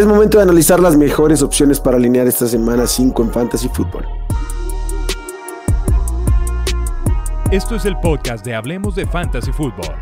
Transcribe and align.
Es 0.00 0.06
momento 0.06 0.38
de 0.38 0.44
analizar 0.44 0.80
las 0.80 0.96
mejores 0.96 1.42
opciones 1.42 1.78
para 1.78 1.98
alinear 1.98 2.26
esta 2.26 2.48
semana 2.48 2.86
5 2.86 3.22
en 3.22 3.30
Fantasy 3.30 3.68
Football. 3.68 4.06
Esto 7.50 7.74
es 7.76 7.84
el 7.84 7.98
podcast 7.98 8.42
de 8.42 8.54
Hablemos 8.54 8.94
de 8.94 9.04
Fantasy 9.04 9.52
Football. 9.52 9.94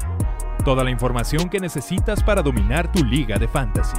Toda 0.65 0.85
la 0.85 0.93
información 0.93 1.51
que 1.51 1.59
necesitas 1.59 2.23
para 2.23 2.43
dominar 2.43 2.93
tu 2.93 3.05
liga 3.05 3.39
de 3.41 3.49
fantasy. 3.49 3.97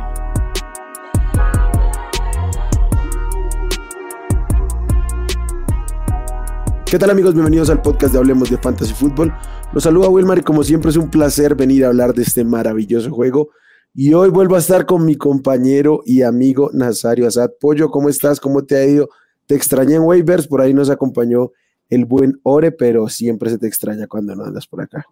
¿Qué 6.86 6.98
tal 6.98 7.10
amigos? 7.10 7.34
Bienvenidos 7.34 7.70
al 7.70 7.82
podcast 7.82 8.14
de 8.14 8.20
Hablemos 8.20 8.50
de 8.50 8.58
Fantasy 8.58 8.94
Football. 8.94 9.36
Los 9.74 9.84
saluda 9.84 10.08
Wilmar 10.08 10.38
y 10.38 10.44
como 10.44 10.64
siempre 10.64 10.92
es 10.92 10.96
un 10.96 11.10
placer 11.10 11.56
venir 11.56 11.84
a 11.84 11.90
hablar 11.90 12.14
de 12.14 12.22
este 12.22 12.46
maravilloso 12.46 13.12
juego. 13.12 13.50
Y 13.94 14.14
hoy 14.14 14.30
vuelvo 14.30 14.56
a 14.56 14.60
estar 14.60 14.86
con 14.86 15.04
mi 15.04 15.16
compañero 15.16 16.02
y 16.06 16.22
amigo 16.22 16.70
Nazario 16.74 17.28
Azad. 17.28 17.50
Pollo, 17.60 17.90
¿cómo 17.90 18.08
estás? 18.08 18.40
¿Cómo 18.40 18.64
te 18.64 18.78
ha 18.78 18.86
ido? 18.86 19.10
Te 19.48 19.56
extrañé 19.56 19.96
en 19.96 20.04
waivers, 20.04 20.48
por 20.48 20.62
ahí 20.62 20.76
nos 20.76 20.92
acompañó 20.92 21.52
el 21.90 22.06
buen 22.06 22.40
Ore, 22.44 22.72
pero 22.72 23.08
siempre 23.10 23.50
se 23.50 23.58
te 23.58 23.66
extraña 23.66 24.06
cuando 24.06 24.36
no 24.36 24.46
andas 24.46 24.68
por 24.68 24.82
acá. 24.82 25.04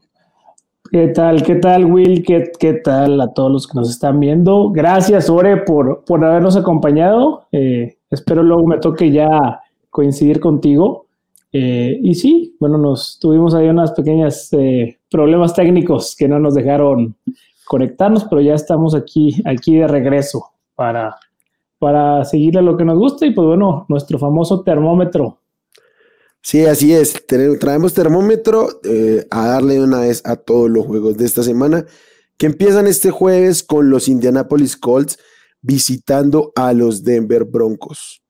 ¿Qué 0.92 1.08
tal? 1.08 1.42
¿Qué 1.42 1.56
tal, 1.56 1.86
Will? 1.86 2.24
¿Qué, 2.24 2.52
qué 2.60 2.74
tal 2.74 3.20
a 3.20 3.34
todos 3.34 3.52
los 3.52 3.68
que 3.68 3.78
nos 3.78 3.90
están 3.90 4.20
viendo? 4.20 4.70
Gracias, 4.70 5.28
Ore, 5.28 5.58
por, 5.58 6.06
por 6.06 6.24
habernos 6.24 6.56
acompañado. 6.56 7.48
Eh, 7.52 7.98
espero 8.12 8.44
luego 8.44 8.68
me 8.68 8.78
toque 8.78 9.12
ya 9.12 9.60
coincidir 9.90 10.40
contigo. 10.40 11.08
Eh, 11.52 12.00
y 12.04 12.14
sí, 12.14 12.56
bueno, 12.60 12.78
nos 12.78 13.18
tuvimos 13.20 13.56
ahí 13.56 13.68
unas 13.68 13.92
pequeñas 13.94 14.50
eh, 14.54 15.00
problemas 15.10 15.56
técnicos 15.56 16.16
que 16.16 16.28
no 16.28 16.40
nos 16.40 16.54
dejaron 16.54 17.16
conectarnos, 17.68 18.26
pero 18.26 18.42
ya 18.42 18.54
estamos 18.54 18.96
aquí, 18.96 19.42
aquí 19.46 19.78
de 19.78 19.88
regreso 19.88 20.52
para, 20.76 21.16
para 21.80 22.24
seguirle 22.26 22.62
lo 22.62 22.78
que 22.78 22.86
nos 22.86 22.98
gusta 22.98 23.26
y 23.26 23.32
pues 23.32 23.48
bueno, 23.48 23.86
nuestro 23.90 24.18
famoso 24.18 24.64
termómetro. 24.64 25.40
Sí, 26.42 26.66
así 26.66 26.94
es. 26.94 27.26
Traemos 27.60 27.94
termómetro 27.94 28.70
eh, 28.84 29.26
a 29.30 29.48
darle 29.48 29.82
una 29.82 30.00
vez 30.00 30.22
a 30.26 30.38
todos 30.38 30.70
los 30.70 30.86
juegos 30.86 31.18
de 31.18 31.26
esta 31.26 31.44
semana 31.44 31.86
que 32.38 32.46
empiezan 32.46 32.88
este 32.88 33.12
jueves 33.12 33.64
con 33.64 33.90
los 33.90 34.08
Indianapolis 34.08 34.78
Colts 34.78 35.18
visitando 35.62 36.54
a 36.56 36.72
los 36.74 37.04
Denver 37.04 37.44
Broncos. 37.44 38.22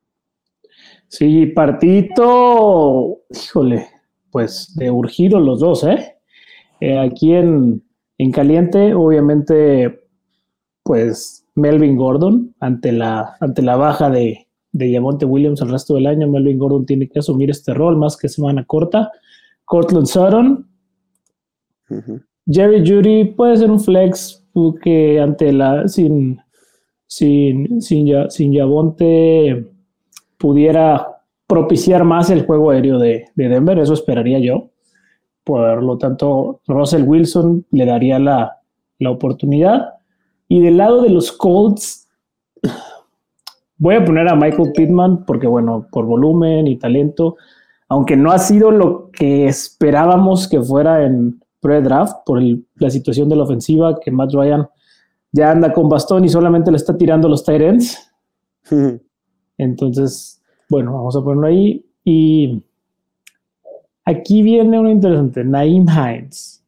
Sí, 1.09 1.45
partito, 1.47 3.19
híjole, 3.29 3.87
pues 4.31 4.73
de 4.75 4.91
urgido 4.91 5.39
los 5.39 5.59
dos, 5.59 5.83
¿eh? 5.83 6.17
eh 6.79 6.99
aquí 6.99 7.33
en, 7.33 7.83
en, 8.17 8.31
caliente, 8.31 8.93
obviamente, 8.93 10.01
pues 10.83 11.45
Melvin 11.55 11.95
Gordon, 11.95 12.55
ante 12.59 12.91
la, 12.91 13.35
ante 13.39 13.61
la 13.61 13.75
baja 13.75 14.09
de, 14.09 14.47
de 14.71 14.91
Yamonte 14.91 15.25
Williams 15.25 15.61
el 15.61 15.69
resto 15.69 15.95
del 15.95 16.07
año, 16.07 16.27
Melvin 16.27 16.59
Gordon 16.59 16.85
tiene 16.85 17.07
que 17.07 17.19
asumir 17.19 17.49
este 17.49 17.73
rol 17.73 17.97
más 17.97 18.17
que 18.17 18.29
semana 18.29 18.65
corta. 18.65 19.11
Cortland 19.65 20.07
Sutton, 20.07 20.67
Jerry 22.45 22.87
Judy 22.87 23.25
puede 23.25 23.57
ser 23.57 23.69
un 23.69 23.79
flex 23.79 24.43
que 24.81 25.19
ante 25.19 25.51
la, 25.51 25.87
sin, 25.87 26.39
sin, 27.05 27.81
sin, 27.81 28.29
sin 28.29 28.53
Yabonte 28.53 29.67
pudiera 30.37 31.07
propiciar 31.47 32.03
más 32.03 32.29
el 32.29 32.45
juego 32.45 32.71
aéreo 32.71 32.99
de, 32.99 33.25
Denver, 33.35 33.79
eso 33.79 33.93
esperaría 33.93 34.39
yo. 34.39 34.69
Por 35.47 35.81
lo 35.81 35.97
tanto, 35.97 36.59
Russell 36.67 37.07
Wilson 37.07 37.65
le 37.71 37.85
daría 37.85 38.19
la, 38.19 38.59
oportunidad. 39.07 39.93
Y 40.49 40.59
del 40.59 40.75
lado 40.75 41.01
de 41.03 41.09
los 41.09 41.31
Colts, 41.31 42.09
voy 43.77 43.95
a 43.95 44.03
poner 44.03 44.27
a 44.27 44.35
Michael 44.35 44.73
Pittman 44.75 45.25
porque, 45.25 45.47
bueno, 45.47 45.87
por 45.89 46.05
volumen 46.05 46.67
y 46.67 46.75
talento, 46.75 47.37
aunque 47.87 48.17
no 48.17 48.31
ha 48.31 48.39
sido 48.39 48.71
lo 48.71 49.09
que 49.11 49.47
esperábamos 49.47 50.49
que 50.49 50.61
fuera 50.61 51.05
en 51.05 51.39
pre-draft 51.61 52.17
por 52.25 52.41
la 52.75 52.89
situación 52.89 53.29
de 53.29 53.37
la 53.37 53.43
ofensiva, 53.43 53.97
que 54.01 54.11
Matt 54.11 54.33
Ryan 54.33 54.67
ya 55.31 55.51
anda 55.51 55.71
con 55.71 55.87
bastón 55.87 56.25
y 56.25 56.29
solamente 56.29 56.71
le 56.71 56.77
está 56.77 56.97
tirando 56.97 57.29
los 57.29 57.45
tight 57.45 57.61
ends. 57.61 58.11
Entonces, 59.57 60.43
bueno, 60.69 60.91
vamos 60.91 61.15
a 61.15 61.21
ponerlo 61.21 61.47
ahí. 61.47 61.85
Y 62.03 62.61
aquí 64.07 64.41
viene 64.41 64.79
uno 64.79 64.89
interesante, 64.89 65.43
Naim 65.43 65.85
Hines. 65.89 66.63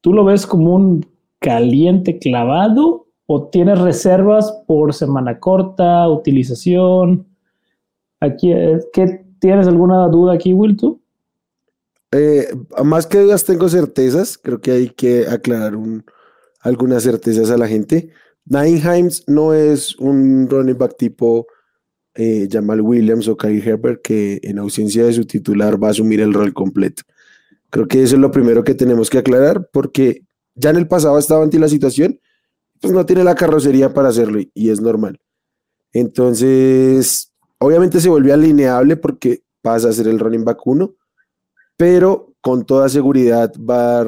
¿Tú 0.00 0.12
lo 0.12 0.24
ves 0.24 0.46
como 0.46 0.74
un 0.74 1.06
caliente 1.38 2.18
clavado 2.18 3.06
o 3.26 3.48
tienes 3.48 3.78
reservas 3.78 4.52
por 4.66 4.92
semana 4.92 5.38
corta, 5.38 6.08
utilización? 6.08 7.26
Aquí, 8.20 8.52
eh, 8.52 8.80
¿qué, 8.92 9.24
¿Tienes 9.38 9.68
alguna 9.68 10.08
duda 10.08 10.34
aquí, 10.34 10.52
Will, 10.52 10.76
tú? 10.76 11.00
Eh, 12.10 12.48
más 12.84 13.06
que 13.06 13.20
dudas 13.20 13.44
tengo 13.44 13.68
certezas, 13.68 14.36
creo 14.38 14.60
que 14.60 14.72
hay 14.72 14.88
que 14.88 15.26
aclarar 15.28 15.74
algunas 16.62 17.04
certezas 17.04 17.50
a 17.50 17.56
la 17.56 17.68
gente. 17.68 18.10
Naim 18.44 18.78
Hines 18.78 19.22
no 19.28 19.54
es 19.54 19.96
un 19.98 20.48
running 20.50 20.78
back 20.78 20.96
tipo 20.96 21.46
eh, 22.16 22.48
Jamal 22.50 22.80
Williams 22.80 23.28
o 23.28 23.36
Kai 23.36 23.58
Herbert, 23.58 24.02
que 24.02 24.40
en 24.42 24.58
ausencia 24.58 25.04
de 25.04 25.12
su 25.12 25.24
titular 25.24 25.82
va 25.82 25.88
a 25.88 25.90
asumir 25.90 26.20
el 26.20 26.32
rol 26.32 26.52
completo. 26.52 27.02
Creo 27.70 27.86
que 27.86 28.02
eso 28.02 28.16
es 28.16 28.20
lo 28.20 28.30
primero 28.30 28.64
que 28.64 28.74
tenemos 28.74 29.10
que 29.10 29.18
aclarar, 29.18 29.68
porque 29.72 30.22
ya 30.54 30.70
en 30.70 30.76
el 30.76 30.88
pasado 30.88 31.18
estaba 31.18 31.44
ante 31.44 31.58
la 31.58 31.68
situación, 31.68 32.20
pues 32.80 32.92
no 32.92 33.04
tiene 33.06 33.24
la 33.24 33.34
carrocería 33.34 33.92
para 33.92 34.08
hacerlo 34.08 34.40
y 34.54 34.70
es 34.70 34.80
normal. 34.80 35.18
Entonces, 35.92 37.32
obviamente 37.58 38.00
se 38.00 38.08
volvió 38.08 38.34
alineable 38.34 38.96
porque 38.96 39.42
pasa 39.62 39.88
a 39.88 39.92
ser 39.92 40.08
el 40.08 40.18
running 40.18 40.44
back 40.44 40.66
1, 40.66 40.94
pero 41.76 42.34
con 42.40 42.64
toda 42.64 42.88
seguridad 42.88 43.52
va 43.58 44.00
a 44.00 44.06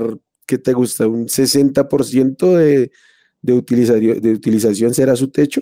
¿qué 0.48 0.58
te 0.58 0.72
gusta? 0.72 1.06
Un 1.06 1.26
60% 1.28 2.56
de, 2.56 2.90
de, 3.42 4.20
de 4.20 4.32
utilización 4.32 4.94
será 4.94 5.14
su 5.14 5.30
techo. 5.30 5.60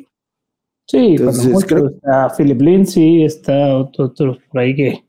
Sí, 0.86 1.16
creo... 1.66 1.88
está 1.88 2.32
Philip 2.36 2.60
Lindsay, 2.60 3.24
está 3.24 3.76
otros 3.78 4.38
por 4.50 4.60
ahí 4.60 4.74
que, 4.74 5.04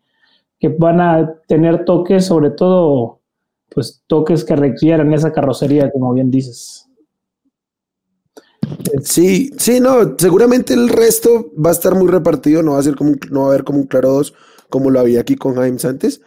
que 0.60 0.70
van 0.70 1.00
a 1.00 1.34
tener 1.48 1.86
toques, 1.86 2.26
sobre 2.26 2.50
todo, 2.52 3.22
pues 3.70 4.04
toques 4.08 4.44
que 4.44 4.56
requieran 4.56 5.14
esa 5.14 5.32
carrocería, 5.32 5.92
como 5.92 6.14
bien 6.14 6.32
dices. 6.32 6.88
Sí, 9.04 9.52
sí, 9.58 9.80
no, 9.80 10.16
seguramente 10.18 10.74
el 10.74 10.90
resto 10.90 11.52
va 11.64 11.70
a 11.70 11.74
estar 11.74 11.96
muy 11.96 12.08
repartido, 12.08 12.64
no 12.64 12.74
va 12.74 12.80
a 12.80 12.84
ser 12.84 12.96
como 12.96 13.14
no 13.30 13.42
va 13.42 13.46
a 13.46 13.50
haber 13.50 13.64
como 13.64 13.80
un 13.80 13.88
claro 13.88 14.12
dos 14.12 14.34
como 14.70 14.90
lo 14.90 15.00
había 15.00 15.22
aquí 15.22 15.36
con 15.36 15.56
James 15.56 15.86
antes, 15.86 16.22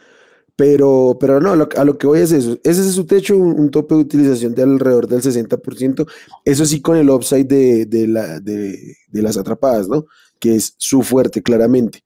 pero, 0.60 1.16
pero 1.18 1.40
no, 1.40 1.52
a 1.52 1.84
lo, 1.86 1.96
que 1.96 2.06
voy 2.06 2.20
es 2.20 2.32
eso. 2.32 2.58
Ese 2.62 2.82
es 2.82 2.92
su 2.92 3.06
techo, 3.06 3.34
un, 3.34 3.70
tope 3.70 3.94
de 3.94 4.02
utilización 4.02 4.54
de 4.54 4.64
alrededor 4.64 5.08
del 5.08 5.22
60%. 5.22 6.06
Eso 6.44 6.66
sí, 6.66 6.82
con 6.82 6.98
el 6.98 7.08
upside 7.08 7.46
de, 7.46 8.06
la, 8.06 8.40
de, 8.40 8.98
las 9.10 9.38
atrapadas, 9.38 9.88
¿no? 9.88 10.04
Que 10.38 10.56
es 10.56 10.74
su 10.76 11.00
fuerte, 11.00 11.42
claramente. 11.42 12.04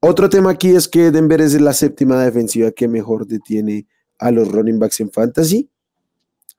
Otro 0.00 0.30
tema 0.30 0.52
aquí 0.52 0.70
es 0.70 0.88
que 0.88 1.10
Denver 1.10 1.42
es 1.42 1.60
la 1.60 1.74
séptima 1.74 2.24
defensiva 2.24 2.70
que 2.70 2.88
mejor 2.88 3.26
detiene 3.26 3.86
a 4.18 4.30
los 4.30 4.50
running 4.50 4.78
backs 4.78 5.00
en 5.00 5.10
fantasy. 5.10 5.68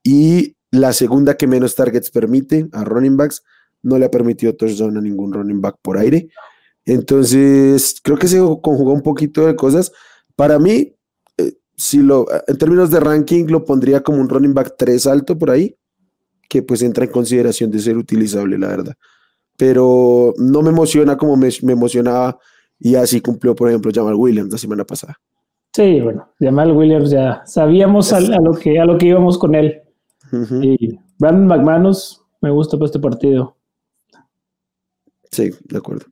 Y 0.04 0.56
la 0.70 0.94
segunda 0.94 1.36
que 1.36 1.48
menos 1.48 1.74
targets 1.74 2.12
permite 2.12 2.68
a 2.74 2.84
running 2.84 3.18
backs. 3.18 3.42
No 3.82 3.98
le 3.98 4.06
ha 4.06 4.12
permitido 4.12 4.56
touchdown 4.56 4.98
a 4.98 5.02
ningún 5.02 5.34
running 5.34 5.62
back 5.62 5.78
por 5.82 5.98
aire. 5.98 6.30
Entonces, 6.86 7.96
creo 8.04 8.20
que 8.20 8.28
se 8.28 8.38
conjugó 8.38 8.94
un 8.94 9.02
poquito 9.02 9.48
de 9.48 9.56
cosas 9.56 9.92
para 10.42 10.58
mí, 10.58 10.92
eh, 11.38 11.54
si 11.78 12.00
lo, 12.00 12.26
en 12.48 12.58
términos 12.58 12.90
de 12.90 13.00
ranking, 13.00 13.46
lo 13.46 13.64
pondría 13.64 14.02
como 14.02 14.20
un 14.20 14.28
running 14.28 14.56
back 14.56 14.74
3 14.76 15.06
alto 15.06 15.38
por 15.38 15.52
ahí, 15.52 15.78
que 16.50 16.64
pues 16.64 16.82
entra 16.82 17.06
en 17.06 17.12
consideración 17.12 17.70
de 17.70 17.78
ser 17.78 17.96
utilizable, 17.96 18.58
la 18.58 18.70
verdad. 18.70 18.96
Pero 19.56 20.34
no 20.40 20.64
me 20.64 20.72
emociona 20.72 21.16
como 21.16 21.38
me, 21.38 21.50
emocionaba 21.62 22.40
y 22.80 22.96
así 22.96 23.22
cumplió, 23.22 23.54
por 23.54 23.70
ejemplo, 23.70 23.92
Jamal 23.94 24.16
Williams 24.16 24.52
la 24.52 24.58
semana 24.58 24.84
pasada. 24.84 25.16
Sí, 25.76 26.02
bueno, 26.02 26.28
Jamal 26.40 26.72
Williams 26.72 27.12
ya 27.12 27.44
sabíamos 27.46 28.12
a, 28.12 28.20
lo, 28.20 28.54
que, 28.54 28.80
a 28.80 28.86
lo 28.86 28.98
que 28.98 29.06
íbamos 29.06 29.38
con 29.38 29.54
él. 29.54 29.80
Y 30.64 30.98
Brandon 31.20 31.46
McManus, 31.46 32.20
me 32.42 32.50
gusta 32.50 32.78
para 32.78 32.88
este 32.88 33.00
partido. 33.00 33.56
Sí, 35.30 35.52
de 35.66 35.78
acuerdo. 35.78 36.08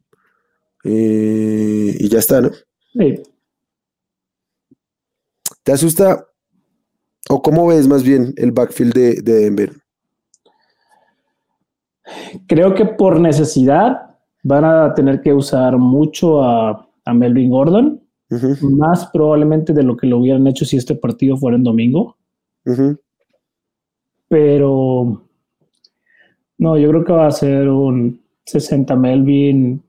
Eh, 0.84 1.98
y 2.00 2.08
ya 2.08 2.20
está, 2.20 2.42
¿no? 2.42 2.52
Sí. 2.94 3.24
¿Te 5.64 5.72
asusta 5.72 6.26
o 7.30 7.42
cómo 7.42 7.68
ves 7.68 7.88
más 7.88 8.04
bien 8.04 8.34
el 8.38 8.52
backfield 8.52 8.94
de, 8.94 9.22
Denver? 9.22 9.72
Creo 12.48 12.74
que 12.74 12.86
por 12.86 13.20
necesidad 13.20 14.16
van 14.44 14.66
a 14.66 14.94
tener 14.94 15.22
que 15.22 15.34
usar 15.34 15.78
mucho 15.78 16.44
a, 16.44 16.86
Melvin 17.12 17.50
Gordon, 17.50 18.04
más 18.62 19.10
probablemente 19.12 19.74
de 19.74 19.82
lo 19.82 19.98
que 19.98 20.06
lo 20.06 20.20
hubieran 20.20 20.46
hecho 20.46 20.64
si 20.64 20.78
este 20.78 20.94
partido 20.94 21.38
fuera 21.38 21.58
en 21.58 21.64
domingo. 21.64 22.18
Pero 24.28 25.24
no, 26.60 26.78
yo 26.78 26.90
creo 26.90 27.04
que 27.04 27.14
va 27.14 27.26
a 27.26 27.32
ser 27.32 27.68
un, 27.68 28.22
60 28.46 28.96
Melvin, 28.96 29.82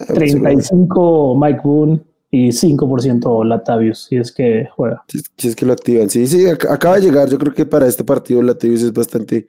Ah, 0.00 0.04
pues, 0.06 0.32
35 0.32 1.36
Mike 1.36 1.60
Boone 1.64 2.00
y 2.30 2.52
5% 2.52 3.42
Latavius, 3.44 4.04
si 4.04 4.16
es 4.16 4.32
que 4.32 4.68
juega. 4.76 5.04
Si, 5.08 5.20
si 5.36 5.48
es 5.48 5.56
que 5.56 5.64
lo 5.66 5.72
activan. 5.72 6.10
Sí, 6.10 6.26
sí, 6.26 6.44
ac- 6.44 6.70
acaba 6.70 6.96
de 6.96 7.02
llegar. 7.02 7.28
Yo 7.30 7.38
creo 7.38 7.54
que 7.54 7.64
para 7.66 7.86
este 7.86 8.04
partido 8.04 8.42
Latavius 8.42 8.82
es 8.82 8.92
bastante 8.92 9.46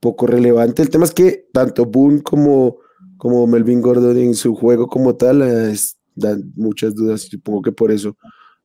poco 0.00 0.26
relevante. 0.26 0.82
El 0.82 0.90
tema 0.90 1.04
es 1.04 1.12
que 1.12 1.48
tanto 1.52 1.84
Boone 1.86 2.22
como, 2.22 2.78
como 3.16 3.46
Melvin 3.46 3.80
Gordon 3.80 4.16
en 4.18 4.34
su 4.34 4.54
juego 4.54 4.86
como 4.86 5.16
tal 5.16 5.42
eh, 5.42 5.72
es- 5.72 5.96
dan 6.14 6.52
muchas 6.56 6.94
dudas. 6.94 7.22
Supongo 7.22 7.62
que 7.62 7.72
por 7.72 7.90
eso 7.90 8.16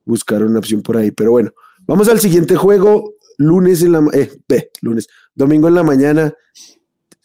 buscaron 0.06 0.50
una 0.50 0.59
opción 0.59 0.81
por 0.81 0.98
ahí. 0.98 1.12
Pero 1.12 1.31
bueno, 1.31 1.51
vamos 1.88 2.07
al 2.09 2.19
siguiente 2.19 2.56
juego. 2.56 3.13
Lunes 3.39 3.81
en 3.83 3.92
la 3.92 4.04
eh, 4.13 4.31
ve, 4.50 4.71
lunes, 4.81 5.07
domingo 5.36 5.68
en 5.68 5.75
la 5.75 5.83
mañana. 5.83 6.33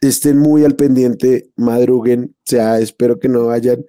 Estén 0.00 0.38
muy 0.38 0.64
al 0.64 0.74
pendiente, 0.76 1.50
madruguen. 1.56 2.34
O 2.36 2.42
sea, 2.44 2.78
espero 2.80 3.18
que 3.18 3.28
no 3.28 3.46
vayan. 3.46 3.84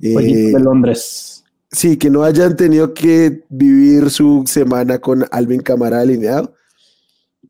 eh, 0.00 0.52
de 0.52 0.60
Londres. 0.60 1.37
Sí, 1.70 1.98
que 1.98 2.08
no 2.10 2.22
hayan 2.22 2.56
tenido 2.56 2.94
que 2.94 3.44
vivir 3.50 4.10
su 4.10 4.44
semana 4.46 4.98
con 5.00 5.26
Alvin 5.30 5.60
Camara 5.60 6.00
alineado 6.00 6.54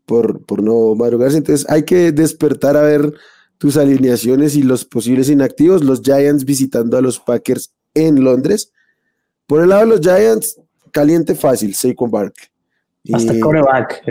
por, 0.07 0.45
por 0.45 0.63
no 0.63 0.95
madrugarse. 0.97 1.37
Entonces 1.37 1.65
hay 1.71 1.85
que 1.85 2.11
despertar 2.11 2.77
a 2.77 2.83
ver 2.83 3.13
tus 3.59 3.77
alineaciones 3.77 4.57
y 4.57 4.63
los 4.63 4.85
posibles 4.85 5.29
inactivos. 5.29 5.85
Los 5.85 6.01
Giants 6.03 6.45
visitando 6.45 6.97
a 6.97 7.01
los 7.03 7.21
Packers 7.21 7.73
en 7.95 8.25
Londres. 8.25 8.73
Por 9.47 9.63
el 9.63 9.69
lado 9.69 9.83
de 9.83 9.87
los 9.89 10.01
Giants, 10.01 10.61
caliente 10.91 11.35
fácil, 11.35 11.75
Saquon 11.75 12.11
Barkley. 12.11 12.49
Hasta 13.13 13.35
Y- 13.37 13.41
coreback. 13.41 14.03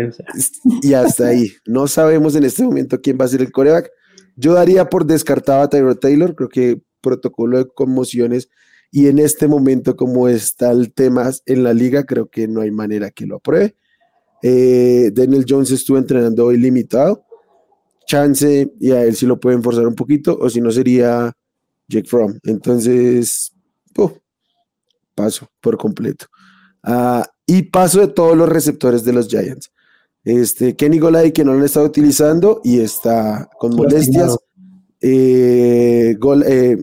y 0.81 0.93
hasta 0.93 1.27
ahí. 1.27 1.51
No 1.65 1.87
sabemos 1.87 2.35
en 2.35 2.45
este 2.45 2.63
momento 2.63 3.01
quién 3.01 3.17
va 3.19 3.25
a 3.25 3.29
ser 3.29 3.41
el 3.41 3.51
coreback. 3.51 3.91
Yo 4.37 4.53
daría 4.53 4.89
por 4.89 5.05
descartado 5.05 5.61
a 5.63 5.69
Tyrod 5.69 5.97
Taylor. 5.97 6.33
Creo 6.33 6.49
que 6.49 6.81
protocolo 7.01 7.57
de 7.57 7.67
conmociones 7.67 8.49
y 8.91 9.07
en 9.07 9.19
este 9.19 9.47
momento 9.47 9.95
como 9.95 10.27
está 10.27 10.71
el 10.71 10.93
tema 10.93 11.31
en 11.45 11.63
la 11.63 11.73
liga, 11.73 12.05
creo 12.05 12.29
que 12.29 12.47
no 12.47 12.61
hay 12.61 12.71
manera 12.71 13.11
que 13.11 13.25
lo 13.25 13.37
apruebe. 13.37 13.75
Eh, 14.41 15.11
Daniel 15.13 15.45
Jones 15.47 15.71
estuvo 15.71 15.97
entrenando 15.97 16.45
hoy 16.45 16.57
limitado. 16.57 17.23
Chance 18.05 18.71
y 18.79 18.91
a 18.91 19.03
él 19.03 19.15
sí 19.15 19.25
lo 19.25 19.39
pueden 19.39 19.61
forzar 19.61 19.85
un 19.85 19.95
poquito 19.95 20.37
o 20.39 20.49
si 20.49 20.61
no 20.61 20.71
sería 20.71 21.33
Jake 21.89 22.07
Fromm. 22.07 22.39
Entonces, 22.43 23.53
paso 25.17 25.49
por 25.59 25.77
completo. 25.77 26.27
Ah, 26.83 27.27
y 27.45 27.63
paso 27.63 27.99
de 27.99 28.07
todos 28.07 28.37
los 28.37 28.47
receptores 28.47 29.03
de 29.03 29.13
los 29.13 29.27
Giants. 29.27 29.71
Este, 30.23 30.75
Kenny 30.75 30.99
Golay, 30.99 31.31
que 31.31 31.43
no 31.43 31.53
lo 31.53 31.59
han 31.59 31.65
estado 31.65 31.87
utilizando 31.87 32.61
y 32.63 32.79
está 32.79 33.49
con 33.57 33.75
molestias. 33.75 34.37
Eh, 35.01 36.15
Gol, 36.19 36.43
eh, 36.47 36.77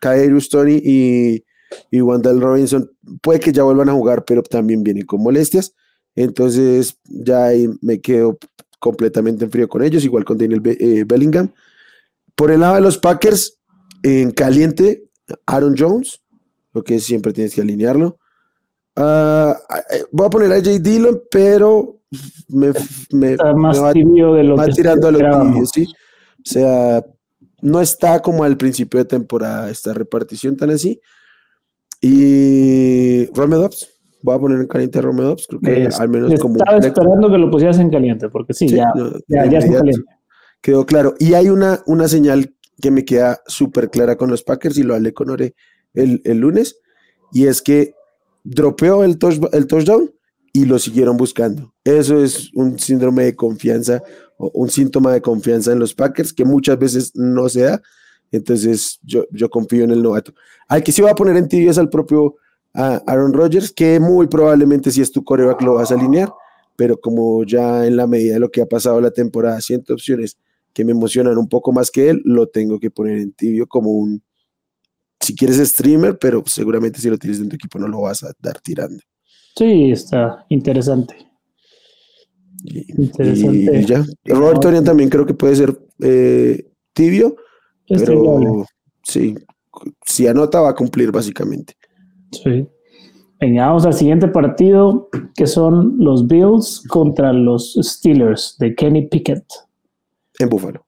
Kadarius 0.00 0.48
Toney 0.48 0.80
y, 0.84 1.44
y 1.90 2.00
Wandale 2.00 2.40
Robinson 2.40 2.90
puede 3.22 3.38
que 3.38 3.52
ya 3.52 3.62
vuelvan 3.62 3.88
a 3.88 3.92
jugar, 3.92 4.24
pero 4.24 4.42
también 4.42 4.82
vienen 4.82 5.06
con 5.06 5.22
molestias. 5.22 5.74
Entonces 6.16 6.98
ya 7.04 7.44
ahí 7.44 7.68
me 7.82 8.00
quedo 8.00 8.36
completamente 8.80 9.44
en 9.44 9.50
frío 9.50 9.68
con 9.68 9.82
ellos, 9.84 10.04
igual 10.04 10.24
con 10.24 10.38
Daniel 10.38 10.60
Be- 10.60 10.76
eh, 10.80 11.04
Bellingham. 11.06 11.52
Por 12.34 12.50
el 12.50 12.60
lado 12.60 12.74
de 12.76 12.80
los 12.80 12.98
Packers, 12.98 13.58
en 14.02 14.30
caliente, 14.32 15.04
Aaron 15.46 15.74
Jones, 15.78 16.20
lo 16.72 16.82
que 16.82 16.98
siempre 16.98 17.32
tienes 17.32 17.54
que 17.54 17.60
alinearlo. 17.60 18.18
Ah, 18.96 19.56
eh, 19.92 20.04
voy 20.10 20.26
a 20.26 20.30
poner 20.30 20.52
a 20.52 20.56
J. 20.56 20.78
Dillon, 20.80 21.22
pero 21.30 22.00
me, 22.48 22.72
me- 23.12 23.32
Está 23.32 23.54
más 23.54 23.76
me 23.76 23.82
va- 23.82 23.92
tibio 23.92 24.34
de 24.34 24.42
lo 24.44 24.56
va 24.56 24.66
que 24.66 24.72
tirando 24.72 25.08
a 25.08 25.10
lo 25.12 25.18
esperábamos. 25.18 25.70
tibio, 25.72 25.86
¿sí? 25.88 25.94
O 26.38 26.42
sea, 26.50 27.04
no 27.62 27.80
está 27.80 28.20
como 28.20 28.44
al 28.44 28.56
principio 28.56 28.98
de 28.98 29.04
temporada 29.06 29.70
esta 29.70 29.92
repartición 29.94 30.56
tan 30.56 30.70
así. 30.70 31.00
Y 32.00 33.26
Romeo 33.34 33.60
Dobbs, 33.60 33.88
voy 34.22 34.34
a 34.34 34.38
poner 34.38 34.60
en 34.60 34.66
caliente 34.66 34.98
a 34.98 35.02
Romeo 35.02 35.26
Dobbs, 35.28 35.46
creo 35.46 35.60
que 35.60 35.84
Es- 35.84 36.00
al 36.00 36.08
menos 36.08 36.32
como 36.40 36.54
un 36.54 36.60
Estaba 36.60 36.78
esperando 36.78 37.30
que 37.30 37.38
lo 37.38 37.50
pusieras 37.50 37.78
en 37.78 37.90
caliente, 37.90 38.28
porque 38.28 38.54
sí, 38.54 38.68
sí, 38.68 38.76
ya, 38.76 38.90
no, 38.94 39.12
ya, 39.28 39.46
ya 39.46 39.58
está 39.58 39.78
caliente. 39.78 40.04
Quedó 40.62 40.84
claro. 40.86 41.14
Y 41.18 41.34
hay 41.34 41.48
una, 41.48 41.82
una 41.86 42.08
señal 42.08 42.54
que 42.80 42.90
me 42.90 43.04
queda 43.04 43.40
súper 43.46 43.90
clara 43.90 44.16
con 44.16 44.30
los 44.30 44.42
Packers 44.42 44.78
y 44.78 44.82
lo 44.82 44.94
hablé 44.94 45.12
con 45.12 45.30
Ore 45.30 45.54
el, 45.94 46.22
el 46.24 46.38
lunes, 46.38 46.78
y 47.32 47.46
es 47.46 47.60
que 47.62 47.94
dropeó 48.44 49.04
el, 49.04 49.18
touch- 49.18 49.48
el 49.52 49.66
touchdown 49.66 50.10
y 50.52 50.64
lo 50.64 50.78
siguieron 50.78 51.16
buscando. 51.16 51.74
Eso 51.84 52.22
es 52.22 52.50
un 52.54 52.78
síndrome 52.78 53.24
de 53.24 53.36
confianza 53.36 54.02
un 54.40 54.70
síntoma 54.70 55.12
de 55.12 55.20
confianza 55.20 55.72
en 55.72 55.78
los 55.78 55.94
Packers 55.94 56.32
que 56.32 56.44
muchas 56.44 56.78
veces 56.78 57.12
no 57.14 57.48
se 57.48 57.62
da. 57.62 57.82
Entonces 58.32 58.98
yo, 59.02 59.24
yo 59.30 59.50
confío 59.50 59.84
en 59.84 59.90
el 59.90 60.02
novato. 60.02 60.32
Al 60.68 60.82
que 60.82 60.92
sí 60.92 61.02
va 61.02 61.10
a 61.10 61.14
poner 61.14 61.36
en 61.36 61.48
tibio 61.48 61.70
es 61.70 61.78
al 61.78 61.90
propio 61.90 62.36
Aaron 62.72 63.32
Rodgers, 63.32 63.72
que 63.72 63.98
muy 63.98 64.28
probablemente 64.28 64.90
si 64.90 65.00
es 65.00 65.10
tu 65.10 65.24
coreback 65.24 65.60
lo 65.62 65.74
vas 65.74 65.90
a 65.90 65.94
alinear, 65.94 66.32
pero 66.76 66.98
como 66.98 67.44
ya 67.44 67.86
en 67.86 67.96
la 67.96 68.06
medida 68.06 68.34
de 68.34 68.40
lo 68.40 68.50
que 68.50 68.62
ha 68.62 68.66
pasado 68.66 69.00
la 69.00 69.10
temporada, 69.10 69.60
siento 69.60 69.92
opciones 69.92 70.38
que 70.72 70.84
me 70.84 70.92
emocionan 70.92 71.36
un 71.36 71.48
poco 71.48 71.72
más 71.72 71.90
que 71.90 72.10
él, 72.10 72.22
lo 72.24 72.46
tengo 72.46 72.78
que 72.78 72.90
poner 72.90 73.18
en 73.18 73.32
tibio 73.32 73.66
como 73.66 73.90
un, 73.90 74.22
si 75.18 75.34
quieres 75.34 75.58
streamer, 75.68 76.18
pero 76.18 76.44
seguramente 76.46 77.00
si 77.00 77.10
lo 77.10 77.18
tienes 77.18 77.40
en 77.40 77.48
tu 77.48 77.56
equipo 77.56 77.78
no 77.78 77.88
lo 77.88 78.02
vas 78.02 78.22
a 78.22 78.32
dar 78.38 78.60
tirando. 78.60 79.02
Sí, 79.56 79.90
está 79.90 80.46
interesante. 80.48 81.29
Interesante. 82.64 83.80
y 83.80 83.84
ya. 83.84 84.04
Robert 84.26 84.60
Torian 84.60 84.84
también 84.84 85.08
creo 85.10 85.26
que 85.26 85.34
puede 85.34 85.56
ser 85.56 85.78
eh, 86.00 86.70
tibio, 86.92 87.36
pero 87.88 88.64
sí, 89.02 89.34
si 90.04 90.26
anota 90.26 90.60
va 90.60 90.70
a 90.70 90.74
cumplir 90.74 91.10
básicamente. 91.12 91.74
Sí. 92.32 92.66
Venga, 93.40 93.66
vamos 93.68 93.86
al 93.86 93.94
siguiente 93.94 94.28
partido, 94.28 95.08
que 95.34 95.46
son 95.46 95.96
los 95.98 96.26
Bills 96.26 96.84
contra 96.88 97.32
los 97.32 97.72
Steelers 97.80 98.56
de 98.58 98.74
Kenny 98.74 99.06
Pickett 99.08 99.44
En 100.38 100.48
Búfalo. 100.50 100.84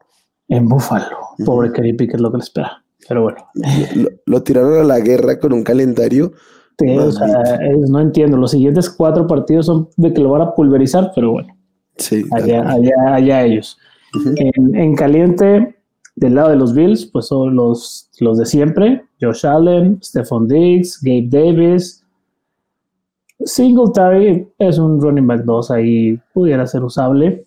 en 0.48 0.68
Buffalo. 0.68 1.16
Pobre 1.46 1.72
Kenny 1.72 1.94
Pickett, 1.94 2.20
lo 2.20 2.30
que 2.30 2.36
le 2.38 2.42
espera. 2.44 2.84
Pero 3.08 3.22
bueno, 3.22 3.38
Lo, 3.96 4.10
lo 4.26 4.42
tiraron 4.42 4.78
a 4.78 4.84
la 4.84 5.00
guerra 5.00 5.38
con 5.40 5.52
un 5.54 5.64
calendario. 5.64 6.32
Sí, 6.78 6.88
o 6.96 7.10
sea, 7.10 7.26
es- 7.66 7.90
no 7.90 8.00
entiendo. 8.00 8.36
Los 8.36 8.50
siguientes 8.52 8.90
cuatro 8.90 9.26
partidos 9.26 9.66
son 9.66 9.88
de 9.96 10.12
que 10.12 10.20
lo 10.20 10.30
van 10.30 10.42
a 10.42 10.54
pulverizar, 10.54 11.10
pero 11.14 11.32
bueno, 11.32 11.56
Sí, 11.96 12.24
allá, 12.32 12.68
allá, 12.68 13.14
allá 13.14 13.44
ellos. 13.44 13.78
En, 14.36 14.74
en 14.74 14.94
caliente, 14.94 15.74
del 16.16 16.34
lado 16.34 16.50
de 16.50 16.56
los 16.56 16.74
Bills, 16.74 17.06
pues 17.06 17.26
son 17.26 17.56
los, 17.56 18.10
los 18.20 18.38
de 18.38 18.46
siempre: 18.46 19.04
Josh 19.20 19.46
Allen, 19.46 19.99
Stephon 20.02 20.49
Diggs, 20.49 21.00
Gabe 21.02 21.28
Davis. 21.28 22.04
Singletary 23.44 24.49
es 24.58 24.78
un 24.78 25.00
running 25.00 25.26
back 25.26 25.42
2 25.44 25.70
ahí, 25.72 26.20
pudiera 26.32 26.66
ser 26.66 26.84
usable. 26.84 27.44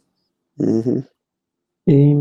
Y 1.86 2.16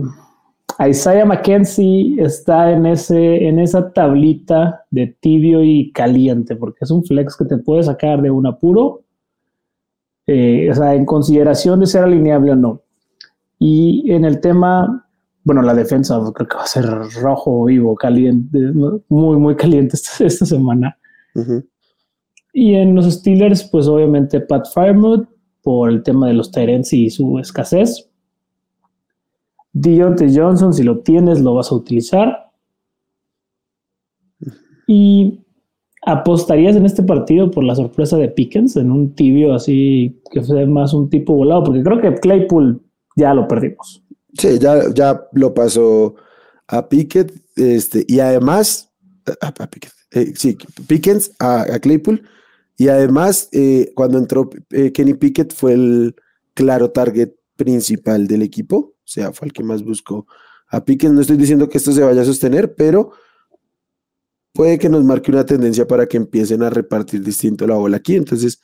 Isaiah 0.87 1.25
McKenzie 1.25 2.23
está 2.23 2.71
en, 2.73 2.87
ese, 2.87 3.49
en 3.49 3.59
esa 3.59 3.93
tablita 3.93 4.85
de 4.91 5.09
tibio 5.21 5.65
y 5.65 5.91
caliente, 5.93 6.55
porque 6.57 6.79
es 6.83 6.91
un 6.91 7.05
flex 7.05 7.37
que 7.37 7.47
te 7.47 7.59
puede 7.59 7.83
sacar 7.83 8.23
de 8.23 8.31
un 8.31 8.47
apuro, 8.47 9.03
eh, 10.27 10.69
o 10.71 10.75
sea, 10.75 10.95
en 10.95 11.05
consideración 11.05 11.81
de 11.81 11.87
ser 11.87 12.05
alineable 12.05 12.53
o 12.53 12.57
no. 12.57 12.83
Y 13.59 14.11
en 14.11 14.25
el 14.25 14.41
tema, 14.41 15.09
bueno, 15.43 15.63
la 15.63 15.75
defensa 15.75 16.21
creo 16.35 16.49
que 16.49 16.57
va 16.57 16.65
a 16.65 16.67
ser 16.67 16.87
rojo 17.23 17.65
vivo, 17.65 17.95
caliente, 17.95 18.59
muy, 19.09 19.37
muy 19.37 19.57
caliente 19.57 19.95
esta, 19.97 20.25
esta 20.25 20.47
semana. 20.47 20.97
Ujú. 21.35 21.65
Y 22.53 22.75
en 22.75 22.95
los 22.95 23.13
Steelers, 23.13 23.65
pues 23.65 23.89
obviamente 23.89 24.41
Pat 24.41 24.67
Firemood 24.73 25.27
por 25.63 25.91
el 25.91 26.03
tema 26.03 26.29
de 26.29 26.35
los 26.35 26.53
Tyrants 26.53 26.93
y 26.93 27.11
su 27.11 27.39
escasez. 27.39 28.09
Deontay 29.73 30.37
Johnson, 30.37 30.73
si 30.73 30.85
lo 30.85 31.01
tienes, 31.01 31.41
lo 31.41 31.55
vas 31.55 31.73
a 31.73 31.75
utilizar. 31.75 32.53
Y 34.87 35.44
apostarías 36.07 36.77
en 36.77 36.87
este 36.87 37.03
partido 37.03 37.51
por 37.51 37.65
la 37.65 37.75
sorpresa 37.75 38.17
de 38.17 38.29
Pickens, 38.29 38.77
en 38.77 38.91
un 38.91 39.15
tibio 39.15 39.55
así 39.55 40.21
que 40.31 40.43
fue 40.43 40.67
más 40.67 40.93
un 40.95 41.09
tipo 41.09 41.35
volado, 41.35 41.65
porque 41.65 41.83
creo 41.83 42.01
que 42.01 42.15
Claypool 42.15 42.83
ya 43.17 43.35
lo 43.35 43.49
perdimos. 43.49 44.03
Sí, 44.37 44.59
ya, 44.59 44.93
ya 44.93 45.23
lo 45.33 45.55
pasó 45.55 46.15
a 46.67 46.89
Pickett, 46.89 47.33
este, 47.57 48.05
y 48.09 48.21
además, 48.21 48.93
eh, 50.13 50.33
sí, 50.35 50.57
Pickens 50.87 51.33
a, 51.39 51.63
a 51.63 51.79
Claypool, 51.79 52.23
y 52.77 52.89
además, 52.89 53.49
eh, 53.53 53.93
cuando 53.95 54.19
entró 54.19 54.51
eh, 54.71 54.93
Kenny 54.93 55.15
Pickett 55.15 55.53
fue 55.53 55.75
el 55.75 56.17
claro 56.55 56.91
target 56.91 57.31
principal 57.57 58.27
del 58.27 58.43
equipo, 58.43 58.77
o 58.77 59.07
sea, 59.07 59.33
fue 59.33 59.47
el 59.47 59.53
que 59.53 59.63
más 59.63 59.85
buscó 59.85 60.27
a 60.69 60.85
Pickens. 60.85 61.15
No 61.15 61.21
estoy 61.21 61.37
diciendo 61.37 61.69
que 61.69 61.79
esto 61.79 61.93
se 61.93 62.03
vaya 62.03 62.23
a 62.23 62.25
sostener, 62.25 62.75
pero 62.75 63.13
puede 64.55 64.79
que 64.79 64.89
nos 64.89 65.05
marque 65.05 65.31
una 65.33 65.45
tendencia 65.47 65.87
para 65.87 66.07
que 66.07 66.17
empiecen 66.17 66.63
a 66.63 66.71
repartir 66.71 67.23
distinto 67.23 67.67
la 67.67 67.77
bola 67.77 67.99
aquí. 67.99 68.17
Entonces, 68.17 68.61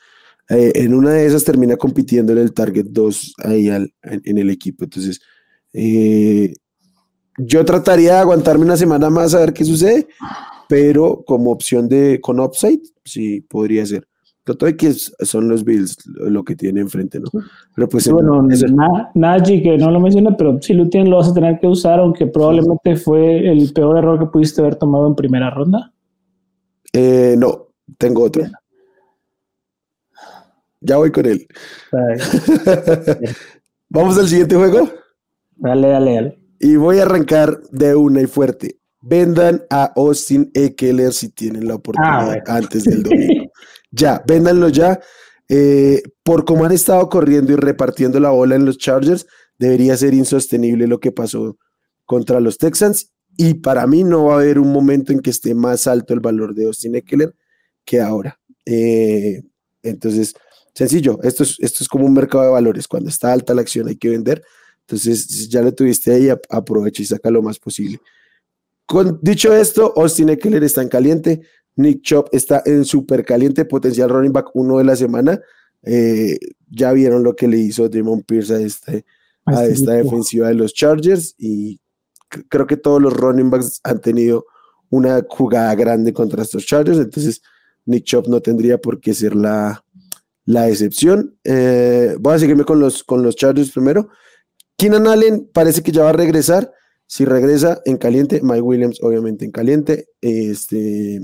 eh, 0.48 0.72
en 0.76 0.94
una 0.94 1.12
de 1.12 1.26
esas 1.26 1.44
termina 1.44 1.76
compitiendo 1.76 2.32
en 2.32 2.38
el 2.38 2.54
target 2.54 2.86
2 2.90 3.34
ahí 3.44 3.68
al- 3.68 3.92
en, 4.02 4.38
el 4.38 4.50
equipo. 4.50 4.84
Entonces, 4.84 5.20
eh, 5.74 6.54
Yo 7.38 7.64
trataría 7.64 8.14
de 8.14 8.18
aguantarme 8.20 8.64
una 8.64 8.76
semana 8.76 9.10
más 9.10 9.34
a 9.34 9.40
ver 9.40 9.52
qué 9.54 9.64
sucede, 9.64 10.08
pero 10.68 11.24
como 11.26 11.52
opción 11.52 11.88
de 11.88 12.20
con 12.20 12.40
upside, 12.40 12.82
sí 13.04 13.40
podría 13.42 13.86
ser. 13.86 14.06
Todo 14.44 14.76
que 14.76 14.92
son 14.92 15.48
los 15.48 15.64
Bills 15.64 15.96
lo 16.06 16.42
que 16.42 16.56
tiene 16.56 16.80
enfrente, 16.80 17.20
¿no? 17.20 17.28
Pero 17.74 17.88
pues 17.88 18.10
bueno, 18.10 18.42
Najee, 19.14 19.62
que 19.62 19.76
no 19.78 19.90
lo 19.90 20.00
menciona, 20.00 20.36
pero 20.36 20.60
si 20.60 20.72
lo 20.72 20.88
tienes, 20.88 21.08
lo 21.08 21.18
vas 21.18 21.28
a 21.28 21.34
tener 21.34 21.60
que 21.60 21.66
usar, 21.66 22.00
aunque 22.00 22.26
probablemente 22.26 22.96
fue 22.96 23.50
el 23.50 23.72
peor 23.72 23.98
error 23.98 24.18
que 24.18 24.26
pudiste 24.26 24.60
haber 24.60 24.76
tomado 24.76 25.06
en 25.06 25.14
primera 25.14 25.50
ronda. 25.50 25.92
Eh, 26.92 27.36
no, 27.38 27.68
tengo 27.98 28.24
otro. 28.24 28.44
Ya 30.80 30.96
voy 30.96 31.12
con 31.12 31.26
él. 31.26 31.46
Vamos 33.90 34.18
al 34.18 34.28
siguiente 34.28 34.56
juego. 34.56 34.88
Dale, 35.56 35.88
dale, 35.88 36.14
dale. 36.14 36.38
Y 36.58 36.76
voy 36.76 36.98
a 36.98 37.02
arrancar 37.02 37.60
de 37.70 37.94
una 37.94 38.22
y 38.22 38.26
fuerte. 38.26 38.78
Vendan 39.02 39.62
a 39.70 39.92
Austin 39.96 40.50
Eckler 40.54 41.12
si 41.12 41.30
tienen 41.30 41.68
la 41.68 41.76
oportunidad 41.76 42.42
ah, 42.46 42.56
antes 42.56 42.84
del 42.84 43.02
domingo. 43.02 43.50
ya, 43.90 44.22
véndanlo 44.26 44.68
ya. 44.68 45.00
Eh, 45.48 46.02
por 46.22 46.44
cómo 46.44 46.64
han 46.64 46.72
estado 46.72 47.08
corriendo 47.08 47.52
y 47.52 47.56
repartiendo 47.56 48.20
la 48.20 48.30
bola 48.30 48.54
en 48.54 48.64
los 48.64 48.78
Chargers, 48.78 49.26
debería 49.58 49.96
ser 49.96 50.14
insostenible 50.14 50.86
lo 50.86 51.00
que 51.00 51.10
pasó 51.12 51.58
contra 52.04 52.40
los 52.40 52.56
Texans. 52.56 53.12
Y 53.36 53.54
para 53.54 53.86
mí 53.86 54.04
no 54.04 54.26
va 54.26 54.34
a 54.34 54.40
haber 54.40 54.58
un 54.58 54.72
momento 54.72 55.12
en 55.12 55.20
que 55.20 55.30
esté 55.30 55.54
más 55.54 55.86
alto 55.86 56.14
el 56.14 56.20
valor 56.20 56.54
de 56.54 56.66
Austin 56.66 56.94
Eckler 56.94 57.34
que 57.84 58.00
ahora. 58.00 58.38
Eh, 58.64 59.42
entonces, 59.82 60.34
sencillo, 60.74 61.18
esto 61.22 61.42
es, 61.42 61.56
esto 61.58 61.82
es 61.82 61.88
como 61.88 62.06
un 62.06 62.12
mercado 62.12 62.44
de 62.44 62.50
valores. 62.50 62.86
Cuando 62.86 63.08
está 63.08 63.32
alta 63.32 63.54
la 63.54 63.62
acción 63.62 63.88
hay 63.88 63.96
que 63.96 64.10
vender. 64.10 64.42
Entonces, 64.82 65.48
ya 65.48 65.62
lo 65.62 65.72
tuviste 65.72 66.12
ahí, 66.12 66.28
aprovecha 66.48 67.02
y 67.02 67.06
saca 67.06 67.30
lo 67.30 67.42
más 67.42 67.58
posible. 67.58 68.00
Con, 68.86 69.20
dicho 69.22 69.54
esto, 69.54 69.92
Austin 69.96 70.30
Eckler 70.30 70.64
está 70.64 70.82
en 70.82 70.88
caliente. 70.88 71.42
Nick 71.80 72.02
Chop 72.02 72.28
está 72.32 72.62
en 72.64 72.84
súper 72.84 73.24
caliente, 73.24 73.64
potencial 73.64 74.10
running 74.10 74.32
back 74.32 74.50
uno 74.54 74.78
de 74.78 74.84
la 74.84 74.96
semana. 74.96 75.40
Eh, 75.82 76.38
ya 76.70 76.92
vieron 76.92 77.22
lo 77.22 77.34
que 77.34 77.48
le 77.48 77.58
hizo 77.58 77.88
Damon 77.88 78.22
Pierce 78.22 78.54
a, 78.54 78.60
este, 78.60 79.04
a 79.46 79.64
esta 79.64 79.92
defensiva 79.92 80.48
de 80.48 80.54
los 80.54 80.74
Chargers 80.74 81.34
y 81.38 81.80
creo 82.48 82.66
que 82.66 82.76
todos 82.76 83.00
los 83.00 83.12
running 83.12 83.50
backs 83.50 83.80
han 83.82 84.00
tenido 84.00 84.46
una 84.90 85.24
jugada 85.28 85.74
grande 85.74 86.12
contra 86.12 86.42
estos 86.42 86.66
Chargers, 86.66 86.98
entonces 86.98 87.42
Nick 87.86 88.04
Chop 88.04 88.26
no 88.28 88.40
tendría 88.40 88.78
por 88.78 89.00
qué 89.00 89.14
ser 89.14 89.34
la, 89.34 89.84
la 90.44 90.68
excepción. 90.68 91.36
Eh, 91.44 92.16
voy 92.20 92.34
a 92.34 92.38
seguirme 92.38 92.64
con 92.64 92.80
los, 92.80 93.04
con 93.04 93.22
los 93.22 93.36
Chargers 93.36 93.70
primero. 93.70 94.10
Keenan 94.76 95.06
Allen 95.06 95.48
parece 95.52 95.82
que 95.82 95.92
ya 95.92 96.04
va 96.04 96.10
a 96.10 96.14
regresar. 96.14 96.72
Si 97.06 97.24
regresa 97.24 97.80
en 97.84 97.96
caliente, 97.96 98.40
Mike 98.42 98.60
Williams 98.60 98.98
obviamente 99.02 99.44
en 99.44 99.50
caliente. 99.50 100.08
Este, 100.20 101.20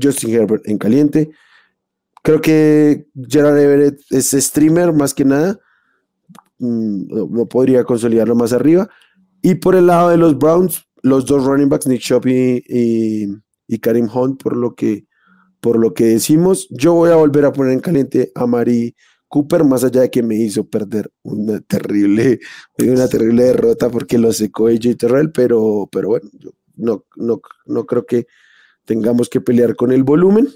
Justin 0.00 0.34
Herbert 0.34 0.66
en 0.68 0.78
caliente. 0.78 1.30
Creo 2.22 2.40
que 2.40 3.06
Gerard 3.28 3.58
Everett 3.58 4.00
es 4.10 4.30
streamer 4.30 4.92
más 4.92 5.12
que 5.12 5.24
nada. 5.24 5.58
Mm, 6.58 7.32
no, 7.32 7.46
podría 7.46 7.84
consolidarlo 7.84 8.34
más 8.34 8.52
arriba. 8.52 8.88
Y 9.42 9.56
por 9.56 9.74
el 9.74 9.86
lado 9.86 10.10
de 10.10 10.16
los 10.16 10.38
Browns, 10.38 10.86
los 11.02 11.26
dos 11.26 11.44
running 11.44 11.68
backs, 11.68 11.86
Nick 11.86 12.00
Shop 12.00 12.26
y, 12.26 13.78
Karim 13.80 14.08
Hunt, 14.12 14.42
por 14.42 14.56
lo 14.56 14.74
que 14.74 15.06
por 15.60 15.78
lo 15.78 15.94
que 15.94 16.04
decimos, 16.04 16.68
yo 16.68 16.92
voy 16.92 17.10
a 17.10 17.16
volver 17.16 17.46
a 17.46 17.52
poner 17.52 17.72
en 17.72 17.80
caliente 17.80 18.30
a 18.34 18.46
Mari 18.46 18.94
Cooper, 19.28 19.64
más 19.64 19.82
allá 19.82 20.02
de 20.02 20.10
que 20.10 20.22
me 20.22 20.36
hizo 20.36 20.68
perder 20.68 21.10
una 21.22 21.58
terrible, 21.60 22.38
una 22.78 23.08
terrible 23.08 23.44
derrota 23.44 23.88
porque 23.88 24.18
lo 24.18 24.30
secó 24.32 24.68
AJ 24.68 24.96
Terrell, 24.98 25.32
pero, 25.32 25.88
pero 25.90 26.08
bueno, 26.08 26.28
no, 26.76 27.04
no, 27.16 27.40
no 27.64 27.86
creo 27.86 28.04
que 28.04 28.26
tengamos 28.84 29.28
que 29.28 29.40
pelear 29.40 29.76
con 29.76 29.92
el 29.92 30.02
volumen. 30.02 30.48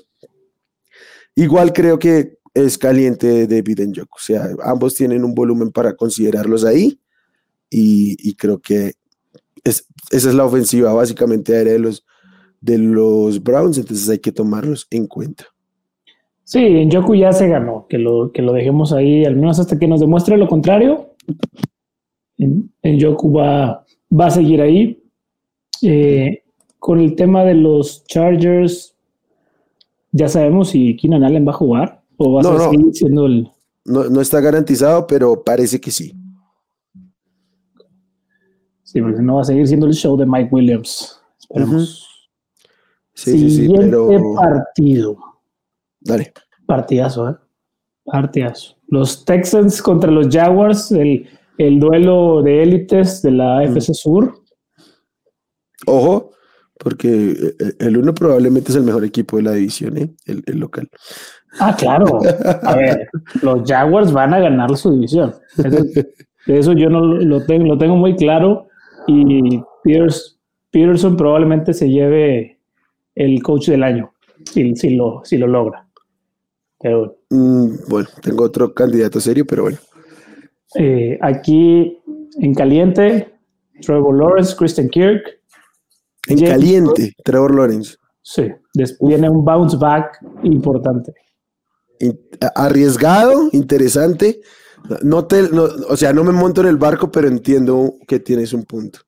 Igual 1.35 1.73
creo 1.73 1.99
que 1.99 2.38
es 2.54 2.78
caliente 2.78 3.47
David 3.47 3.80
Njoku, 3.80 4.16
o 4.16 4.20
sea, 4.20 4.49
ambos 4.64 4.94
tienen 4.94 5.25
un 5.25 5.35
volumen 5.35 5.70
para 5.70 5.94
considerarlos 5.94 6.64
ahí 6.64 6.99
y, 7.70 8.35
creo 8.35 8.58
que 8.58 8.92
esa 9.64 9.85
es 10.11 10.35
la 10.35 10.44
ofensiva 10.44 10.92
básicamente 10.92 11.54
aérea 11.54 11.75
de 11.75 11.78
los, 11.78 12.04
de 12.61 12.78
los 12.78 13.42
Browns, 13.42 13.78
entonces 13.78 14.08
hay 14.08 14.18
que 14.18 14.32
tomarlos 14.32 14.87
en 14.90 15.06
cuenta. 15.06 15.44
Sí, 16.44 16.85
Njoku 16.87 17.14
ya 17.14 17.32
se 17.32 17.47
ganó, 17.47 17.87
que 17.88 17.99
lo, 17.99 18.32
que 18.32 18.40
lo 18.40 18.52
dejemos 18.52 18.92
ahí, 18.92 19.25
al 19.25 19.37
menos 19.37 19.61
hasta 19.61 19.78
que 19.78 19.87
nos 19.87 20.00
demuestre 20.00 20.38
lo 20.38 20.49
contrario. 20.49 21.14
En, 22.38 22.73
Njoku 22.82 23.32
va, 23.32 23.85
va 24.11 24.26
a 24.26 24.30
seguir 24.30 24.62
ahí. 24.62 25.02
Eh, 25.82 26.42
con 26.78 27.00
el 27.00 27.14
tema 27.16 27.44
de 27.44 27.54
los 27.54 28.04
Chargers, 28.04 28.97
ya 30.12 30.28
sabemos 30.28 30.70
si 30.70 30.97
Keenan 30.97 31.25
Allen 31.25 31.47
va 31.47 31.52
a 31.52 31.56
jugar 31.56 32.02
o 32.16 32.32
va 32.32 32.40
a 32.40 32.70
seguir 32.70 32.94
siendo 32.94 33.26
el. 33.26 33.50
No, 33.85 34.20
está 34.20 34.40
garantizado, 34.40 35.06
pero 35.06 35.42
parece 35.42 35.80
que 35.80 35.90
sí. 35.90 36.14
Sí, 38.82 39.00
porque 39.00 39.23
no 39.23 39.37
va 39.37 39.42
a 39.42 39.44
seguir 39.44 39.66
siendo 39.66 39.87
el 39.87 39.94
show 39.94 40.16
de 40.16 40.26
Mike 40.26 40.49
Williams. 40.50 41.20
Esperemos. 41.38 42.06
Sí, 43.14 43.32
sí, 43.32 43.50
sí, 43.50 43.73
pero. 43.76 44.08
partido. 44.35 45.16
Dale. 46.00 46.32
Partidazo, 46.66 47.30
¿eh? 47.30 47.37
Partidazo. 48.04 48.76
Los 48.88 49.25
Texans 49.25 49.82
contra 49.82 50.11
los 50.11 50.28
Jaguars, 50.28 50.92
el, 50.92 51.80
duelo 51.80 52.42
de 52.42 52.62
élites 52.62 53.23
de 53.23 53.30
la 53.32 53.64
FC 53.64 53.92
Sur. 53.94 54.35
Ojo, 55.87 56.30
porque 56.78 57.30
eh, 57.32 57.54
eh, 57.58 57.73
el 57.80 57.97
uno 57.97 58.14
probablemente 58.14 58.70
es 58.70 58.76
el 58.76 58.85
mejor 58.85 59.04
equipo 59.04 59.37
de 59.37 59.42
la 59.42 59.52
división, 59.52 59.99
¿eh? 59.99 60.11
el, 60.26 60.58
local. 60.58 60.88
Ah, 61.58 61.75
claro. 61.76 62.20
A 62.62 62.76
ver, 62.76 63.08
los 63.42 63.68
Jaguars 63.68 64.12
van 64.12 64.35
a 64.35 64.40
ganar 64.40 64.76
su 64.76 64.92
división. 64.92 65.35
Eso, 66.47 66.73
yo 66.73 66.88
no 66.88 67.00
lo 67.00 67.44
tengo, 67.44 67.66
lo 67.66 67.78
tengo 67.78 67.97
muy 67.97 68.16
claro. 68.16 68.68
Y 69.06 69.61
Peterson 70.70 71.16
probablemente 71.16 71.73
se 71.73 71.88
lleve 71.88 72.58
el 73.14 73.42
coach 73.42 73.68
del 73.68 73.82
año, 73.82 74.12
si, 74.44 74.76
si, 74.76 74.90
lo, 74.97 75.23
si 75.25 75.38
lo 75.38 75.47
logra. 75.47 75.87
Pero, 76.80 77.18
mm, 77.30 77.68
bueno, 77.88 78.08
tengo 78.23 78.44
otro 78.44 78.73
candidato 78.73 79.20
serio, 79.20 79.44
pero 79.47 79.64
bueno. 79.64 79.78
aquí 81.20 81.99
en 82.40 82.54
caliente, 82.54 83.32
Trevor 83.80 84.16
Lawrence, 84.16 84.54
Christian 84.56 84.88
Kirk, 84.88 85.38
en 86.28 86.38
caliente, 86.40 87.14
Trevor 87.25 87.54
Lawrence. 87.54 87.97
Sí, 88.23 88.44
viene 89.00 89.30
un 89.30 89.44
bounce 89.44 89.76
back 89.76 90.18
importante. 90.42 91.14
Arriesgado, 92.54 93.49
interesante. 93.52 94.40
No 95.02 95.26
te, 95.26 95.42
o 95.42 95.97
sea, 95.97 96.12
no 96.12 96.25
me 96.25 96.32
monto 96.32 96.61
en 96.61 96.68
el 96.68 96.76
barco, 96.76 97.11
pero 97.11 97.26
entiendo 97.28 97.94
que 98.06 98.20
tienes 98.20 98.52
un 98.52 98.64
punto. 98.64 99.00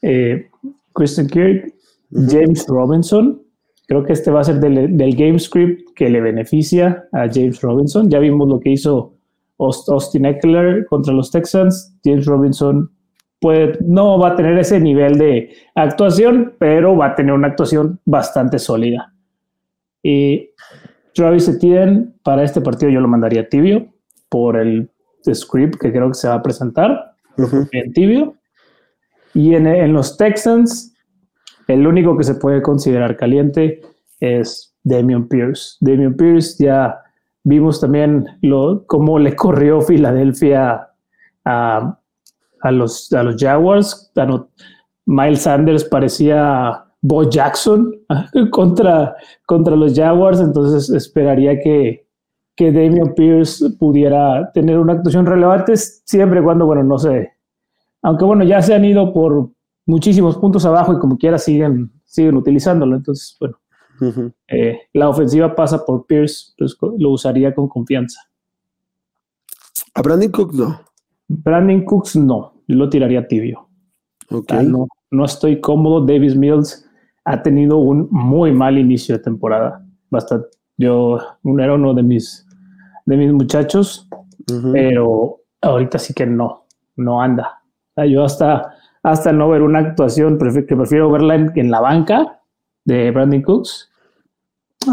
Eh, 0.00 0.48
Christian 0.94 1.26
Kirk, 1.26 1.74
James 2.10 2.66
Robinson. 2.66 3.42
Creo 3.86 4.04
que 4.04 4.12
este 4.12 4.30
va 4.30 4.40
a 4.40 4.44
ser 4.44 4.60
del, 4.60 4.96
del, 4.96 5.16
game 5.16 5.38
script 5.38 5.90
que 5.96 6.10
le 6.10 6.20
beneficia 6.20 7.08
a 7.12 7.26
James 7.32 7.60
Robinson. 7.62 8.08
Ya 8.10 8.18
vimos 8.18 8.48
lo 8.48 8.60
que 8.60 8.70
hizo 8.70 9.14
Austin 9.58 10.26
Eckler 10.26 10.86
contra 10.86 11.12
los 11.12 11.30
Texans. 11.30 11.94
James 12.04 12.26
Robinson 12.26 12.90
no 13.80 14.18
va 14.18 14.30
a 14.30 14.36
tener 14.36 14.58
ese 14.58 14.80
nivel 14.80 15.18
de 15.18 15.54
actuación, 15.74 16.54
pero 16.58 16.96
va 16.96 17.06
a 17.06 17.14
tener 17.14 17.32
una 17.32 17.48
actuación 17.48 18.00
bastante 18.04 18.58
sólida. 18.58 19.12
Y 20.02 20.50
Travis 21.14 21.48
Etienne, 21.48 22.14
para 22.22 22.42
este 22.42 22.60
partido 22.60 22.90
yo 22.90 23.00
lo 23.00 23.08
mandaría 23.08 23.48
tibio 23.48 23.88
por 24.28 24.56
el 24.56 24.90
script 25.32 25.76
que 25.80 25.92
creo 25.92 26.08
que 26.08 26.14
se 26.14 26.28
va 26.28 26.34
a 26.34 26.42
presentar 26.42 27.12
en 27.72 27.92
tibio. 27.92 28.34
Y 29.34 29.54
en, 29.54 29.92
los 29.92 30.16
Texans, 30.16 30.94
el 31.68 31.86
único 31.86 32.16
que 32.16 32.24
se 32.24 32.34
puede 32.34 32.62
considerar 32.62 33.16
caliente 33.16 33.80
es 34.20 34.74
Damian 34.82 35.28
Pierce. 35.28 35.76
Damian 35.80 36.16
Pierce 36.16 36.62
ya 36.62 36.98
vimos 37.44 37.80
también 37.80 38.26
lo, 38.42 38.84
cómo 38.86 39.18
le 39.18 39.36
corrió 39.36 39.80
Filadelfia 39.80 40.88
a, 41.44 41.97
a 42.60 42.70
los, 42.70 43.12
a 43.12 43.22
los 43.22 43.36
Jaguars. 43.36 44.12
Miles 45.06 45.42
Sanders 45.42 45.84
parecía 45.84 46.84
Bo 47.00 47.28
Jackson 47.28 47.94
contra, 48.50 49.16
contra 49.46 49.76
los 49.76 49.94
Jaguars, 49.94 50.40
entonces 50.40 50.90
esperaría 50.90 51.58
que, 51.60 52.06
que 52.56 52.72
Damian 52.72 53.14
Pierce 53.14 53.70
pudiera 53.78 54.50
tener 54.52 54.78
una 54.78 54.94
actuación 54.94 55.26
relevante 55.26 55.76
siempre 55.76 56.40
y 56.40 56.42
cuando, 56.42 56.66
bueno, 56.66 56.82
no 56.82 56.98
sé, 56.98 57.32
aunque 58.02 58.24
bueno, 58.24 58.44
ya 58.44 58.60
se 58.62 58.74
han 58.74 58.84
ido 58.84 59.12
por 59.12 59.50
muchísimos 59.86 60.36
puntos 60.36 60.64
abajo 60.66 60.92
y 60.92 60.98
como 60.98 61.16
quiera 61.16 61.38
siguen, 61.38 61.90
siguen 62.04 62.36
utilizándolo, 62.36 62.96
entonces, 62.96 63.36
bueno, 63.40 63.58
eh, 64.46 64.78
la 64.92 65.08
ofensiva 65.08 65.54
pasa 65.54 65.84
por 65.84 66.06
Pierce, 66.06 66.52
pues 66.56 66.76
lo 66.98 67.10
usaría 67.10 67.54
con 67.54 67.68
confianza. 67.68 68.20
A 69.94 70.02
Brandon 70.02 70.30
Cook 70.30 70.54
no. 70.54 70.87
Brandon 71.28 71.84
Cooks 71.84 72.16
no, 72.16 72.54
yo 72.66 72.76
lo 72.76 72.88
tiraría 72.88 73.28
tibio. 73.28 73.68
no, 74.30 74.88
no 75.10 75.24
estoy 75.24 75.60
cómodo. 75.60 76.04
Davis 76.04 76.36
Mills 76.36 76.88
ha 77.24 77.42
tenido 77.42 77.76
un 77.76 78.08
muy 78.10 78.52
mal 78.52 78.78
inicio 78.78 79.16
de 79.16 79.22
temporada. 79.22 79.84
Bastante. 80.10 80.48
Yo 80.78 81.18
era 81.58 81.74
uno 81.74 81.92
de 81.92 82.02
mis, 82.02 82.46
de 83.04 83.16
mis 83.16 83.32
muchachos, 83.32 84.08
pero 84.72 85.40
ahorita 85.60 85.98
sí 85.98 86.14
que 86.14 86.24
no, 86.24 86.66
no 86.96 87.20
anda. 87.20 87.60
yo 88.08 88.24
hasta, 88.24 88.74
hasta 89.02 89.32
no 89.32 89.48
ver 89.48 89.62
una 89.62 89.80
actuación, 89.80 90.38
prefiero, 90.38 90.66
que 90.66 90.76
prefiero 90.76 91.10
verla 91.10 91.34
en, 91.34 91.70
la 91.70 91.80
banca 91.80 92.40
de 92.84 93.10
Brandon 93.10 93.42
Cooks, 93.42 93.90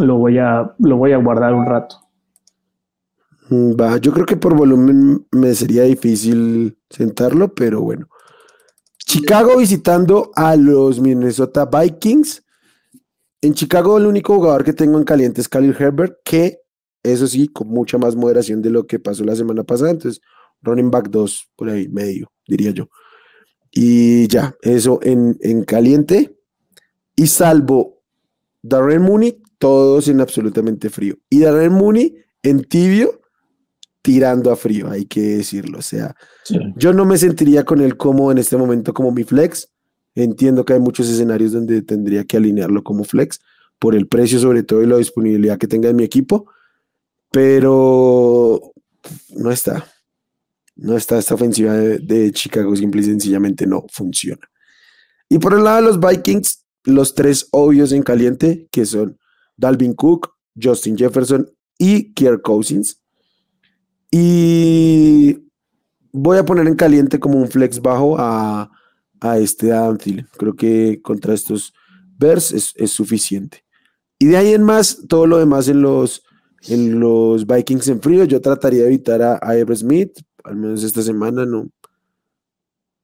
lo 0.01 0.17
voy 0.17 0.39
a, 0.39 0.73
lo 0.79 0.97
voy 0.97 1.11
a 1.11 1.17
guardar 1.17 1.53
un 1.53 1.67
rato. 1.67 1.97
Mm, 3.49 3.73
va, 3.79 3.97
yo 3.97 4.11
creo 4.11 4.25
que 4.25 4.37
por 4.37 4.55
volumen 4.55 5.25
me 5.31 5.53
sería 5.53 5.83
difícil 5.83 6.77
sentarlo, 6.89 7.53
pero 7.53 7.81
bueno. 7.81 8.07
Chicago 8.97 9.57
visitando 9.57 10.31
a 10.35 10.55
los 10.55 10.99
Minnesota 10.99 11.65
Vikings. 11.65 12.43
En 13.41 13.53
Chicago 13.53 13.97
el 13.97 14.07
único 14.07 14.35
jugador 14.35 14.63
que 14.63 14.73
tengo 14.73 14.97
en 14.97 15.03
caliente 15.03 15.41
es 15.41 15.47
Khalil 15.47 15.75
Herbert, 15.77 16.17
que 16.23 16.61
eso 17.03 17.27
sí, 17.27 17.47
con 17.47 17.67
mucha 17.67 17.99
más 17.99 18.15
moderación 18.15 18.61
de 18.61 18.71
lo 18.71 18.87
que 18.87 18.97
pasó 18.97 19.23
la 19.23 19.35
semana 19.35 19.63
pasada. 19.63 19.91
Entonces, 19.91 20.21
running 20.63 20.89
back 20.89 21.09
2, 21.09 21.51
por 21.55 21.69
ahí 21.69 21.87
medio, 21.87 22.31
diría 22.47 22.71
yo. 22.71 22.89
Y 23.71 24.27
ya, 24.27 24.55
eso 24.61 24.99
en, 25.03 25.37
en 25.41 25.63
caliente. 25.63 26.35
Y 27.15 27.27
salvo 27.27 28.01
Darren 28.63 29.03
Mooney, 29.03 29.41
todos 29.59 30.07
en 30.07 30.21
absolutamente 30.21 30.89
frío. 30.89 31.15
Y 31.29 31.41
Darren 31.41 31.73
Mooney 31.73 32.15
en 32.41 32.63
tibio, 32.63 33.21
tirando 34.05 34.51
a 34.51 34.55
frío, 34.55 34.91
hay 34.91 35.05
que 35.05 35.19
decirlo. 35.19 35.79
O 35.79 35.81
sea, 35.81 36.15
yo 36.75 36.93
no 36.93 37.05
me 37.05 37.17
sentiría 37.17 37.65
con 37.65 37.81
él 37.81 37.97
como 37.97 38.31
en 38.31 38.38
este 38.38 38.55
momento 38.55 38.93
como 38.93 39.12
mi 39.12 39.24
flex. 39.24 39.71
Entiendo 40.13 40.63
que 40.63 40.74
hay 40.74 40.79
muchos 40.79 41.09
escenarios 41.09 41.53
donde 41.53 41.81
tendría 41.81 42.24
que 42.24 42.38
alinearlo 42.38 42.83
como 42.83 43.03
flex 43.03 43.39
por 43.79 43.95
el 43.95 44.07
precio 44.07 44.39
sobre 44.39 44.62
todo 44.62 44.83
y 44.83 44.85
la 44.85 44.97
disponibilidad 44.97 45.57
que 45.57 45.67
tenga 45.67 45.89
en 45.89 45.95
mi 45.95 46.03
equipo, 46.03 46.45
pero 47.31 48.62
no 49.31 49.51
está. 49.51 49.88
No 50.75 50.95
está 50.95 51.17
esta 51.17 51.33
ofensiva 51.33 51.74
de, 51.74 51.97
de 51.97 52.31
Chicago, 52.31 52.75
simple 52.75 53.01
y 53.01 53.05
sencillamente 53.05 53.65
no 53.65 53.88
funciona. 53.91 54.47
Y 55.29 55.39
por 55.39 55.55
el 55.55 55.63
lado 55.63 55.77
de 55.77 55.81
los 55.81 56.00
Vikings, 56.00 56.63
los 56.83 57.15
tres 57.15 57.47
obvios 57.50 57.91
en 57.91 58.03
caliente, 58.03 58.67
que 58.71 58.85
son 58.85 59.17
Dalvin 59.57 59.95
Cook, 59.95 60.35
Justin 60.62 60.95
Jefferson 60.95 61.50
y 61.79 62.13
Kier 62.13 62.41
Cousins. 62.43 63.01
Y 64.12 65.38
voy 66.12 66.38
a 66.38 66.45
poner 66.45 66.67
en 66.67 66.75
caliente 66.75 67.19
como 67.19 67.38
un 67.38 67.47
flex 67.47 67.81
bajo 67.81 68.15
a, 68.17 68.71
este 69.38 69.74
Adam 69.74 69.97
Creo 70.38 70.55
que 70.55 71.01
contra 71.01 71.33
estos 71.33 71.74
Bears 72.17 72.51
es, 72.51 72.91
suficiente. 72.91 73.63
Y 74.19 74.27
de 74.27 74.38
ahí 74.38 74.53
en 74.53 74.63
más, 74.63 75.05
todo 75.09 75.27
lo 75.27 75.38
demás 75.38 75.67
en 75.67 75.81
los, 75.81 76.24
en 76.67 77.00
los 77.00 77.45
Vikings 77.47 77.88
en 77.88 78.01
frío, 78.01 78.24
yo 78.24 78.39
trataría 78.39 78.81
de 78.81 78.88
evitar 78.88 79.21
a, 79.21 79.35
a 79.35 79.75
Smith, 79.75 80.19
al 80.43 80.55
menos 80.55 80.83
esta 80.83 81.01
semana 81.01 81.45
no. 81.45 81.69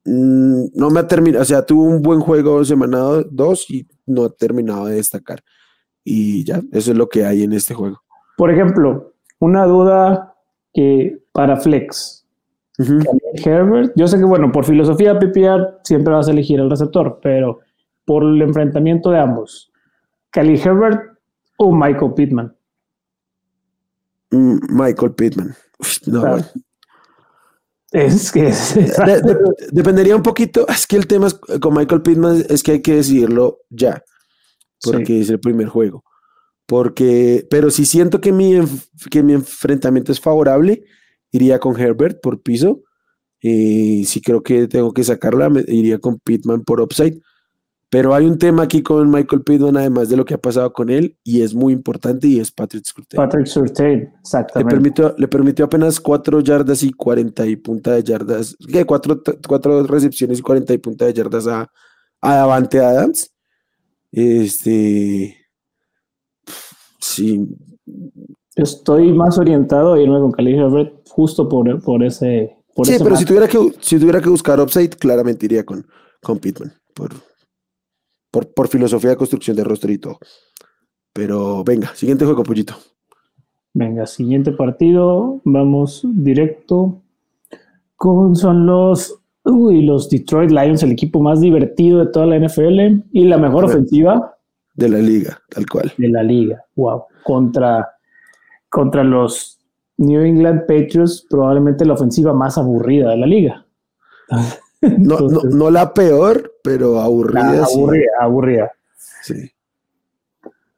Mm, 0.05 0.65
no 0.73 0.89
me 0.89 0.99
ha 0.99 1.07
terminado, 1.07 1.41
o 1.41 1.45
sea, 1.45 1.65
tuvo 1.65 1.83
un 1.83 2.01
buen 2.01 2.21
juego 2.21 2.63
semana 2.65 2.99
2 3.29 3.69
y 3.69 3.87
no 4.05 4.25
ha 4.25 4.29
terminado 4.29 4.85
de 4.85 4.95
destacar. 4.95 5.41
Y 6.03 6.43
ya, 6.43 6.61
eso 6.71 6.91
es 6.91 6.97
lo 6.97 7.07
que 7.09 7.25
hay 7.25 7.43
en 7.43 7.53
este 7.53 7.73
juego. 7.73 8.01
Por 8.37 8.51
ejemplo, 8.51 9.13
una 9.39 9.65
duda 9.65 10.30
que 10.73 11.19
para 11.31 11.57
Flex. 11.57 12.25
Herbert, 13.43 13.93
yo 13.95 14.07
sé 14.07 14.17
que, 14.17 14.23
bueno, 14.23 14.51
por 14.51 14.65
filosofía 14.65 15.19
PPR 15.19 15.79
siempre 15.83 16.13
vas 16.13 16.27
a 16.27 16.31
elegir 16.31 16.59
el 16.59 16.69
receptor, 16.69 17.19
pero 17.21 17.59
por 18.05 18.23
el 18.23 18.41
enfrentamiento 18.41 19.11
de 19.11 19.19
ambos, 19.19 19.71
Cali 20.31 20.59
Herbert 20.59 21.17
o 21.57 21.75
Michael 21.75 22.13
Pittman. 22.15 22.55
Mm, 24.31 24.57
Michael 24.69 25.13
Pittman. 25.13 25.55
no, 26.07 26.37
Es 27.91 28.31
que 28.31 28.53
dependería 29.71 30.15
un 30.15 30.23
poquito. 30.23 30.67
Es 30.67 30.87
que 30.87 30.95
el 30.95 31.07
tema 31.07 31.27
con 31.59 31.75
Michael 31.75 32.01
Pittman 32.01 32.45
es 32.49 32.63
que 32.63 32.71
hay 32.71 32.81
que 32.81 32.95
decidirlo 32.95 33.59
ya, 33.69 34.01
porque 34.81 35.19
es 35.19 35.29
el 35.29 35.39
primer 35.39 35.67
juego. 35.67 36.03
Porque, 36.71 37.45
pero 37.49 37.69
si 37.69 37.83
siento 37.83 38.21
que 38.21 38.31
mi, 38.31 38.57
que 39.09 39.23
mi 39.23 39.33
enfrentamiento 39.33 40.13
es 40.13 40.21
favorable, 40.21 40.85
iría 41.29 41.59
con 41.59 41.77
Herbert 41.77 42.21
por 42.21 42.41
piso. 42.41 42.79
Y 43.41 44.05
si 44.05 44.21
creo 44.21 44.41
que 44.41 44.69
tengo 44.69 44.93
que 44.93 45.03
sacarla, 45.03 45.51
iría 45.67 45.99
con 45.99 46.19
Pittman 46.19 46.61
por 46.61 46.79
upside. 46.79 47.19
Pero 47.89 48.15
hay 48.15 48.25
un 48.25 48.37
tema 48.37 48.63
aquí 48.63 48.81
con 48.83 49.11
Michael 49.11 49.43
Pittman, 49.43 49.75
además 49.75 50.07
de 50.07 50.15
lo 50.15 50.23
que 50.23 50.35
ha 50.35 50.37
pasado 50.37 50.71
con 50.71 50.89
él, 50.89 51.17
y 51.25 51.41
es 51.41 51.53
muy 51.53 51.73
importante, 51.73 52.27
y 52.27 52.39
es 52.39 52.53
Patrick 52.53 52.85
Surtain. 52.85 53.17
Patrick 53.17 53.47
Surtain, 53.47 54.09
exactamente. 54.21 54.73
Le 54.73 54.79
permitió, 54.79 55.15
le 55.17 55.27
permitió 55.27 55.65
apenas 55.65 55.99
cuatro 55.99 56.39
yardas 56.39 56.83
y 56.83 56.93
40 56.93 57.47
y 57.47 57.57
punta 57.57 57.91
de 57.95 58.03
yardas, 58.03 58.55
¿qué? 58.71 58.85
Cuatro, 58.85 59.21
cuatro 59.45 59.83
recepciones 59.83 60.39
y 60.39 60.41
40 60.41 60.73
y 60.73 60.77
punta 60.77 61.03
de 61.03 61.13
yardas 61.13 61.47
a, 61.47 61.69
a 62.21 62.35
Davante 62.35 62.79
Adams. 62.79 63.29
Este, 64.13 65.40
Sí. 67.01 67.47
Estoy 68.55 69.11
más 69.11 69.37
orientado 69.37 69.93
a 69.93 70.01
irme 70.01 70.19
con 70.19 70.31
Khalil 70.31 70.59
Herbert 70.59 71.07
justo 71.09 71.49
por, 71.49 71.81
por 71.83 72.03
ese. 72.03 72.55
sí, 72.83 72.93
pero 72.99 73.15
si 73.15 73.25
tuviera, 73.25 73.47
que, 73.47 73.57
si 73.79 73.99
tuviera 73.99 74.21
que 74.21 74.29
buscar 74.29 74.59
upside, 74.59 74.91
claramente 74.91 75.45
iría 75.45 75.65
con, 75.65 75.85
con 76.21 76.37
Pittman. 76.37 76.71
Por, 76.93 77.09
por, 78.29 78.53
por 78.53 78.67
filosofía 78.67 79.11
de 79.11 79.17
construcción 79.17 79.57
de 79.57 79.63
rostro 79.63 79.91
y 79.91 79.97
todo. 79.97 80.19
Pero 81.13 81.63
venga, 81.63 81.93
siguiente 81.95 82.25
juego, 82.25 82.43
Pollito. 82.43 82.75
Venga, 83.73 84.05
siguiente 84.05 84.51
partido. 84.51 85.41
Vamos 85.43 86.01
directo 86.05 87.01
con 87.95 88.35
son 88.35 88.65
los, 88.65 89.19
uy, 89.43 89.83
los 89.83 90.09
Detroit 90.09 90.51
Lions, 90.51 90.83
el 90.83 90.91
equipo 90.91 91.21
más 91.21 91.41
divertido 91.41 91.99
de 91.99 92.11
toda 92.11 92.25
la 92.25 92.39
NFL 92.39 93.03
y 93.11 93.25
la 93.25 93.37
mejor 93.37 93.65
ofensiva 93.65 94.30
de 94.73 94.89
la 94.89 94.97
liga, 94.99 95.39
tal 95.49 95.65
cual. 95.67 95.93
De 95.97 96.09
la 96.09 96.23
liga, 96.23 96.63
wow. 96.75 97.03
Contra, 97.23 97.89
contra 98.69 99.03
los 99.03 99.59
New 99.97 100.21
England 100.21 100.61
Patriots, 100.61 101.25
probablemente 101.29 101.85
la 101.85 101.93
ofensiva 101.93 102.33
más 102.33 102.57
aburrida 102.57 103.11
de 103.11 103.17
la 103.17 103.27
liga. 103.27 103.65
No, 104.97 105.19
no, 105.19 105.69
la 105.69 105.93
peor, 105.93 106.53
pero 106.63 106.99
aburrida. 106.99 107.63
aburrida, 107.63 108.09
aburrida. 108.19 108.71
Sí. 109.21 109.51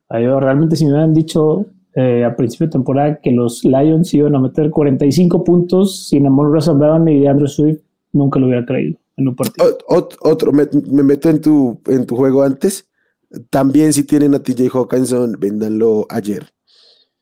realmente 0.10 0.75
si 0.75 0.84
me 0.84 0.91
hubieran 0.91 1.13
dicho 1.13 1.67
eh, 1.95 2.25
a 2.25 2.36
principio 2.36 2.67
de 2.67 2.71
temporada 2.71 3.21
que 3.21 3.32
los 3.32 3.63
Lions 3.63 4.13
iban 4.13 4.36
a 4.36 4.39
meter 4.39 4.71
45 4.71 5.45
puntos 5.45 6.10
sin 6.10 6.27
Amon 6.27 6.51
Russell 6.51 6.75
Brown 6.75 7.08
y 7.08 7.25
Andrew 7.27 7.47
Swift, 7.47 7.79
nunca 8.12 8.41
lo 8.41 8.47
hubiera 8.47 8.65
creído 8.65 8.99
en 9.15 9.29
un 9.29 9.36
partido. 9.38 9.77
otro, 9.88 10.51
me, 10.51 10.67
me, 10.91 11.03
meto 11.03 11.29
en 11.29 11.39
tu, 11.39 11.79
en 11.86 12.06
tu 12.06 12.17
juego 12.17 12.43
antes. 12.43 12.86
También 13.49 13.93
si 13.93 14.03
tienen 14.03 14.35
a 14.35 14.43
TJ 14.43 14.69
Hawkinson, 14.73 15.37
véndanlo 15.39 16.05
ayer. 16.09 16.47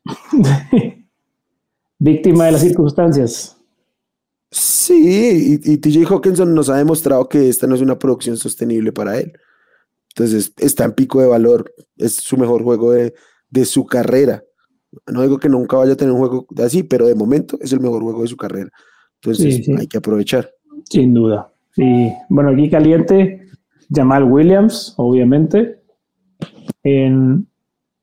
Víctima 1.98 2.46
de 2.46 2.52
las 2.52 2.60
circunstancias. 2.60 3.56
Sí, 4.50 5.58
y, 5.64 5.76
TJ 5.78 6.04
Hawkinson 6.04 6.54
nos 6.54 6.68
ha 6.68 6.76
demostrado 6.76 7.26
que 7.28 7.48
esta 7.48 7.66
no 7.66 7.74
es 7.74 7.80
una 7.80 7.98
producción 7.98 8.36
sostenible 8.36 8.92
para 8.92 9.18
él. 9.18 9.32
Entonces 10.14 10.52
está 10.58 10.84
en 10.84 10.92
pico 10.92 11.20
de 11.22 11.26
valor. 11.26 11.72
Es 11.96 12.16
su 12.16 12.36
mejor 12.36 12.62
juego 12.62 12.92
de, 12.92 13.64
su 13.64 13.86
carrera. 13.86 14.44
No 15.06 15.22
digo 15.22 15.38
que 15.38 15.48
nunca 15.48 15.78
vaya 15.78 15.94
a 15.94 15.96
tener 15.96 16.12
un 16.12 16.18
juego 16.18 16.46
así, 16.58 16.82
pero 16.82 17.06
de 17.06 17.14
momento 17.14 17.56
es 17.62 17.72
el 17.72 17.80
mejor 17.80 18.02
juego 18.02 18.20
de 18.22 18.28
su 18.28 18.36
carrera. 18.36 18.68
Entonces 19.22 19.66
hay 19.78 19.86
que 19.86 19.96
aprovechar. 19.96 20.50
Sin 20.90 21.14
duda. 21.14 21.50
Y 21.76 22.12
bueno, 22.28 22.50
aquí 22.50 22.68
caliente, 22.68 23.46
Jamal 23.90 24.24
Williams, 24.24 24.92
obviamente. 24.98 25.81
En, 26.82 27.46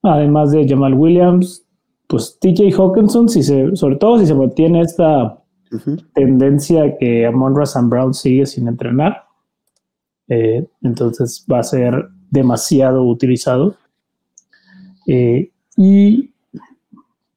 además 0.01 0.51
de 0.51 0.67
Jamal 0.67 0.93
Williams, 0.93 1.65
pues 2.07 2.37
TJ 2.39 2.73
Hawkinson, 2.75 3.29
si 3.29 3.43
se, 3.43 3.75
sobre 3.75 3.97
todo 3.97 4.19
si 4.19 4.25
se 4.25 4.33
mantiene 4.33 4.81
esta 4.81 5.43
tendencia 6.15 6.97
que 6.97 7.25
Amon 7.25 7.55
Russell 7.55 7.85
Brown 7.85 8.13
sigue 8.13 8.45
sin 8.45 8.67
entrenar, 8.67 9.25
eh, 10.27 10.67
entonces 10.81 11.45
va 11.51 11.59
a 11.59 11.63
ser 11.63 12.09
demasiado 12.31 13.03
utilizado. 13.03 13.75
Eh, 15.07 15.51
y 15.77 16.31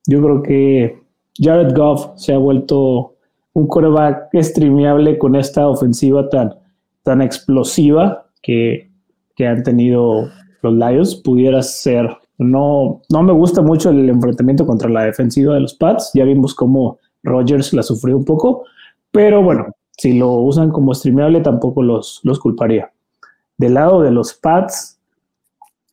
yo 0.07 0.22
creo 0.22 0.42
que 0.42 1.02
Jared 1.38 1.74
Goff 1.74 2.11
se 2.16 2.35
ha 2.35 2.38
vuelto 2.38 3.16
un 3.55 3.66
coreback 3.66 4.31
streameable 4.40 5.18
con 5.18 5.37
esta 5.37 5.68
ofensiva 5.68 6.28
tan, 6.28 6.55
tan 7.02 7.20
explosiva 7.20 8.26
que, 8.42 8.90
que 9.37 9.46
han 9.46 9.62
tenido 9.62 10.31
los 10.62 10.72
Lions 10.75 11.16
pudiera 11.16 11.62
ser. 11.62 12.09
No, 12.38 13.03
no 13.11 13.22
me 13.22 13.33
gusta 13.33 13.62
mucho 13.62 13.90
el 13.90 14.09
enfrentamiento 14.09 14.66
contra 14.66 14.88
la 14.88 15.03
defensiva 15.05 15.55
de 15.55 15.61
los 15.61 15.75
Pats. 15.75 16.11
Ya 16.14 16.25
vimos 16.25 16.55
cómo 16.55 16.98
Rogers 17.22 17.72
la 17.72 17.83
sufrió 17.83 18.16
un 18.16 18.25
poco, 18.25 18.64
pero 19.11 19.42
bueno, 19.42 19.66
si 19.96 20.18
lo 20.18 20.33
usan 20.33 20.70
como 20.70 20.94
streamable 20.94 21.40
tampoco 21.40 21.83
los, 21.83 22.20
los 22.25 22.40
culparía. 22.40 22.90
Del 23.59 23.75
lado 23.75 24.03
de 24.03 24.11
los 24.11 24.35
Pats, 24.35 24.98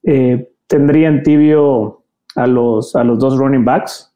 eh, 0.04 0.52
tendrían 0.68 1.24
tibio 1.24 2.04
a 2.36 2.48
los, 2.48 2.96
a 2.96 3.04
los 3.04 3.20
dos 3.20 3.38
running 3.38 3.66
backs. 3.66 4.14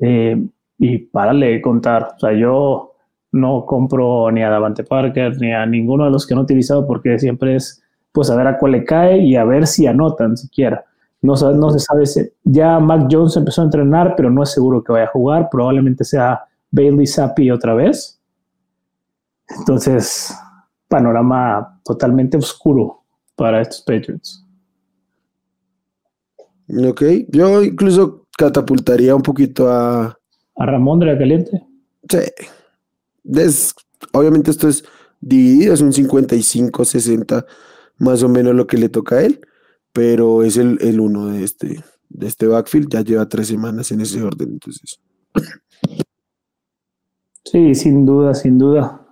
Eh, 0.00 0.44
y 0.78 0.98
párale 0.98 1.60
contar. 1.62 2.14
O 2.16 2.18
sea, 2.18 2.32
yo 2.32 2.94
no 3.32 3.64
compro 3.66 4.30
ni 4.30 4.42
a 4.42 4.50
Davante 4.50 4.84
Parker 4.84 5.36
ni 5.40 5.52
a 5.52 5.66
ninguno 5.66 6.04
de 6.04 6.10
los 6.10 6.26
que 6.26 6.34
han 6.34 6.40
utilizado 6.40 6.86
porque 6.86 7.18
siempre 7.18 7.56
es 7.56 7.83
pues 8.14 8.30
a 8.30 8.36
ver 8.36 8.46
a 8.46 8.58
cuál 8.58 8.72
le 8.72 8.84
cae 8.84 9.18
y 9.18 9.34
a 9.34 9.44
ver 9.44 9.66
si 9.66 9.88
anotan 9.88 10.36
siquiera. 10.36 10.84
No, 11.20 11.34
no 11.34 11.70
se 11.70 11.80
sabe 11.80 12.06
si 12.06 12.20
ya 12.44 12.78
Mac 12.78 13.08
Jones 13.10 13.36
empezó 13.36 13.60
a 13.60 13.64
entrenar, 13.64 14.14
pero 14.16 14.30
no 14.30 14.44
es 14.44 14.52
seguro 14.52 14.84
que 14.84 14.92
vaya 14.92 15.06
a 15.06 15.10
jugar. 15.10 15.48
Probablemente 15.50 16.04
sea 16.04 16.44
Bailey 16.70 17.08
Zappi 17.08 17.50
otra 17.50 17.74
vez. 17.74 18.20
Entonces, 19.58 20.32
panorama 20.86 21.80
totalmente 21.84 22.36
oscuro 22.36 23.02
para 23.34 23.60
estos 23.60 23.80
Patriots. 23.80 24.46
Ok, 26.88 27.02
yo 27.30 27.64
incluso 27.64 28.26
catapultaría 28.38 29.16
un 29.16 29.22
poquito 29.22 29.68
a... 29.68 30.16
A 30.56 30.66
Ramón 30.66 31.00
de 31.00 31.06
la 31.06 31.18
Caliente. 31.18 31.66
Sí. 32.08 33.58
obviamente 34.12 34.52
esto 34.52 34.68
es 34.68 34.84
dividido, 35.20 35.74
es 35.74 35.80
un 35.80 35.90
55-60 35.90 37.44
más 37.98 38.22
o 38.22 38.28
menos 38.28 38.54
lo 38.54 38.66
que 38.66 38.76
le 38.76 38.88
toca 38.88 39.16
a 39.16 39.22
él, 39.22 39.40
pero 39.92 40.42
es 40.42 40.56
el, 40.56 40.78
el 40.80 41.00
uno 41.00 41.26
de 41.28 41.44
este, 41.44 41.84
de 42.08 42.26
este 42.26 42.46
backfield, 42.46 42.88
ya 42.88 43.02
lleva 43.02 43.28
tres 43.28 43.48
semanas 43.48 43.90
en 43.92 44.00
ese 44.00 44.22
orden, 44.22 44.50
entonces. 44.52 45.00
Sí, 47.44 47.74
sin 47.74 48.06
duda, 48.06 48.34
sin 48.34 48.58
duda. 48.58 49.06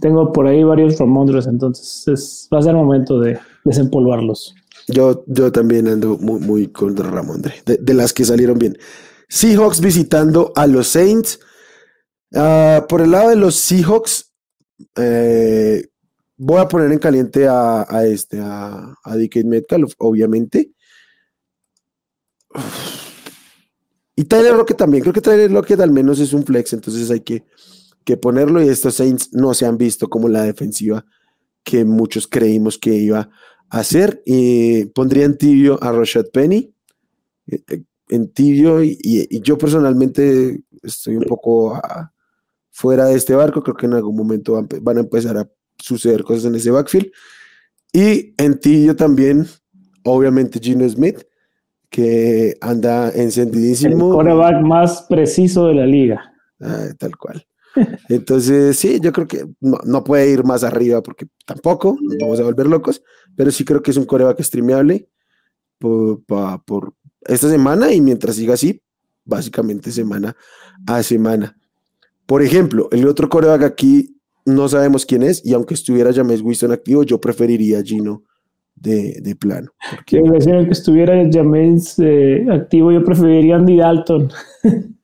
Tengo 0.00 0.32
por 0.32 0.46
ahí 0.46 0.64
varios 0.64 0.98
Ramondres, 0.98 1.46
entonces 1.46 2.48
va 2.52 2.58
a 2.58 2.62
ser 2.62 2.74
momento 2.74 3.20
de 3.20 3.38
desempolvarlos. 3.64 4.54
Yo, 4.88 5.22
yo 5.26 5.52
también 5.52 5.86
ando 5.86 6.16
muy, 6.18 6.40
muy 6.40 6.68
contra 6.68 7.10
Ramondre, 7.10 7.54
de, 7.66 7.76
de, 7.76 7.94
las 7.94 8.12
que 8.12 8.24
salieron 8.24 8.58
bien. 8.58 8.78
Seahawks 9.28 9.80
visitando 9.80 10.52
a 10.56 10.66
los 10.66 10.88
Saints. 10.88 11.40
Uh, 12.32 12.86
por 12.88 13.02
el 13.02 13.10
lado 13.10 13.28
de 13.28 13.36
los 13.36 13.56
Seahawks, 13.56 14.32
eh, 14.96 15.88
voy 16.44 16.60
a 16.60 16.66
poner 16.66 16.90
en 16.90 16.98
caliente 16.98 17.46
a, 17.46 17.86
a 17.88 18.04
este, 18.04 18.40
a, 18.40 18.94
a 19.04 19.16
DK 19.16 19.44
Metcalf, 19.44 19.94
obviamente. 19.98 20.72
Y 24.14 24.24
Tyler 24.24 24.54
Lockett 24.54 24.76
también. 24.76 25.02
Creo 25.02 25.14
que 25.14 25.22
Tyler 25.22 25.50
Lockett 25.50 25.80
al 25.80 25.90
menos 25.90 26.20
es 26.20 26.34
un 26.34 26.44
flex, 26.44 26.74
entonces 26.74 27.10
hay 27.10 27.20
que, 27.20 27.46
que 28.04 28.18
ponerlo. 28.18 28.62
Y 28.62 28.68
estos 28.68 28.96
Saints 28.96 29.32
no 29.32 29.54
se 29.54 29.64
han 29.64 29.78
visto 29.78 30.10
como 30.10 30.28
la 30.28 30.42
defensiva 30.42 31.06
que 31.64 31.86
muchos 31.86 32.28
creímos 32.28 32.76
que 32.76 32.94
iba 32.94 33.30
a 33.70 33.78
hacer. 33.78 34.22
Y 34.26 34.84
pondría 34.84 35.24
en 35.24 35.38
tibio 35.38 35.82
a 35.82 35.92
Rashad 35.92 36.26
Penny. 36.30 36.74
Eh, 37.46 37.64
eh, 37.68 37.84
en 38.10 38.30
tibio, 38.34 38.84
y, 38.84 39.40
yo 39.40 39.56
personalmente 39.56 40.62
estoy 40.82 41.16
un 41.16 41.24
poco 41.24 41.74
a, 41.74 42.12
fuera 42.70 43.06
de 43.06 43.14
este 43.14 43.34
barco. 43.34 43.62
Creo 43.62 43.76
que 43.76 43.86
en 43.86 43.94
algún 43.94 44.14
momento 44.14 44.52
van, 44.52 44.68
van, 44.82 44.98
a 44.98 45.00
empezar 45.00 45.38
a 45.38 45.48
suceder 45.82 46.22
cosas 46.24 46.46
en 46.46 46.54
ese 46.54 46.70
backfield. 46.70 47.10
Y 47.92 48.34
en 48.38 48.58
tibio 48.58 48.96
también, 48.96 49.46
obviamente, 50.04 50.58
Gino 50.60 50.88
Smith 50.88 51.24
que 51.92 52.56
anda 52.62 53.10
encendidísimo. 53.10 54.08
El 54.08 54.14
quarterback 54.14 54.62
más 54.62 55.02
preciso 55.02 55.66
de 55.66 55.74
la 55.74 55.86
liga. 55.86 56.32
Ah, 56.58 56.86
tal 56.98 57.16
cual. 57.18 57.46
Entonces, 58.08 58.78
sí, 58.78 58.98
yo 59.00 59.12
creo 59.12 59.28
que 59.28 59.46
no, 59.60 60.02
puede 60.02 60.30
ir 60.30 60.42
más 60.42 60.64
arriba 60.64 61.02
porque 61.02 61.26
tampoco 61.46 61.96
nos 62.00 62.16
vamos 62.18 62.40
a 62.40 62.44
volver 62.44 62.66
locos, 62.66 63.02
pero 63.36 63.50
sí 63.50 63.64
creo 63.64 63.82
que 63.82 63.90
es 63.90 63.98
un 63.98 64.06
coreback 64.06 64.40
streameable 64.42 65.06
por, 65.78 66.22
por, 66.64 66.94
esta 67.20 67.48
semana 67.48 67.92
y 67.92 68.00
mientras 68.00 68.36
siga 68.36 68.54
así, 68.54 68.82
básicamente 69.24 69.92
semana 69.92 70.34
a 70.86 71.02
semana. 71.02 71.56
Por 72.24 72.42
ejemplo, 72.42 72.88
el 72.90 73.06
otro 73.06 73.28
coreback 73.28 73.62
aquí 73.62 74.16
no 74.44 74.68
sabemos 74.68 75.06
quién 75.06 75.22
es 75.22 75.44
y 75.44 75.54
aunque 75.54 75.74
estuviera 75.74 76.12
James 76.12 76.42
Winston 76.42 76.72
activo, 76.72 77.02
yo 77.02 77.20
preferiría 77.20 77.78
a 77.78 77.82
Gino 77.82 78.24
de, 78.74 79.20
de 79.20 79.36
plano. 79.36 79.72
Porque... 79.90 80.22
que 80.22 80.70
estuviera 80.70 81.14
James 81.30 81.98
eh, 81.98 82.46
activo, 82.50 82.92
yo 82.92 83.04
preferiría 83.04 83.56
Andy 83.56 83.76
Dalton. 83.76 84.30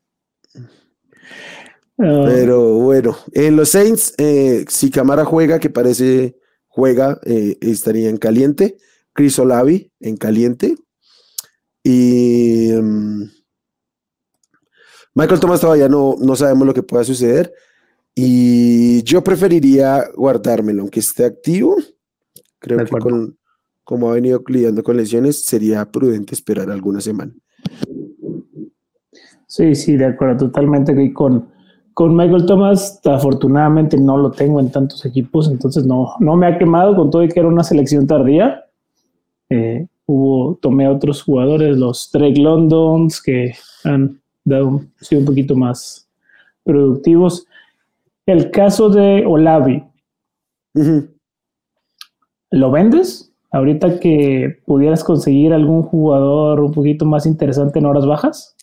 Ah. 2.01 2.23
Pero 2.27 2.75
bueno, 2.75 3.17
en 3.33 3.57
los 3.57 3.71
Saints, 3.71 4.15
eh, 4.19 4.65
si 4.69 4.89
Camara 4.89 5.25
juega, 5.25 5.59
que 5.59 5.69
parece 5.69 6.37
juega, 6.69 7.19
eh, 7.25 7.59
estaría 7.61 8.09
en 8.09 8.19
caliente. 8.19 8.77
Chris 9.13 9.37
Olavi 9.41 9.91
en 9.99 10.17
caliente. 10.17 10.77
Y 11.83 12.71
um, 12.73 13.29
Michael 15.13 15.41
Thomas 15.41 15.61
todavía 15.61 15.89
no, 15.89 16.15
no 16.21 16.37
sabemos 16.37 16.69
lo 16.69 16.75
que 16.75 16.85
pueda 16.85 17.03
suceder. 17.03 17.53
Y 18.21 19.05
yo 19.05 19.23
preferiría 19.23 20.03
guardármelo, 20.17 20.83
aunque 20.83 20.99
esté 20.99 21.25
activo. 21.25 21.77
Creo 22.59 22.85
que 22.85 22.91
con, 22.91 23.39
como 23.85 24.11
ha 24.11 24.15
venido 24.15 24.43
lidiando 24.49 24.83
con 24.83 24.97
lesiones, 24.97 25.45
sería 25.45 25.85
prudente 25.85 26.35
esperar 26.35 26.69
alguna 26.69 27.01
semana. 27.01 27.33
Sí, 29.47 29.73
sí, 29.77 29.97
de 29.97 30.07
acuerdo, 30.07 30.47
totalmente. 30.47 31.01
Y 31.01 31.13
con, 31.13 31.47
con 31.95 32.17
Michael 32.17 32.45
Thomas, 32.45 33.01
afortunadamente 33.05 33.97
no 33.97 34.17
lo 34.17 34.33
tengo 34.33 34.59
en 34.59 34.73
tantos 34.73 35.07
equipos, 35.07 35.49
entonces 35.49 35.87
no, 35.87 36.15
no 36.19 36.35
me 36.35 36.49
ha 36.49 36.59
quemado 36.59 36.97
con 36.97 37.13
todo 37.13 37.23
y 37.23 37.29
que 37.29 37.39
era 37.39 37.49
una 37.49 37.63
selección 37.63 38.09
tardía. 38.09 38.65
Eh, 39.49 39.87
hubo, 40.07 40.57
tomé 40.57 40.87
a 40.87 40.91
otros 40.91 41.23
jugadores, 41.23 41.79
los 41.79 42.11
Drake 42.13 42.41
Londons, 42.41 43.23
que 43.23 43.53
han 43.85 44.21
dado, 44.45 44.81
sido 45.01 45.21
un 45.21 45.27
poquito 45.27 45.55
más 45.55 46.09
productivos. 46.65 47.47
El 48.29 48.51
caso 48.51 48.91
de 48.91 49.25
Olavi. 49.27 49.83
¿Lo 52.51 52.71
vendes? 52.71 53.29
ahorita 53.51 53.99
que 54.01 54.61
pudieras 54.67 55.05
conseguir 55.05 55.53
algún 55.53 55.83
jugador 55.83 56.61
un 56.61 56.73
poquito 56.73 57.05
más 57.05 57.27
interesante 57.27 57.79
en 57.79 57.87
horas 57.87 58.07
bajas? 58.07 58.55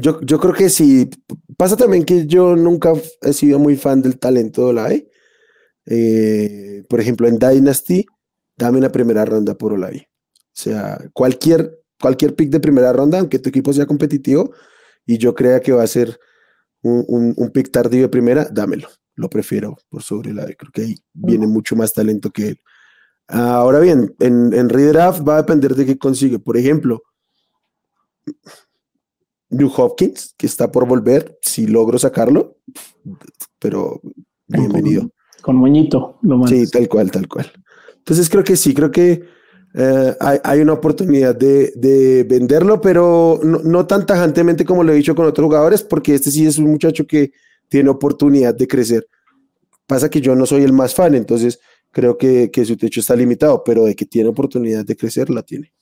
Yo, 0.00 0.20
yo 0.22 0.38
creo 0.38 0.54
que 0.54 0.68
sí. 0.70 1.10
Pasa 1.56 1.76
también 1.76 2.04
que 2.04 2.26
yo 2.26 2.56
nunca 2.56 2.92
he 3.22 3.32
sido 3.32 3.58
muy 3.58 3.76
fan 3.76 4.02
del 4.02 4.18
talento 4.18 4.62
de 4.62 4.70
Olave. 4.70 5.10
Eh, 5.86 6.84
por 6.88 7.00
ejemplo, 7.00 7.28
en 7.28 7.38
Dynasty, 7.38 8.06
dame 8.56 8.78
una 8.78 8.90
primera 8.90 9.24
ronda 9.24 9.54
por 9.54 9.72
Olave. 9.72 10.08
O 10.38 10.56
sea, 10.56 10.98
cualquier, 11.12 11.80
cualquier 12.00 12.34
pick 12.34 12.50
de 12.50 12.60
primera 12.60 12.92
ronda, 12.92 13.18
aunque 13.18 13.38
tu 13.38 13.48
equipo 13.48 13.72
sea 13.72 13.86
competitivo 13.86 14.52
y 15.04 15.18
yo 15.18 15.34
crea 15.34 15.60
que 15.60 15.72
va 15.72 15.82
a 15.82 15.88
ser 15.88 16.18
un, 16.84 17.34
un, 17.36 17.50
pick 17.50 17.70
tardío 17.70 18.02
de 18.02 18.08
primera, 18.08 18.46
dámelo. 18.50 18.88
Lo 19.16 19.28
prefiero 19.30 19.76
por 19.88 20.02
sobre 20.02 20.30
Olave. 20.30 20.56
Creo 20.56 20.70
que 20.72 20.82
ahí 20.82 20.94
viene 21.12 21.46
mucho 21.46 21.76
más 21.76 21.92
talento 21.92 22.30
que 22.30 22.48
él. 22.48 22.60
Ahora 23.26 23.80
bien, 23.80 24.14
en, 24.20 24.52
en 24.52 24.68
redraft 24.68 25.26
va 25.26 25.34
a 25.34 25.42
depender 25.42 25.74
de 25.74 25.86
qué 25.86 25.96
consigue. 25.96 26.38
Por 26.38 26.56
ejemplo, 26.56 27.02
New 29.50 29.70
Hopkins, 29.74 30.34
que 30.36 30.46
está 30.46 30.70
por 30.70 30.86
volver, 30.86 31.38
si 31.40 31.66
logro 31.66 31.98
sacarlo, 31.98 32.58
pero 33.58 34.00
bienvenido. 34.46 35.10
Con, 35.42 35.56
moñito, 35.56 36.18
lo 36.22 36.46
Sí, 36.46 36.68
tal 36.70 36.88
cual, 36.88 37.10
tal 37.10 37.28
cual. 37.28 37.50
Entonces 37.96 38.28
creo 38.28 38.44
que 38.44 38.56
sí, 38.56 38.74
creo 38.74 38.90
que 38.90 39.24
eh, 39.76 40.16
hay, 40.20 40.60
una 40.60 40.74
oportunidad 40.74 41.34
de, 41.34 42.24
venderlo, 42.28 42.80
pero 42.80 43.40
no, 43.42 43.58
no, 43.58 43.86
tan 43.86 44.06
tajantemente 44.06 44.64
como 44.64 44.84
lo 44.84 44.92
he 44.92 44.96
dicho 44.96 45.16
con 45.16 45.26
otros 45.26 45.46
jugadores, 45.46 45.82
porque 45.82 46.14
este 46.14 46.30
sí 46.30 46.46
es 46.46 46.58
un 46.58 46.66
muchacho 46.66 47.04
que 47.06 47.32
tiene 47.68 47.90
oportunidad 47.90 48.54
de 48.54 48.68
crecer. 48.68 49.06
Pasa 49.86 50.08
que 50.08 50.20
yo 50.20 50.36
no 50.36 50.46
soy 50.46 50.62
el 50.62 50.72
más 50.72 50.94
fan, 50.94 51.16
entonces 51.16 51.58
creo 51.90 52.16
que, 52.16 52.50
su 52.64 52.76
techo 52.76 53.00
está 53.00 53.16
limitado, 53.16 53.62
pero 53.64 53.84
de 53.84 53.96
que 53.96 54.04
tiene 54.04 54.28
oportunidad 54.28 54.84
de 54.84 54.96
crecer, 54.96 55.28
la 55.28 55.42
tiene. 55.42 55.72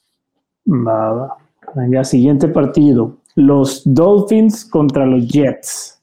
Nada. 0.64 1.34
Venga, 1.74 2.02
siguiente 2.04 2.48
partido. 2.48 3.18
Los 3.34 3.82
Dolphins 3.84 4.64
contra 4.64 5.06
los 5.06 5.26
Jets. 5.26 6.00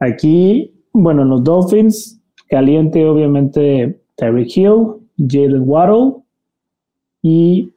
Aquí, 0.00 0.72
bueno, 0.92 1.24
los 1.24 1.44
Dolphins, 1.44 2.20
caliente 2.48 3.04
obviamente 3.06 4.00
Terry 4.16 4.46
Hill, 4.54 4.96
Jalen 5.18 5.62
Waddle 5.66 6.22
y 7.30 7.74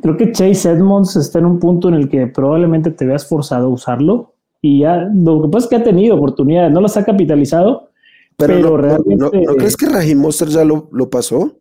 creo 0.00 0.16
que 0.16 0.32
Chase 0.32 0.70
Edmonds 0.70 1.16
está 1.16 1.38
en 1.38 1.44
un 1.44 1.58
punto 1.58 1.88
en 1.88 1.94
el 1.94 2.08
que 2.08 2.26
probablemente 2.26 2.90
te 2.90 3.04
veas 3.04 3.28
forzado 3.28 3.66
a 3.66 3.70
usarlo 3.70 4.32
y 4.62 4.80
ya 4.80 5.08
lo 5.12 5.42
que 5.42 5.48
pasa 5.48 5.64
es 5.64 5.70
que 5.70 5.76
ha 5.76 5.84
tenido 5.84 6.16
oportunidades, 6.16 6.72
no 6.72 6.80
las 6.80 6.96
ha 6.96 7.04
capitalizado, 7.04 7.90
pero, 8.38 8.76
realmente... 8.78 9.16
no, 9.16 9.30
crees 9.30 9.76
que 9.76 9.86
Raheem 9.86 10.18
Monster 10.18 10.48
ya 10.48 10.64
lo, 10.64 10.88
lo, 10.92 11.10
pasó? 11.10 11.58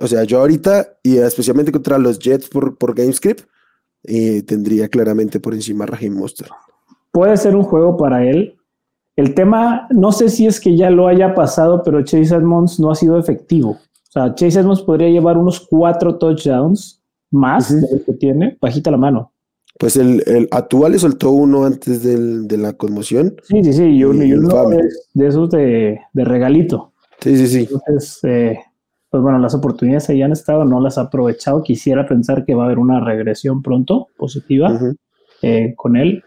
O 0.00 0.06
sea, 0.06 0.24
yo 0.24 0.40
ahorita, 0.40 0.98
y 1.02 1.18
especialmente 1.18 1.72
contra 1.72 1.98
los 1.98 2.18
Jets 2.18 2.48
por, 2.48 2.78
por 2.78 2.94
GameScript, 2.94 3.44
eh, 4.04 4.42
tendría 4.42 4.88
claramente 4.88 5.40
por 5.40 5.52
encima 5.52 5.84
a 5.84 5.88
Raheem 5.88 6.14
Monster. 6.14 6.48
Puede 7.12 7.36
ser 7.36 7.54
un 7.54 7.64
juego 7.64 7.98
para 7.98 8.24
él. 8.24 8.56
El 9.16 9.34
tema, 9.34 9.88
no 9.90 10.10
sé 10.12 10.30
si 10.30 10.46
es 10.46 10.58
que 10.58 10.76
ya 10.76 10.88
lo 10.90 11.06
haya 11.06 11.34
pasado, 11.34 11.82
pero 11.84 12.02
Chase 12.02 12.34
Edmonds 12.34 12.80
no 12.80 12.90
ha 12.90 12.94
sido 12.94 13.18
efectivo. 13.18 13.78
O 14.10 14.12
sea, 14.12 14.34
Chase 14.34 14.58
Edmonds 14.58 14.82
podría 14.82 15.08
llevar 15.08 15.38
unos 15.38 15.60
cuatro 15.60 16.18
touchdowns 16.18 17.00
más 17.30 17.72
de 17.72 17.80
lo 17.80 18.04
que 18.04 18.12
tiene, 18.14 18.58
bajita 18.60 18.90
la 18.90 18.96
mano. 18.96 19.32
Pues 19.78 19.96
el, 19.96 20.22
el 20.26 20.48
Atua 20.50 20.88
le 20.88 20.98
soltó 20.98 21.30
uno 21.30 21.64
antes 21.64 22.02
del, 22.02 22.48
de 22.48 22.58
la 22.58 22.72
conmoción. 22.72 23.36
Sí, 23.44 23.62
sí, 23.62 23.72
sí, 23.72 23.84
y 23.84 24.02
uno, 24.02 24.24
y 24.24 24.32
uno 24.32 24.68
de, 24.68 24.82
de, 25.14 25.26
esos 25.28 25.48
de, 25.50 26.00
de, 26.12 26.24
regalito. 26.24 26.92
Sí, 27.20 27.36
sí, 27.36 27.46
sí. 27.46 27.68
Entonces, 27.72 28.18
eh, 28.24 28.58
pues 29.08 29.22
bueno, 29.22 29.38
las 29.38 29.54
oportunidades 29.54 30.10
ahí 30.10 30.22
han 30.22 30.32
estado, 30.32 30.64
no 30.64 30.80
las 30.80 30.98
ha 30.98 31.02
aprovechado. 31.02 31.62
Quisiera 31.62 32.06
pensar 32.06 32.44
que 32.44 32.54
va 32.54 32.64
a 32.64 32.66
haber 32.66 32.78
una 32.80 33.00
regresión 33.00 33.62
pronto 33.62 34.08
positiva 34.16 34.72
uh 34.72 34.76
-huh. 34.76 34.96
eh, 35.42 35.74
con 35.76 35.96
él. 35.96 36.24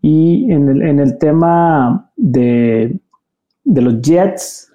Y 0.00 0.50
en 0.52 0.68
el, 0.68 0.82
en 0.82 1.00
el 1.00 1.18
tema 1.18 2.12
de, 2.16 3.00
de, 3.64 3.80
los 3.82 4.00
Jets, 4.00 4.70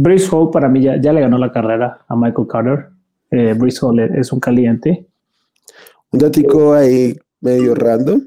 Brice 0.00 0.28
Hall 0.30 0.50
para 0.52 0.68
mí 0.68 0.80
ya, 0.80 0.96
ya, 1.00 1.12
le 1.12 1.20
ganó 1.20 1.38
la 1.38 1.50
carrera 1.50 2.04
a 2.06 2.14
Michael 2.14 2.46
Carter. 2.46 2.88
Eh, 3.32 3.52
Brice 3.54 3.80
Hall 3.84 3.98
es 3.98 4.32
un 4.32 4.38
caliente. 4.38 5.08
Un 6.12 6.20
datico 6.20 6.72
ahí 6.72 7.18
medio 7.40 7.74
random. 7.74 8.24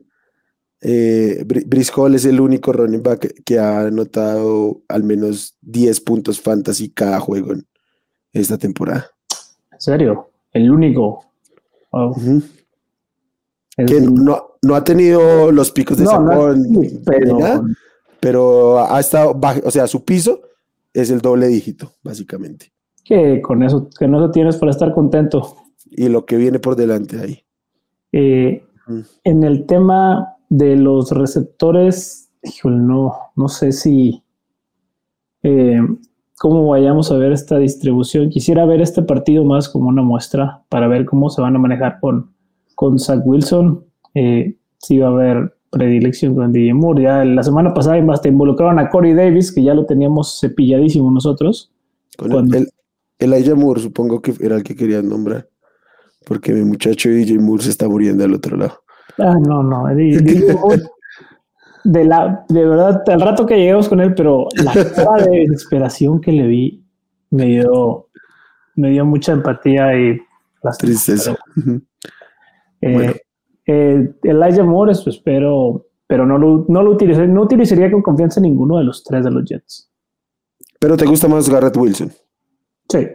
Eh, 0.81 1.45
Brice 1.45 1.93
Hall 1.95 2.15
es 2.15 2.25
el 2.25 2.41
único 2.41 2.73
running 2.73 3.01
back 3.01 3.43
que 3.45 3.57
ha 3.57 3.84
anotado 3.84 4.81
al 4.89 5.05
menos 5.05 5.55
10 5.62 6.01
puntos 6.01 6.41
fantasy 6.41 6.89
cada 6.89 7.21
juego 7.21 7.53
en 7.53 7.65
esta 8.34 8.57
temporada. 8.57 9.10
¿En 9.71 9.79
serio? 9.79 10.29
El 10.51 10.69
único. 10.69 11.23
Wow. 11.93 12.10
Uh 12.10 12.15
-huh. 12.15 12.43
Que 13.77 13.97
el... 13.97 14.13
no, 14.13 14.57
no, 14.62 14.75
ha 14.75 14.84
tenido 14.84 15.53
los 15.53 15.71
picos 15.71 15.97
de 15.97 16.03
no, 16.03 16.19
no, 16.19 16.53
sí, 16.53 17.01
pero... 17.05 17.63
pero 18.19 18.93
ha 18.93 18.99
estado 18.99 19.34
bajo, 19.34 19.62
o 19.63 19.71
sea, 19.71 19.88
su 19.88 20.03
piso 20.03 20.41
es 20.93 21.10
el 21.10 21.21
doble 21.21 21.47
dígito, 21.47 21.91
básicamente. 22.04 22.71
Que 23.04 23.41
con 23.41 23.63
eso, 23.63 23.89
que 23.97 24.08
no 24.08 24.19
lo 24.19 24.32
tienes 24.32 24.58
para 24.58 24.71
estar 24.71 24.93
contento. 24.93 25.56
Y 25.89 26.10
lo 26.10 26.25
que 26.25 26.38
viene 26.38 26.60
por 26.60 26.75
delante 26.75 27.19
ahí. 27.19 27.39
Eh, 28.12 28.63
mm. 28.88 28.99
En 29.23 29.43
el 29.43 29.65
tema 29.65 30.36
de 30.49 30.75
los 30.75 31.12
receptores, 31.12 32.32
híjole, 32.43 32.77
no, 32.77 33.13
no 33.36 33.47
sé 33.47 33.71
si 33.71 34.23
eh, 35.43 35.80
cómo 36.38 36.67
vayamos 36.67 37.12
a 37.12 37.17
ver 37.17 37.32
esta 37.32 37.58
distribución. 37.58 38.30
Quisiera 38.30 38.65
ver 38.65 38.82
este 38.82 39.01
partido 39.01 39.43
más 39.45 39.69
como 39.69 39.89
una 39.89 40.01
muestra 40.01 40.63
para 40.69 40.88
ver 40.88 41.06
cómo 41.06 41.30
se 41.30 41.41
van 41.41 41.56
a 41.56 41.60
manejar 41.60 41.99
con, 41.99 42.34
con 42.75 42.99
Zach 42.99 43.21
Wilson. 43.25 43.86
Eh, 44.13 44.58
si 44.77 44.97
va 44.99 45.08
a 45.08 45.12
haber 45.12 45.56
predilección 45.71 46.36
con 46.36 46.51
DJ 46.51 46.73
Moore. 46.73 47.03
Ya 47.03 47.25
la 47.25 47.41
semana 47.41 47.73
pasada 47.73 47.99
más 48.01 48.21
te 48.21 48.29
involucraron 48.29 48.77
a 48.77 48.89
Corey 48.89 49.13
Davis, 49.13 49.51
que 49.51 49.63
ya 49.63 49.73
lo 49.73 49.86
teníamos 49.86 50.39
cepilladísimo 50.39 51.10
nosotros. 51.10 51.71
Con 52.17 52.29
cuando... 52.29 52.57
el, 52.57 52.69
el 53.17 53.34
Elijah 53.34 53.55
Moore, 53.55 53.81
supongo 53.81 54.21
que 54.21 54.34
era 54.39 54.57
el 54.57 54.63
que 54.63 54.75
querían 54.75 55.10
nombrar. 55.10 55.47
Porque 56.25 56.53
mi 56.53 56.63
muchacho 56.63 57.10
DJ 57.10 57.39
Moore 57.39 57.63
se 57.63 57.69
está 57.69 57.88
muriendo 57.88 58.23
al 58.23 58.34
otro 58.34 58.57
lado. 58.57 58.84
Ah, 59.17 59.38
no, 59.39 59.63
no. 59.63 59.88
DJ 59.95 60.53
Moore, 60.53 60.84
de, 61.84 62.05
la, 62.05 62.45
de 62.49 62.65
verdad, 62.65 63.01
al 63.07 63.21
rato 63.21 63.45
que 63.45 63.57
llegamos 63.57 63.89
con 63.89 64.01
él, 64.01 64.13
pero 64.13 64.47
la 64.63 64.73
cara 64.73 65.25
de 65.25 65.39
desesperación 65.39 66.19
que 66.21 66.31
le 66.31 66.47
vi 66.47 66.84
me 67.31 67.45
dio, 67.45 68.10
me 68.75 68.89
dio 68.89 69.05
mucha 69.05 69.31
empatía 69.31 69.97
y 69.97 70.21
las 70.62 70.77
tristeza. 70.77 71.36
Eh, 72.81 72.93
bueno. 72.93 73.13
Eh, 73.65 74.13
Elijah 74.24 74.63
Moore, 74.63 74.93
pues, 74.93 75.15
espero, 75.15 75.88
pero 76.08 76.26
no 76.26 76.38
lo, 76.38 76.65
no 76.67 76.84
lo 76.84 76.91
utilizaría, 76.91 77.32
no 77.32 77.43
utilizaría 77.43 77.91
con 77.91 78.02
confianza 78.02 78.41
ninguno 78.41 78.78
de 78.78 78.84
los 78.84 79.04
tres 79.04 79.24
de 79.24 79.32
los 79.32 79.43
Jets. 79.45 79.91
Pero 80.80 80.97
te 80.97 81.06
gusta 81.06 81.28
más 81.28 81.50
Garrett 81.50 81.78
Wilson. 81.78 82.12
Sí. 82.89 83.08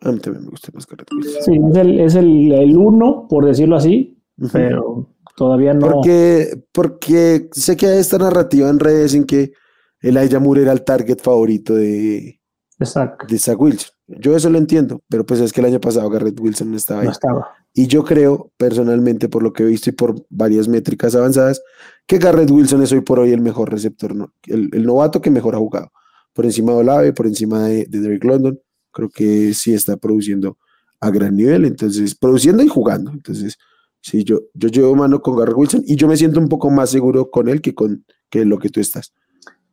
A 0.00 0.12
mí 0.12 0.20
también 0.20 0.44
me 0.44 0.50
gusta 0.50 0.70
más 0.72 0.86
Garrett 0.86 1.12
Wilson. 1.12 1.42
Sí, 1.42 1.60
es 1.70 1.76
el, 1.76 2.00
es 2.00 2.14
el, 2.14 2.52
el 2.52 2.76
uno, 2.76 3.26
por 3.28 3.44
decirlo 3.44 3.76
así, 3.76 4.22
uh 4.38 4.44
-huh. 4.44 4.50
pero 4.52 5.10
todavía 5.36 5.74
no. 5.74 5.80
Porque, 5.80 6.64
porque 6.72 7.48
sé 7.52 7.76
que 7.76 7.86
hay 7.86 7.98
esta 7.98 8.18
narrativa 8.18 8.68
en 8.68 8.78
redes 8.78 9.14
en 9.14 9.24
que 9.24 9.52
Elijah 10.00 10.38
Moore 10.38 10.62
era 10.62 10.72
el 10.72 10.84
target 10.84 11.18
favorito 11.20 11.74
de, 11.74 12.37
Exacto. 12.78 13.26
de 13.26 13.38
Zach 13.38 13.60
Wilson. 13.60 13.90
Yo 14.06 14.36
eso 14.36 14.48
lo 14.50 14.58
entiendo, 14.58 15.02
pero 15.08 15.26
pues 15.26 15.40
es 15.40 15.52
que 15.52 15.60
el 15.60 15.66
año 15.66 15.80
pasado 15.80 16.08
Garrett 16.08 16.38
Wilson 16.38 16.70
no 16.70 16.76
estaba 16.76 17.00
ahí. 17.00 17.06
No 17.06 17.12
estaba. 17.12 17.48
Y 17.74 17.86
yo 17.86 18.04
creo, 18.04 18.50
personalmente, 18.56 19.28
por 19.28 19.42
lo 19.42 19.52
que 19.52 19.62
he 19.62 19.66
visto 19.66 19.90
y 19.90 19.92
por 19.92 20.24
varias 20.30 20.68
métricas 20.68 21.14
avanzadas, 21.14 21.62
que 22.06 22.18
Garrett 22.18 22.50
Wilson 22.50 22.82
es 22.82 22.92
hoy 22.92 23.02
por 23.02 23.18
hoy 23.18 23.32
el 23.32 23.40
mejor 23.40 23.70
receptor, 23.70 24.14
¿no? 24.14 24.32
el, 24.46 24.70
el, 24.72 24.86
novato 24.86 25.20
que 25.20 25.30
mejor 25.30 25.54
ha 25.54 25.58
jugado. 25.58 25.90
Por 26.32 26.44
encima 26.44 26.72
de 26.72 26.78
Olave, 26.78 27.12
por 27.12 27.26
encima 27.26 27.64
de, 27.64 27.86
de 27.86 28.00
Derek 28.00 28.24
London. 28.24 28.58
Creo 28.92 29.10
que 29.10 29.52
sí 29.54 29.74
está 29.74 29.96
produciendo 29.96 30.56
a 31.00 31.10
gran 31.10 31.36
nivel, 31.36 31.64
entonces, 31.64 32.14
produciendo 32.14 32.62
y 32.62 32.68
jugando. 32.68 33.10
Entonces, 33.12 33.58
sí, 34.00 34.24
yo, 34.24 34.40
yo 34.54 34.68
llevo 34.68 34.94
mano 34.94 35.20
con 35.20 35.36
Garrett 35.36 35.56
Wilson 35.56 35.82
y 35.86 35.96
yo 35.96 36.08
me 36.08 36.16
siento 36.16 36.40
un 36.40 36.48
poco 36.48 36.70
más 36.70 36.90
seguro 36.90 37.30
con 37.30 37.48
él 37.48 37.60
que 37.60 37.74
con 37.74 38.04
que 38.30 38.44
lo 38.44 38.58
que 38.58 38.68
tú 38.68 38.80
estás. 38.80 39.12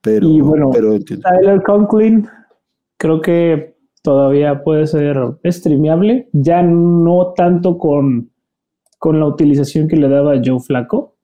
Pero, 0.02 0.28
y 0.28 0.42
bueno, 0.42 0.70
pero 0.72 0.94
entiendo. 0.94 1.28
Tyler 1.28 1.64
Conklin, 1.64 2.28
creo 3.06 3.22
que 3.22 3.76
todavía 4.02 4.64
puede 4.64 4.88
ser 4.88 5.16
streameable, 5.46 6.28
ya 6.34 6.64
no 6.64 7.34
tanto 7.38 7.78
con, 7.78 8.32
con 8.98 9.20
la 9.20 9.28
utilización 9.28 9.88
que 9.88 9.96
le 9.96 10.10
daba 10.10 10.42
Joe 10.44 10.60
Flaco 10.60 11.16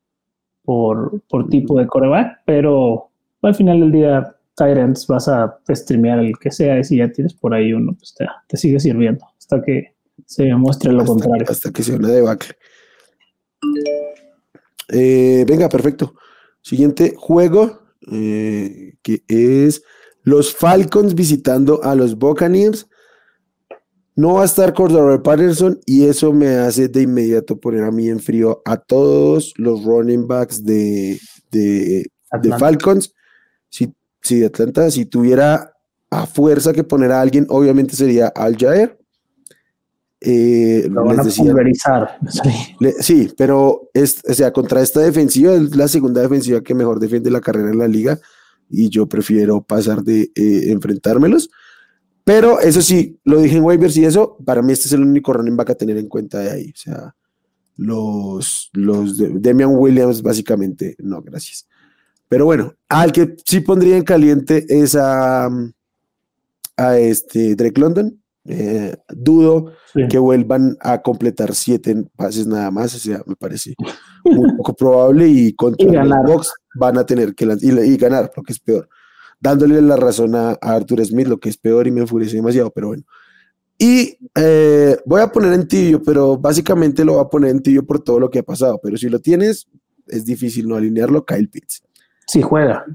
por, 0.63 1.24
por 1.28 1.50
tipo 1.50 1.80
de 1.80 1.88
coreback, 1.88 2.41
pero 2.46 3.10
al 3.41 3.56
final 3.56 3.80
del 3.80 3.91
día, 3.91 4.36
Tyrants 4.56 5.08
vas 5.08 5.28
a 5.28 5.58
streamear 5.72 6.20
el 6.20 6.38
que 6.38 6.52
sea, 6.52 6.78
y 6.78 6.84
si 6.84 6.98
ya 6.98 7.12
tienes 7.12 7.34
por 7.34 7.56
ahí 7.56 7.74
uno, 7.74 7.96
pues 7.98 8.13
te, 8.13 8.28
te 8.48 8.58
sigue 8.58 8.80
sirviendo 8.80 9.26
hasta 9.39 9.60
que 9.63 9.96
se 10.28 10.44
demuestre 10.44 10.91
lo 10.91 11.00
hasta, 11.00 11.13
contrario. 11.13 11.46
Hasta 11.50 11.72
que 11.72 11.82
sea 11.82 11.96
una 11.96 12.10
debacle. 12.10 12.54
Eh, 14.89 15.46
venga, 15.48 15.67
perfecto. 15.67 16.13
Siguiente 16.62 17.15
juego, 17.17 17.80
eh, 18.12 18.94
que 19.02 19.24
es 19.28 19.84
los 20.23 20.53
Falcons 20.55 21.15
visitando 21.15 21.84
a 21.84 21.95
los 21.95 22.17
Buccaneers. 22.17 22.88
No 24.15 24.36
va 24.36 24.43
a 24.43 24.45
estar 24.45 24.73
Cordero 24.73 25.21
Patterson 25.23 25.79
y 25.86 26.05
eso 26.05 26.34
me 26.34 26.49
hace 26.49 26.89
de 26.89 27.03
inmediato 27.03 27.60
poner 27.60 27.84
a 27.84 27.91
mí 27.91 28.10
en 28.10 28.19
frío 28.19 28.62
a 28.65 28.77
todos 28.77 29.53
los 29.57 29.84
running 29.84 30.27
backs 30.27 30.63
de, 30.63 31.17
de, 31.49 32.05
de 32.41 32.57
Falcons. 32.57 33.13
Si, 33.69 33.93
si 34.21 34.39
de 34.39 34.47
Atlanta, 34.47 34.91
si 34.91 35.05
tuviera 35.05 35.73
a 36.10 36.25
fuerza 36.25 36.73
que 36.73 36.84
poner 36.84 37.12
a 37.12 37.21
alguien, 37.21 37.47
obviamente 37.49 37.95
sería 37.95 38.27
Al 38.27 38.57
Jair. 38.57 38.97
Eh, 40.19 40.88
Lo 40.91 41.05
van 41.05 41.21
a 41.21 41.23
decía, 41.23 41.45
pulverizar. 41.45 42.19
Le, 42.79 42.91
sí, 43.01 43.34
pero 43.36 43.89
es, 43.93 44.21
o 44.29 44.34
sea, 44.34 44.51
contra 44.51 44.81
esta 44.81 44.99
defensiva, 44.99 45.53
es 45.53 45.75
la 45.75 45.88
segunda 45.88 46.21
defensiva 46.21 46.62
que 46.62 46.75
mejor 46.75 46.99
defiende 46.99 47.31
la 47.31 47.41
carrera 47.41 47.71
en 47.71 47.79
la 47.79 47.88
liga 47.88 48.19
y 48.71 48.89
yo 48.89 49.07
prefiero 49.07 49.62
pasar 49.62 50.03
de 50.03 50.31
eh, 50.36 50.71
enfrentármelos. 50.71 51.49
Pero 52.23 52.60
eso 52.60 52.81
sí, 52.81 53.19
lo 53.23 53.41
dije 53.41 53.57
en 53.57 53.63
waivers 53.63 53.97
y 53.97 54.05
eso, 54.05 54.38
para 54.45 54.62
mí 54.62 54.73
este 54.73 54.88
es 54.88 54.93
el 54.93 55.01
único 55.01 55.34
running 55.34 55.57
back 55.57 55.71
a 55.71 55.75
tener 55.75 55.97
en 55.97 56.07
cuenta 56.07 56.39
de 56.39 56.51
ahí. 56.51 56.69
O 56.69 56.77
sea, 56.77 57.15
los, 57.77 58.69
los 58.73 59.17
de 59.17 59.29
Demian 59.29 59.71
Williams, 59.75 60.21
básicamente, 60.21 60.95
no, 60.99 61.21
gracias. 61.21 61.67
Pero 62.29 62.45
bueno, 62.45 62.75
al 62.88 63.12
que 63.12 63.36
sí 63.45 63.60
pondría 63.60 63.97
en 63.97 64.03
caliente 64.03 64.65
es 64.69 64.95
a, 64.95 65.49
a 66.77 66.97
este 66.97 67.55
Drake 67.55 67.81
London. 67.81 68.20
Eh, 68.45 68.95
dudo 69.10 69.73
sí. 69.93 70.08
que 70.10 70.17
vuelvan 70.17 70.75
a 70.80 71.04
completar 71.04 71.54
siete 71.54 72.06
pases 72.15 72.47
nada 72.47 72.71
más, 72.71 72.95
o 72.95 72.97
sea, 72.97 73.21
me 73.27 73.36
parece 73.36 73.75
muy 74.25 74.51
poco 74.58 74.73
probable 74.73 75.27
y 75.27 75.54
contra 75.54 75.88
y 75.88 76.08
los 76.08 76.17
Box 76.25 76.54
van 76.73 76.97
a 76.97 77.06
tener 77.06 77.36
que 77.36 77.45
y, 77.62 77.69
y, 77.69 77.97
ganar, 77.97 78.32
lo 78.36 78.41
que 78.41 78.54
es 78.54 78.60
peor, 78.60 78.89
dándole 79.39 79.80
la 79.82 79.95
razón 79.95 80.34
a, 80.36 80.51
a, 80.51 80.73
Arthur 80.73 81.06
Smith, 81.06 81.27
lo 81.27 81.39
que 81.39 81.49
es 81.49 81.58
peor 81.58 81.86
y 81.86 81.91
me 81.91 82.01
enfurece 82.01 82.36
demasiado, 82.36 82.71
pero 82.71 82.88
bueno. 82.88 83.04
Y 83.77 84.17
eh, 84.36 84.97
voy 85.06 85.21
a 85.21 85.32
poner 85.32 85.54
en 85.54 85.67
tibio, 85.67 86.01
pero 86.04 86.38
básicamente 86.38 87.04
lo 87.04 87.13
voy 87.13 87.21
a 87.23 87.30
poner 87.30 87.51
en 87.51 87.62
tibio 87.62 87.86
por 87.86 88.04
todo 88.04 88.19
lo 88.19 88.30
que 88.30 88.39
ha 88.39 88.43
pasado, 88.43 88.80
pero 88.82 88.97
si 88.97 89.10
lo 89.10 89.19
tienes, 89.19 89.67
es 90.08 90.25
difícil 90.25 90.67
no 90.67 90.75
alinearlo, 90.75 91.25
Kyle 91.25 91.49
Pitts. 91.49 91.84
Si 92.27 92.41
juega. 92.41 92.86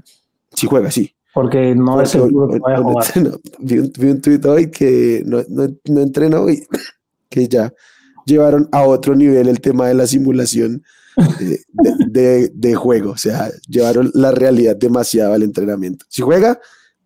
Si 0.53 0.67
juega, 0.67 0.91
sí. 0.91 1.16
Porque 1.37 1.75
no 1.75 2.01
es 2.01 2.09
seguro 2.09 2.49
que 2.51 2.57
vaya 2.57 2.79
a 2.79 2.81
jugar. 2.81 3.05
No, 3.21 3.39
vi, 3.59 3.77
un, 3.77 3.93
vi 3.95 4.07
un 4.07 4.19
tuit 4.19 4.43
hoy 4.43 4.71
que 4.71 5.21
no, 5.23 5.43
no, 5.49 5.67
no 5.85 6.01
entrenó 6.01 6.49
y 6.49 6.65
que 7.29 7.47
ya 7.47 7.71
llevaron 8.25 8.67
a 8.71 8.81
otro 8.81 9.13
nivel 9.13 9.47
el 9.47 9.61
tema 9.61 9.87
de 9.87 9.93
la 9.93 10.07
simulación 10.07 10.81
de, 11.37 11.61
de, 11.73 12.05
de, 12.07 12.51
de, 12.51 12.73
juego. 12.73 13.11
O 13.11 13.17
sea, 13.17 13.51
llevaron 13.69 14.09
la 14.15 14.31
realidad 14.31 14.75
demasiado 14.77 15.35
al 15.35 15.43
entrenamiento. 15.43 16.07
Si 16.09 16.23
juega, 16.23 16.59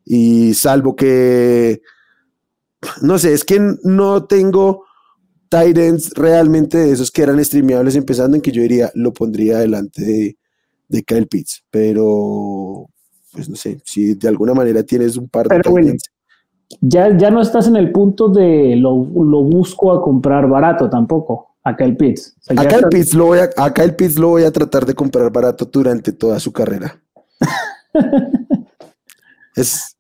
y 0.06 0.54
salvo 0.54 0.96
que, 0.96 1.82
no 3.02 3.20
sé, 3.20 3.34
es 3.34 3.44
que 3.44 3.60
no 3.84 4.28
tengo 4.28 4.86
Titans 5.50 6.12
realmente 6.16 6.78
de 6.78 6.94
esos 6.94 7.12
que 7.12 7.24
eran 7.24 7.44
streameables 7.44 7.98
empezando 7.98 8.38
en 8.38 8.42
que 8.42 8.54
yo 8.54 8.62
diría, 8.62 8.94
lo 8.96 9.12
pondría 9.12 9.60
delante 9.60 10.02
de, 10.02 10.38
de 10.88 11.04
Kyle 11.04 11.28
Pitts, 11.28 11.66
pero 11.70 12.91
pues 13.32 13.50
no 13.50 13.56
sé, 13.56 13.82
si 13.86 14.16
de 14.16 14.28
alguna 14.28 14.54
manera 14.54 14.84
tienes 14.84 15.18
un 15.18 15.30
par 15.30 15.48
de... 15.48 15.58
Pero, 15.58 15.72
Willy, 15.72 15.98
ya, 16.80 17.16
ya 17.18 17.32
no 17.32 17.42
estás 17.42 17.68
en 17.68 17.76
el 17.76 17.92
punto 17.92 18.30
de 18.30 18.76
lo, 18.76 18.96
lo 18.96 19.44
busco 19.44 19.92
a 19.92 20.02
comprar 20.02 20.48
barato 20.48 20.90
tampoco, 20.90 21.56
acá 21.64 21.84
el 21.84 21.98
Pitts. 21.98 22.36
O 22.40 22.44
sea, 22.44 22.56
ya 22.56 22.62
Acá 22.62 22.76
el, 22.78 22.90
Pitts 22.90 23.14
lo 23.14 23.26
voy 23.26 23.40
a, 23.40 23.50
acá 23.58 23.84
el 23.84 23.96
Pitts 23.96 24.18
lo 24.18 24.30
voy 24.30 24.44
a 24.44 24.52
tratar 24.52 24.86
de 24.86 24.94
comprar 24.94 25.32
barato 25.32 25.66
durante 25.66 26.14
toda 26.14 26.40
su 26.40 26.52
carrera. 26.52 27.02
es, 29.56 29.98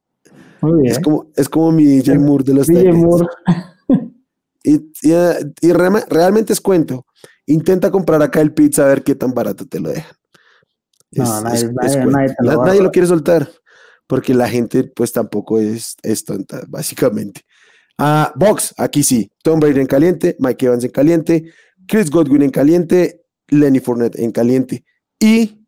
Muy 0.61 0.81
bien. 0.81 0.93
es, 0.93 0.99
como, 0.99 1.25
es 1.35 1.49
como 1.49 1.71
mi 1.71 1.85
DJ 1.85 2.19
Moore 2.19 2.43
de 2.43 2.53
los 2.53 2.67
DJ. 2.67 2.93
Moore. 2.93 3.27
Y, 4.63 4.75
y, 5.01 5.11
y 5.61 5.73
realmente 5.73 6.53
es 6.53 6.61
cuento. 6.61 7.07
Intenta 7.47 7.89
comprar 7.89 8.21
acá 8.21 8.41
el 8.41 8.53
Pitts 8.53 8.77
a 8.77 8.85
ver 8.85 9.01
qué 9.01 9.15
tan 9.15 9.33
barato 9.33 9.65
te 9.65 9.79
lo 9.79 9.89
dejan. 9.89 10.15
No, 11.11 11.41
nadie- 11.41 11.71
lo 12.39 12.57
va 12.57 12.65
nadie 12.65 12.89
quiere 12.91 13.07
soltar 13.07 13.49
porque 14.07 14.33
la 14.33 14.49
gente 14.49 14.83
pues 14.83 15.11
tampoco 15.11 15.59
es, 15.59 15.95
es 16.03 16.25
tonta, 16.25 16.63
básicamente. 16.67 17.41
Ah, 17.97 18.33
Box, 18.35 18.73
aquí 18.77 19.03
sí. 19.03 19.31
Tom 19.43 19.59
Brady 19.59 19.79
en 19.79 19.87
caliente, 19.87 20.35
Mike 20.39 20.65
Evans 20.65 20.83
en 20.83 20.91
caliente, 20.91 21.51
Chris 21.87 22.09
Godwin 22.09 22.41
en 22.41 22.49
caliente, 22.51 23.21
Lenny 23.47 23.79
Fournette 23.79 24.19
en 24.19 24.31
caliente. 24.31 24.83
Y 25.19 25.65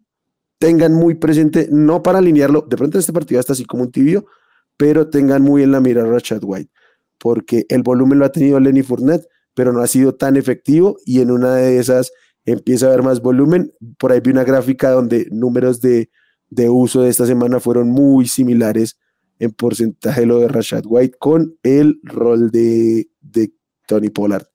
tengan 0.58 0.93
muy 0.93 1.15
presente, 1.15 1.67
no 1.71 2.01
para 2.01 2.19
alinearlo, 2.19 2.65
de 2.67 2.77
pronto 2.77 2.97
en 2.97 3.01
este 3.01 3.13
partido 3.13 3.39
está 3.39 3.53
así 3.53 3.65
como 3.65 3.84
un 3.84 3.91
tibio, 3.91 4.25
pero 4.77 5.10
tengan 5.10 5.41
muy 5.41 5.62
en 5.63 5.71
la 5.71 5.79
mira 5.79 6.03
a 6.03 6.06
Rashad 6.06 6.41
White, 6.41 6.71
porque 7.17 7.65
el 7.69 7.84
volumen 7.84 8.19
lo 8.19 8.25
ha 8.25 8.32
tenido 8.32 8.60
Lenny 8.60 8.82
Fournette, 8.82 9.27
pero 9.53 9.71
no 9.71 9.82
ha 9.82 9.88
sido 9.88 10.15
tan 10.15 10.36
efectivo 10.38 10.97
y 11.06 11.21
en 11.21 11.32
una 11.32 11.56
de 11.56 11.77
esas 11.79 12.12
empieza 12.45 12.86
a 12.86 12.89
haber 12.89 13.03
más 13.03 13.21
volumen. 13.21 13.73
Por 13.97 14.12
ahí 14.12 14.19
vi 14.19 14.32
una 14.32 14.43
gráfica 14.43 14.91
donde 14.91 15.27
números 15.32 15.82
de, 15.82 16.10
de 16.49 16.69
uso 16.69 17.01
de 17.01 17.10
esta 17.10 17.25
semana 17.25 17.60
fueron 17.60 17.89
muy 17.89 18.27
similares 18.27 18.99
en 19.39 19.51
porcentaje 19.51 20.25
lo 20.25 20.39
de 20.39 20.47
Rashad 20.47 20.84
White 20.86 21.17
con 21.19 21.58
el 21.63 21.99
rol 22.03 22.51
de, 22.51 23.10
de 23.21 23.53
Tony 23.88 24.10
Pollard. 24.10 24.45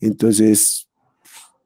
Entonces, 0.00 0.88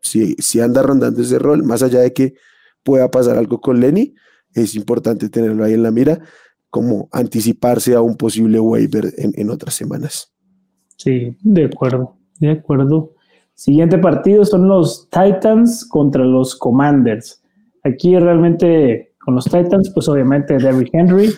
si, 0.01 0.35
si 0.35 0.61
anda 0.61 0.83
rondando 0.83 1.23
ese 1.23 1.39
rol, 1.39 1.65
más 1.65 1.83
allá 1.83 2.01
de 2.01 2.13
que 2.13 2.35
pueda 2.83 3.11
pasar 3.11 3.37
algo 3.37 3.61
con 3.61 3.81
Lenny, 3.81 4.15
es 4.55 4.75
importante 4.75 5.29
tenerlo 5.29 5.65
ahí 5.65 5.75
en 5.75 5.83
la 5.83 5.91
mira, 5.91 6.21
como 6.71 7.09
anticiparse 7.13 7.95
a 7.95 8.01
un 8.01 8.17
posible 8.17 8.61
waiver 8.61 9.13
en, 9.17 9.33
en 9.35 9.51
otras 9.51 9.75
semanas. 9.75 10.33
Sí, 10.97 11.37
de 11.43 11.65
acuerdo, 11.65 12.17
de 12.41 12.51
acuerdo. 12.51 13.15
Siguiente 13.59 13.99
partido 13.99 14.45
son 14.45 14.69
los 14.69 15.11
Titans 15.11 15.85
contra 15.85 16.25
los 16.25 16.55
Commanders. 16.55 17.43
Aquí 17.83 18.17
realmente 18.17 19.15
con 19.19 19.35
los 19.35 19.47
Titans, 19.47 19.91
pues 19.93 20.09
obviamente 20.09 20.59
Derrick 20.59 20.91
Henry. 20.93 21.33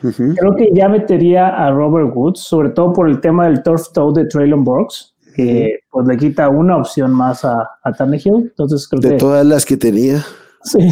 Creo 0.00 0.56
que 0.56 0.70
ya 0.74 0.88
metería 0.88 1.50
a 1.50 1.70
Robert 1.70 2.16
Woods, 2.16 2.40
sobre 2.40 2.70
todo 2.70 2.92
por 2.92 3.08
el 3.08 3.20
tema 3.20 3.46
del 3.46 3.62
turf 3.62 3.92
toe 3.94 4.12
de 4.12 4.26
Traylon 4.26 4.64
Burks, 4.64 5.14
que 5.36 5.78
pues 5.92 6.08
le 6.08 6.16
quita 6.16 6.48
una 6.48 6.78
opción 6.78 7.12
más 7.12 7.44
a, 7.44 7.70
a 7.84 7.92
Tannehill. 7.92 8.38
Entonces 8.38 8.88
creo 8.88 9.00
De 9.00 9.10
que 9.10 9.16
todas 9.18 9.46
las 9.46 9.64
que 9.64 9.76
tenía. 9.76 10.20
Sí. 10.64 10.80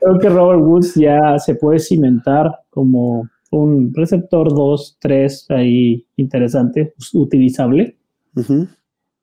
Creo 0.00 0.18
que 0.18 0.28
Robert 0.28 0.60
Woods 0.60 0.94
ya 0.96 1.38
se 1.38 1.54
puede 1.54 1.78
cimentar 1.78 2.50
como 2.68 3.26
un 3.50 3.92
receptor 3.94 4.54
2, 4.54 4.98
3 5.00 5.46
ahí 5.48 6.06
interesante, 6.16 6.94
utilizable. 7.14 7.96
Ujú. 8.34 8.66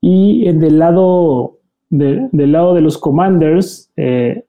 Y 0.06 0.46
en 0.48 0.58
del 0.60 0.78
lado 0.78 1.58
de- 1.88 2.28
del 2.32 2.52
lado 2.52 2.74
de 2.74 2.82
los 2.82 2.98
Commanders, 2.98 3.90
eh, 3.96 4.44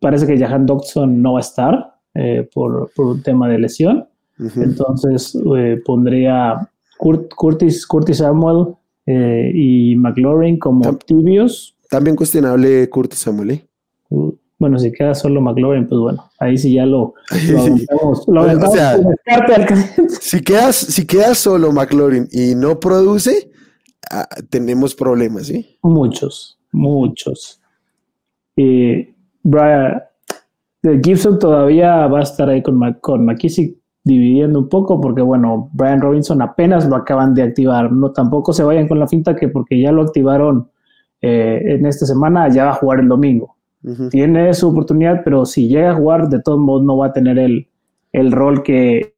parece 0.00 0.26
que 0.26 0.38
Jahan 0.38 0.64
Dodson 0.64 1.20
no 1.20 1.32
va 1.34 1.40
a 1.40 1.42
estar 1.42 1.94
eh, 2.14 2.48
por, 2.54 2.90
por 2.96 3.06
un 3.06 3.22
tema 3.22 3.48
de 3.48 3.58
lesión. 3.58 4.06
Ujú. 4.38 4.62
Entonces 4.62 5.36
eh, 5.56 5.82
pondría 5.84 6.70
Curt- 6.98 7.34
Curtis, 7.34 7.86
Curtis 7.86 8.18
Samuel 8.18 8.68
eh, 9.06 9.50
y 9.54 9.96
McLaurin 9.96 10.58
como 10.58 10.84
Tam- 10.84 10.98
tibios. 11.04 11.76
También 11.90 12.16
cuestionable 12.16 12.88
Curtis 12.88 13.18
Samuel. 13.18 13.50
¿eh? 13.50 13.66
Uh, 14.10 14.32
Bueno, 14.58 14.78
si 14.78 14.90
queda 14.92 15.14
solo 15.14 15.40
McLaurin, 15.40 15.86
pues 15.86 16.00
bueno, 16.00 16.24
ahí 16.38 16.56
sí 16.56 16.72
ya 16.72 16.86
lo, 16.86 17.12
lo 17.50 17.60
aventamos. 17.60 18.24
Lo 18.28 18.42
O 18.42 18.72
sea, 18.72 18.96
Si 20.20 20.40
quedas, 20.42 20.76
si 20.76 21.06
quedas 21.06 21.36
solo 21.38 21.72
McLaurin 21.72 22.26
y 22.32 22.54
no 22.54 22.78
produce, 22.80 23.50
ah, 24.10 24.28
tenemos 24.50 24.94
problemas, 24.94 25.46
¿sí? 25.46 25.78
Muchos, 25.82 26.58
muchos. 26.72 27.60
Y 28.56 29.14
Brian 29.42 30.02
eh, 30.82 31.00
Gibson 31.02 31.38
todavía 31.38 32.06
va 32.06 32.20
a 32.20 32.22
estar 32.22 32.48
ahí 32.48 32.62
con, 32.62 32.76
Mac- 32.76 33.00
con 33.00 33.24
McKissick 33.24 33.76
dividiendo 34.04 34.58
un 34.58 34.68
poco 34.68 35.00
porque, 35.00 35.22
bueno, 35.22 35.70
Brian 35.72 36.00
Robinson 36.00 36.42
apenas 36.42 36.86
lo 36.86 36.96
acaban 36.96 37.34
de 37.34 37.42
activar. 37.42 37.90
No, 37.90 38.12
tampoco 38.12 38.52
se 38.52 38.62
vayan 38.62 38.86
con 38.86 38.98
la 38.98 39.08
finta 39.08 39.34
que 39.34 39.48
porque 39.48 39.80
ya 39.80 39.92
lo 39.92 40.02
activaron 40.02 40.68
eh, 41.22 41.60
en 41.64 41.86
esta 41.86 42.04
semana, 42.04 42.48
ya 42.48 42.66
va 42.66 42.70
a 42.72 42.74
jugar 42.74 43.00
el 43.00 43.08
domingo. 43.08 43.56
Tiene 44.10 44.54
su 44.54 44.70
oportunidad, 44.70 45.20
pero 45.24 45.44
si 45.44 45.68
llega 45.68 45.90
a 45.90 45.94
jugar, 45.94 46.30
de 46.30 46.40
todos 46.40 46.58
modos 46.58 46.84
no 46.84 46.96
va 46.96 47.08
a 47.08 47.12
tener 47.12 47.38
el, 47.38 47.68
el 48.12 48.32
rol 48.32 48.62
que, 48.62 49.14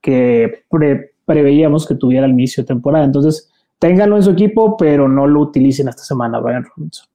que 0.00 0.62
pre- 0.70 1.14
preveíamos 1.24 1.84
que 1.84 1.96
tuviera 1.96 2.26
al 2.26 2.32
inicio 2.32 2.62
de 2.62 2.68
temporada. 2.68 3.04
Entonces, 3.04 3.49
ténganlo 3.80 4.16
en 4.16 4.22
su 4.22 4.30
equipo, 4.30 4.76
pero 4.76 5.08
no 5.08 5.26
lo 5.26 5.40
utilicen 5.40 5.88
esta 5.88 6.04
semana, 6.04 6.38
Brian 6.38 6.64
Robinson. 6.76 7.06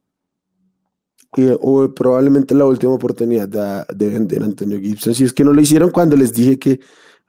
Y, 1.37 1.49
o 1.61 1.93
probablemente 1.93 2.53
la 2.55 2.65
última 2.65 2.93
oportunidad 2.93 3.47
da- 3.47 3.85
de 3.93 4.09
vender 4.09 4.41
a 4.41 4.45
Antonio 4.45 4.79
Gibson. 4.79 5.13
Si 5.13 5.23
es 5.23 5.31
que 5.33 5.43
no 5.45 5.53
lo 5.53 5.61
hicieron 5.61 5.91
cuando 5.91 6.15
les 6.17 6.33
dije 6.33 6.57
que 6.59 6.79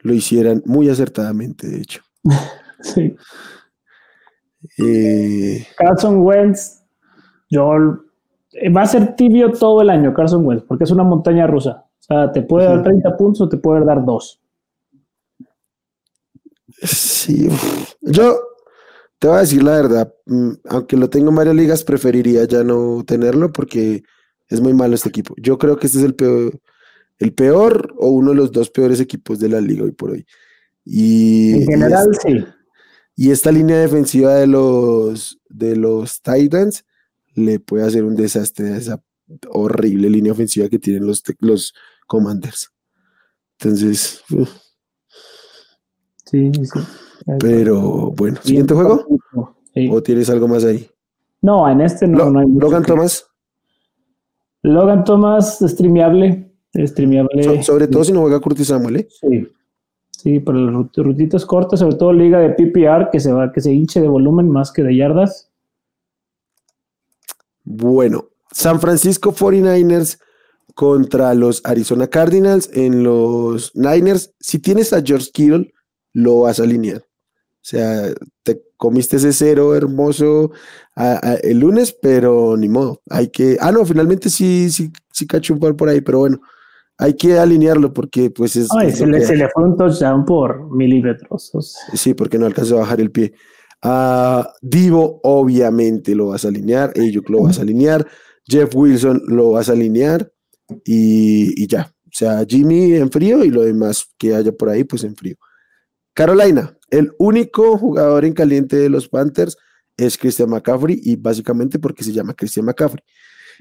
lo 0.00 0.12
hicieran 0.14 0.62
muy 0.66 0.88
acertadamente, 0.90 1.68
de 1.68 1.80
hecho. 1.80 2.02
Sí. 2.82 3.16
Eh, 4.78 5.66
Carson 5.78 6.18
Wentz, 6.20 6.82
yo 7.48 7.72
eh, 8.52 8.68
va 8.70 8.82
a 8.82 8.86
ser 8.86 9.16
tibio 9.16 9.50
todo 9.52 9.80
el 9.82 9.90
año, 9.90 10.12
Carson 10.12 10.44
Wentz, 10.46 10.64
porque 10.68 10.84
es 10.84 10.90
una 10.90 11.02
montaña 11.02 11.46
rusa. 11.46 11.86
O 11.98 12.02
sea, 12.02 12.30
te 12.32 12.42
puede 12.42 12.66
dar 12.66 12.76
Ujú. 12.76 12.84
30 12.84 13.16
puntos 13.16 13.40
o 13.42 13.48
te 13.48 13.56
puede 13.56 13.84
dar 13.84 14.04
2. 14.04 14.40
sí, 16.82 17.48
yo 18.02 18.38
te 19.26 19.30
voy 19.30 19.38
a 19.38 19.40
decir 19.40 19.64
la 19.64 19.72
verdad, 19.72 20.14
mm, 20.26 20.50
aunque 20.66 20.96
lo 20.96 21.10
tengo 21.10 21.30
en 21.30 21.34
varias 21.34 21.56
ligas, 21.56 21.82
preferiría 21.82 22.44
ya 22.44 22.62
no 22.62 23.02
tenerlo 23.04 23.52
porque 23.52 24.04
es 24.48 24.60
muy 24.60 24.72
malo 24.72 24.94
este 24.94 25.08
equipo. 25.08 25.34
Yo 25.36 25.58
creo 25.58 25.76
que 25.76 25.88
este 25.88 25.98
es 25.98 26.04
el 26.04 26.14
peor, 26.14 26.60
el 27.18 27.34
peor 27.34 27.92
o 27.98 28.10
uno 28.10 28.30
de 28.30 28.36
los 28.36 28.52
dos 28.52 28.70
peores 28.70 29.00
equipos 29.00 29.40
de 29.40 29.48
la 29.48 29.60
liga 29.60 29.82
hoy 29.82 29.90
por 29.90 30.10
hoy. 30.10 30.24
Y, 30.84 31.54
En 31.54 31.62
y 31.62 31.66
general, 31.66 32.16
sí. 32.22 32.44
Y 33.16 33.32
esta 33.32 33.50
línea 33.50 33.80
defensiva 33.80 34.36
de 34.36 34.46
los, 34.46 35.40
de 35.48 35.74
los 35.74 36.22
Titans 36.22 36.84
le 37.34 37.58
puede 37.58 37.84
hacer 37.84 38.04
un 38.04 38.14
desastre 38.14 38.74
a 38.74 38.76
esa 38.76 39.02
horrible 39.48 40.08
línea 40.08 40.30
ofensiva 40.30 40.68
que 40.68 40.78
tienen 40.78 41.04
los, 41.04 41.24
los 41.40 41.74
Commanders. 42.06 42.70
Entonces, 43.58 44.22
Sí, 46.30 46.52
sí. 46.52 46.80
Pero 47.38 48.12
bueno, 48.12 48.38
¿siguiente 48.42 48.74
juego? 48.74 49.04
Sí. 49.74 49.88
¿O 49.90 50.02
tienes 50.02 50.30
algo 50.30 50.48
más 50.48 50.64
ahí? 50.64 50.88
No, 51.42 51.68
en 51.68 51.80
este 51.80 52.06
no, 52.06 52.18
Lo- 52.18 52.30
no 52.30 52.38
hay 52.40 52.46
mucho 52.46 52.66
Logan 52.66 52.82
que- 52.82 52.88
Thomas, 52.92 53.26
Logan 54.62 55.04
Thomas, 55.04 55.58
streameable. 55.60 56.50
Streameable. 56.74 57.42
so- 57.42 57.62
sobre 57.62 57.88
todo 57.88 58.04
si 58.04 58.12
no 58.12 58.20
juega 58.22 58.40
Curtis 58.40 58.66
Samuel, 58.68 58.96
¿eh? 58.96 59.08
Sí. 59.20 59.48
Sí, 60.10 60.40
para 60.40 60.58
las 60.58 60.74
rut- 60.74 60.96
rutitas 60.96 61.44
cortas, 61.46 61.78
sobre 61.80 61.96
todo 61.96 62.12
liga 62.12 62.40
de 62.40 62.50
PPR, 62.50 63.10
que 63.12 63.20
se 63.20 63.32
va, 63.32 63.52
que 63.52 63.60
se 63.60 63.72
hinche 63.72 64.00
de 64.00 64.08
volumen 64.08 64.48
más 64.50 64.72
que 64.72 64.82
de 64.82 64.96
yardas. 64.96 65.50
Bueno, 67.64 68.28
San 68.50 68.80
Francisco 68.80 69.32
49ers 69.32 70.18
contra 70.74 71.34
los 71.34 71.60
Arizona 71.64 72.08
Cardinals 72.08 72.70
en 72.72 73.02
los 73.04 73.74
Niners. 73.74 74.34
Si 74.40 74.58
tienes 74.58 74.92
a 74.92 75.02
George 75.02 75.30
Kittle, 75.32 75.72
lo 76.12 76.40
vas 76.40 76.60
a 76.60 76.64
alinear. 76.64 77.04
O 77.66 77.68
sea, 77.68 78.12
te 78.44 78.62
comiste 78.76 79.16
ese 79.16 79.32
cero 79.32 79.74
hermoso 79.74 80.52
a- 80.94 81.18
a- 81.30 81.34
el 81.34 81.58
lunes, 81.58 81.92
pero 82.00 82.56
ni 82.56 82.68
modo. 82.68 83.02
Hay 83.10 83.26
que. 83.30 83.56
Ah, 83.60 83.72
no, 83.72 83.84
finalmente 83.84 84.30
sí, 84.30 84.70
sí, 84.70 84.92
sí 85.12 85.26
cacho 85.26 85.52
un 85.52 85.58
par 85.58 85.74
por 85.74 85.88
ahí, 85.88 86.00
pero 86.00 86.20
bueno, 86.20 86.40
hay 86.96 87.14
que 87.14 87.36
alinearlo 87.36 87.92
porque, 87.92 88.30
pues, 88.30 88.54
es. 88.54 88.68
Ay, 88.70 88.88
es 88.90 88.98
se, 88.98 89.06
le, 89.08 89.18
que 89.18 89.26
se 89.26 89.34
le 89.36 89.48
fue 89.52 89.64
un 89.64 89.76
touchdown 89.76 90.24
por 90.24 90.70
milímetros. 90.76 91.50
o 91.54 91.60
sea, 91.60 91.82
Sí, 91.96 92.14
porque 92.14 92.38
no 92.38 92.46
alcanzó 92.46 92.76
a 92.76 92.80
bajar 92.82 93.00
el 93.00 93.10
pie. 93.10 93.32
A 93.82 94.48
Divo, 94.62 95.18
obviamente 95.24 96.14
lo 96.14 96.28
vas 96.28 96.44
a 96.44 96.48
alinear. 96.48 96.92
Ayuk 96.96 97.28
lo 97.30 97.42
vas 97.42 97.58
a 97.58 97.62
alinear. 97.62 98.06
Jeff 98.46 98.72
Wilson 98.76 99.22
lo 99.26 99.50
vas 99.50 99.68
a 99.68 99.72
alinear. 99.72 100.30
Y, 100.84 101.60
y 101.60 101.66
ya. 101.66 101.92
O 102.04 102.10
sea, 102.12 102.44
Jimmy 102.48 102.94
en 102.94 103.10
frío 103.10 103.44
y 103.44 103.50
lo 103.50 103.62
demás 103.62 104.06
que 104.16 104.36
haya 104.36 104.52
por 104.52 104.68
ahí, 104.68 104.84
pues 104.84 105.02
en 105.02 105.16
frío. 105.16 105.34
Carolina, 106.16 106.74
el 106.88 107.12
único 107.18 107.76
jugador 107.76 108.24
en 108.24 108.32
caliente 108.32 108.76
de 108.76 108.88
los 108.88 109.06
Panthers 109.06 109.58
es 109.98 110.16
Christian 110.16 110.48
McCaffrey 110.48 110.98
y 111.02 111.16
básicamente 111.16 111.78
porque 111.78 112.02
se 112.02 112.12
llama 112.14 112.32
Christian 112.32 112.64
McCaffrey. 112.64 113.04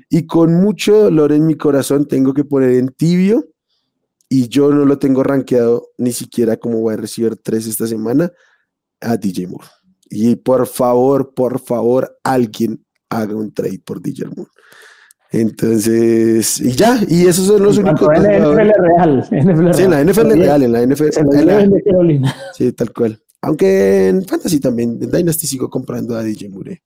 Y 0.10 0.26
con 0.26 0.53
mucho 0.53 0.95
dolor 0.95 1.34
en 1.34 1.45
mi 1.45 1.56
corazón 1.58 2.08
tengo 2.08 2.34
que 2.34 2.45
poner 2.45 2.72
en 2.72 2.88
tibio 2.88 3.45
y 4.30 4.47
yo 4.47 4.72
no 4.72 4.86
lo 4.86 4.97
tengo 4.99 5.22
rankeado 5.22 5.89
ni 5.97 6.14
siquiera 6.14 6.56
como 6.56 6.80
voy 6.80 6.93
a 6.93 6.97
recibir 6.97 7.36
tres 7.36 7.68
esta 7.68 7.88
semana 7.88 8.32
a 9.01 9.18
DJ 9.18 9.47
Moore. 9.47 9.68
Y 10.10 10.38
por 10.38 10.66
favor, 10.66 11.34
por 11.34 11.60
favor, 11.60 12.18
alguien 12.24 12.86
haga 13.10 13.36
un 13.36 13.53
trade 13.53 13.82
por 13.86 14.01
DJ 14.01 14.28
Moore. 14.28 14.51
Entonces, 15.32 16.61
y 16.61 16.71
ya, 16.71 16.99
y 17.07 17.26
esos 17.28 17.47
son 17.47 17.63
los 17.63 17.78
únicos. 17.78 18.07
En 18.15 18.23
la 18.23 18.39
NFL 18.39 18.71
real. 18.80 19.19
NFL 19.19 19.73
sí, 19.73 19.84
en 19.84 19.91
la 19.91 20.03
NFL 20.03 20.32
real, 20.32 20.63
en 20.63 20.71
la 20.71 20.86
NFL. 20.86 21.09
En 21.17 21.47
la, 21.47 21.67
de 21.67 21.84
Carolina. 21.84 22.36
Sí, 22.53 22.71
tal 22.71 22.93
cual. 22.93 23.19
Aunque 23.41 24.07
en 24.07 24.23
Fantasy 24.23 24.59
también, 24.59 24.97
en 24.99 25.11
Dynasty 25.11 25.45
sigo 25.45 25.69
comprando 25.69 26.15
a 26.15 26.23
DJ 26.23 26.49
Moore. 26.49 26.82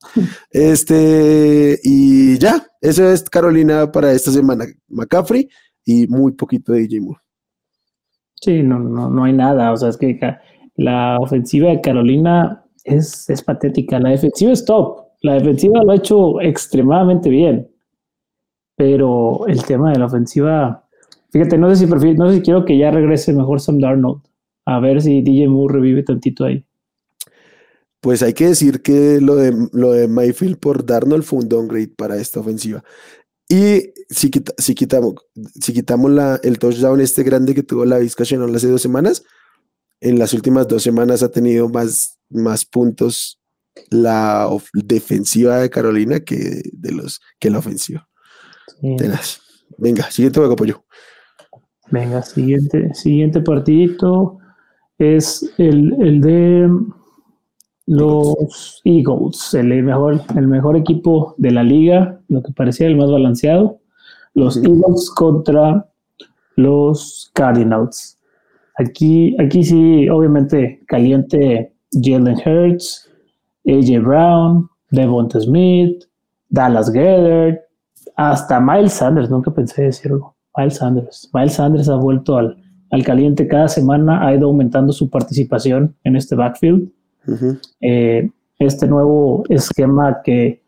este, 0.52 1.80
y 1.84 2.38
ya, 2.38 2.68
eso 2.82 3.10
es 3.10 3.30
Carolina 3.30 3.90
para 3.92 4.12
esta 4.12 4.30
semana. 4.32 4.66
McCaffrey 4.90 5.48
y 5.86 6.08
muy 6.08 6.34
poquito 6.34 6.74
de 6.74 6.82
DJ 6.82 7.00
Moore. 7.00 7.22
Sí, 8.36 8.62
no, 8.62 8.78
no, 8.80 9.10
no 9.10 9.24
hay 9.24 9.34
nada. 9.34 9.72
O 9.72 9.78
sea, 9.78 9.90
es 9.90 9.96
que 9.96 10.20
la 10.76 11.18
ofensiva 11.20 11.70
de 11.70 11.80
Carolina 11.80 12.66
es, 12.84 13.30
es 13.30 13.42
patética. 13.42 14.00
La 14.00 14.10
defensiva 14.10 14.52
es 14.52 14.66
top. 14.66 15.06
La 15.22 15.36
defensiva 15.36 15.84
lo 15.84 15.92
ha 15.92 15.96
hecho 15.96 16.42
extremadamente 16.42 17.30
bien. 17.30 17.70
Pero 18.80 19.46
el 19.48 19.62
tema 19.66 19.92
de 19.92 20.00
la 20.00 20.06
ofensiva, 20.06 20.88
fíjate, 21.32 21.58
no 21.58 21.70
sé 21.70 21.76
si 21.76 21.86
prefiero, 21.86 22.24
no 22.24 22.30
sé 22.30 22.38
si 22.38 22.42
quiero 22.42 22.64
que 22.64 22.78
ya 22.78 22.92
regrese 22.92 23.34
mejor 23.34 23.60
Sam 23.60 23.78
Darnold 23.80 24.22
a 24.66 24.80
ver 24.80 25.02
si 25.02 25.22
DJ 25.22 25.50
Moore 25.50 25.74
revive 25.74 26.04
tantito 26.04 26.46
ahí. 26.46 26.66
Pues 28.00 28.24
hay 28.24 28.34
que 28.34 28.48
decir 28.48 28.82
que 28.82 29.20
lo 29.20 29.36
de, 29.36 29.54
lo 29.74 29.92
de 29.92 30.08
Mayfield 30.08 30.60
por 30.60 30.86
Darnold 30.86 31.24
fue 31.24 31.40
un 31.40 31.50
downgrade 31.50 31.90
para 31.90 32.16
esta 32.16 32.40
ofensiva. 32.40 32.82
Y 33.50 33.92
si, 34.10 34.32
si 34.58 34.76
quitamos, 34.76 35.16
si 35.60 35.74
quitamos 35.74 36.12
la, 36.12 36.40
el 36.42 36.58
touchdown 36.58 37.02
este 37.02 37.24
grande 37.24 37.54
que 37.54 37.64
tuvo 37.64 37.84
la 37.84 37.98
Vizca 37.98 38.24
hace 38.24 38.38
dos 38.38 38.82
semanas, 38.82 39.26
en 40.00 40.20
las 40.20 40.34
últimas 40.34 40.70
dos 40.70 40.84
semanas 40.84 41.22
ha 41.22 41.32
tenido 41.32 41.68
más, 41.68 42.18
más 42.30 42.64
puntos 42.64 43.42
la 43.90 44.48
defensiva 44.72 45.58
de 45.58 45.70
Carolina 45.70 46.22
que, 46.22 46.62
de 46.72 46.92
los, 46.94 47.20
que 47.40 47.50
la 47.50 47.60
ofensiva. 47.60 48.09
Venga, 49.78 50.10
siguiente 50.12 50.40
juego, 50.40 50.56
pollo. 50.56 50.84
Venga, 51.92 52.22
siguiente, 52.22 52.94
siguiente 52.94 53.42
partidito 53.42 54.38
es 54.98 55.52
el, 55.58 56.22
de 56.22 56.70
los 57.88 58.82
Eagles, 58.84 59.54
el 59.54 59.84
mejor, 59.84 60.22
el 60.36 60.48
mejor 60.48 60.78
equipo 60.78 61.34
de 61.38 61.52
la 61.52 61.64
liga, 61.64 62.20
lo 62.28 62.44
que 62.44 62.52
parecía 62.52 62.88
el 62.88 62.98
más 62.98 63.10
balanceado. 63.10 63.80
Los 64.36 64.58
Eagles 64.58 65.10
contra 65.16 65.90
los 66.56 67.32
Cardinals. 67.34 68.18
Aquí, 68.78 69.36
aquí 69.40 69.64
sí, 69.64 70.08
obviamente, 70.10 70.82
caliente 70.88 71.74
Jalen 71.92 72.38
Hurts, 72.46 73.10
AJ 73.66 74.02
Brown, 74.02 74.70
Devonta 74.92 75.40
Smith, 75.40 76.04
Dallas 76.50 76.92
Gethert, 76.92 77.62
hasta 78.20 78.60
Miles 78.60 78.94
Sanders, 78.94 79.30
nunca 79.30 79.52
pensé 79.52 79.84
decirlo. 79.84 80.36
Miles 80.58 80.76
Sanders. 80.76 81.30
Miles 81.34 81.54
Sanders 81.54 81.88
ha 81.88 81.96
vuelto 81.96 82.38
al, 82.38 82.58
al 82.92 83.04
caliente 83.04 83.48
cada 83.48 83.70
semana, 83.70 84.26
ha 84.26 84.36
ido 84.36 84.48
aumentando 84.48 84.92
su 84.92 85.10
participación 85.10 85.96
en 86.04 86.16
este 86.18 86.36
backfield. 86.36 86.90
Eh, 87.80 88.30
este 88.58 88.88
nuevo 88.88 89.44
esquema 89.48 90.22
que, 90.24 90.62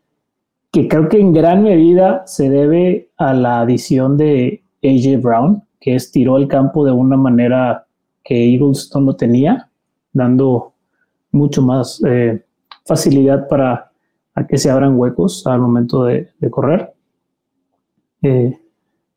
que 0.70 0.88
creo 0.88 1.08
que 1.08 1.20
en 1.20 1.32
gran 1.32 1.62
medida 1.62 2.22
se 2.26 2.48
debe 2.48 3.10
a 3.18 3.34
la 3.34 3.60
adición 3.60 4.16
de 4.16 4.62
AJ 4.82 5.20
Brown, 5.20 5.62
que 5.78 5.94
estiró 5.94 6.38
el 6.38 6.48
campo 6.48 6.86
de 6.86 6.92
una 6.92 7.16
manera 7.16 7.86
que 8.24 8.54
Eagles 8.54 8.90
no 8.94 9.02
lo 9.02 9.16
tenía, 9.16 9.68
dando 10.12 10.72
mucho 11.32 11.60
más 11.60 12.02
eh, 12.06 12.42
facilidad 12.86 13.46
para 13.48 13.90
que 14.48 14.56
se 14.56 14.70
abran 14.70 14.98
huecos 14.98 15.46
al 15.46 15.60
momento 15.60 16.04
de, 16.04 16.30
correr. 16.50 16.91
Eh, 18.22 18.58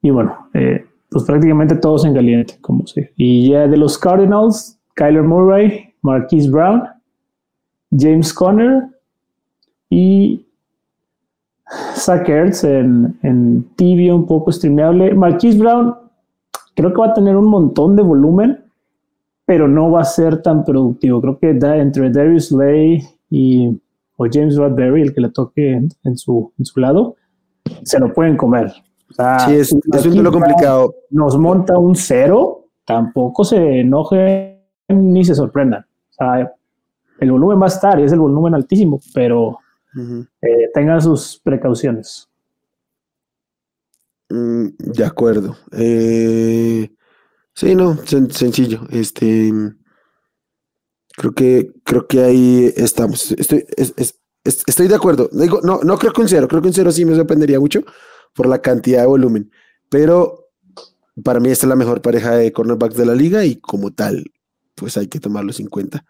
y 0.02 0.10
bueno, 0.10 0.50
pues 0.52 1.24
prácticamente 1.24 1.76
todos 1.76 2.06
en 2.06 2.14
caliente, 2.14 2.58
como 2.62 2.86
se. 2.86 3.12
Y 3.16 3.50
ya 3.50 3.68
de 3.68 3.78
los 3.78 3.98
Cardinals, 3.98 4.80
Kyler 4.96 5.24
Murray, 5.24 5.94
Marquise 6.02 6.50
Brown, 6.50 6.84
James 7.92 8.34
Conner 8.34 8.84
y 9.90 10.46
Zach 11.96 12.28
Ertz 12.28 12.64
en, 12.64 13.18
en 13.24 13.64
tibio, 13.76 14.16
un 14.16 14.26
poco 14.26 14.52
streameable. 14.52 15.14
Marquise 15.14 15.58
Brown 15.58 15.96
creo 16.76 16.94
que 16.94 17.00
va 17.00 17.08
a 17.08 17.14
tener 17.14 17.36
un 17.36 17.48
montón 17.48 17.96
de 17.96 18.04
volumen, 18.04 18.60
pero 19.46 19.68
no 19.68 19.92
va 19.92 20.02
a 20.02 20.06
ser 20.06 20.42
tan 20.42 20.64
productivo. 20.64 21.22
Creo 21.22 21.40
que 21.40 21.54
da 21.54 21.78
entre 21.78 22.10
Darius 22.10 22.52
Lay 22.52 23.02
y 23.30 23.80
o 24.18 24.28
James 24.32 24.58
Bradbury, 24.58 25.02
el 25.02 25.14
que 25.14 25.22
le 25.22 25.30
toque 25.30 25.74
en, 26.04 26.18
su, 26.18 26.52
en 26.58 26.66
su 26.66 26.80
lado, 26.80 27.16
se 27.84 28.00
lo 28.00 28.14
pueden 28.14 28.38
comer 28.38 28.72
sí, 29.46 29.54
es, 29.56 29.74
es 29.94 30.06
lo 30.16 30.32
complicado. 30.32 30.96
Nos 31.10 31.38
monta 31.38 31.78
un 31.78 31.96
cero, 31.96 32.68
tampoco 32.86 33.44
se 33.44 33.80
enoje 33.80 34.62
ni 34.90 35.24
se 35.24 35.36
sorprendan. 35.36 35.86
O 36.10 36.14
sea, 36.14 36.54
el 37.20 37.32
volumen 37.32 37.60
va 37.60 37.66
a 37.66 37.70
estar 37.70 38.00
y 38.00 38.04
es 38.04 38.12
el 38.12 38.20
volumen 38.20 38.54
altísimo, 38.54 39.02
pero 39.14 39.60
eh, 40.42 40.70
tengan 40.74 41.02
sus 41.02 41.40
precauciones. 41.44 42.28
Mm, 44.30 44.68
de 44.78 45.06
acuerdo. 45.06 45.56
Eh, 45.72 46.90
sí, 47.54 47.76
no, 47.76 47.98
sencillo. 48.06 48.82
Este, 48.90 49.52
creo 51.16 51.34
que, 51.34 51.72
creo 51.84 52.08
que 52.08 52.22
ahí 52.22 52.74
estamos. 52.76 53.32
Estoy, 53.32 53.66
estoy 54.44 54.88
de 54.88 54.96
acuerdo. 54.96 55.30
Digo, 55.32 55.62
no, 55.64 55.80
no 55.84 55.98
creo 55.98 56.12
que 56.12 56.22
un 56.22 56.30
cero, 56.30 56.48
creo 56.48 56.62
que 56.62 56.68
un 56.68 56.74
cero 56.74 56.92
sí 56.92 57.06
me 57.06 57.16
sorprendería 57.16 57.60
mucho 57.60 57.84
por 58.36 58.48
la 58.48 58.62
cantidad 58.62 59.02
de 59.02 59.08
volumen. 59.08 59.52
Pero 59.90 60.50
para 61.24 61.40
mí 61.40 61.50
esta 61.50 61.66
es 61.66 61.70
la 61.70 61.76
mejor 61.76 62.02
pareja 62.02 62.36
de 62.36 62.52
cornerbacks 62.52 62.98
de 62.98 63.06
la 63.06 63.16
liga 63.16 63.46
y 63.46 63.56
como 63.56 63.94
tal, 63.94 64.32
pues 64.76 64.98
hay 64.98 65.08
que 65.08 65.20
tomarlo 65.20 65.52
en 65.58 65.68
cuenta. 65.68 66.06